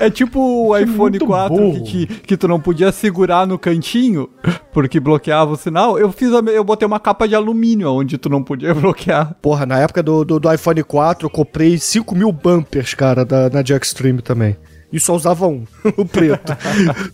[0.00, 2.20] É tipo o iPhone muito 4 que, burro.
[2.22, 4.28] que tu não podia segurar no cantinho
[4.72, 5.98] porque bloqueava o sinal.
[5.98, 9.34] Eu fiz a eu botei uma capa de alumínio onde tu não podia bloquear.
[9.40, 13.50] Porra, na época do, do, do iPhone 4, eu comprei 5 mil bumpers, cara, da,
[13.50, 14.56] na Jack Extreme também.
[14.90, 15.64] E só usava um,
[15.96, 16.56] o preto.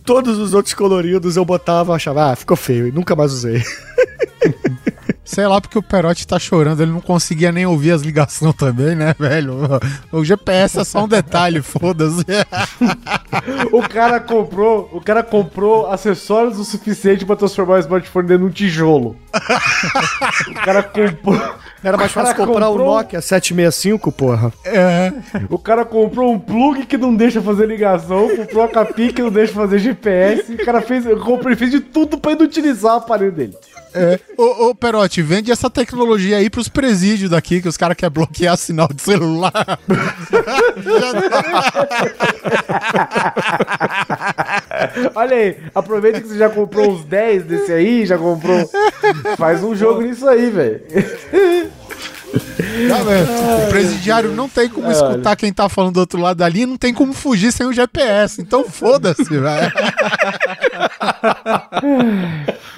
[0.05, 3.61] Todos os outros coloridos eu botava, achava, ah, ficou feio, e nunca mais usei.
[5.25, 8.95] Sei lá porque o Perotti tá chorando, ele não conseguia nem ouvir as ligações também,
[8.95, 9.55] né, velho?
[10.11, 12.23] O GPS é só um detalhe, foda-se.
[13.71, 18.49] O cara comprou, o cara comprou acessórios o suficiente pra transformar o smartphone dentro de
[18.49, 19.15] um tijolo.
[20.49, 21.35] o cara comprou,
[21.83, 24.53] Era mais O cara fácil comprar o comprou- Nokia 765, porra.
[24.63, 25.11] É.
[25.49, 29.29] o cara comprou um plug que não deixa fazer ligação, comprou a capinha que não
[29.31, 33.31] deixa fazer GPS, o cara fez, comprou, ele fez de tudo pra inutilizar o aparelho
[33.31, 33.55] dele.
[33.95, 34.19] É.
[34.37, 38.57] Ô, ô, Perotti, vende essa tecnologia aí pros presídios daqui, que os caras querem bloquear
[38.57, 39.53] sinal de celular.
[45.15, 48.69] Olha aí, aproveita que você já comprou uns 10 desse aí, já comprou.
[49.37, 50.81] Faz um jogo nisso aí, velho.
[52.89, 52.97] Tá?
[53.65, 56.93] O presidiário não tem como escutar quem tá falando do outro lado linha, não tem
[56.93, 58.41] como fugir sem o GPS.
[58.41, 59.71] Então foda-se, velho.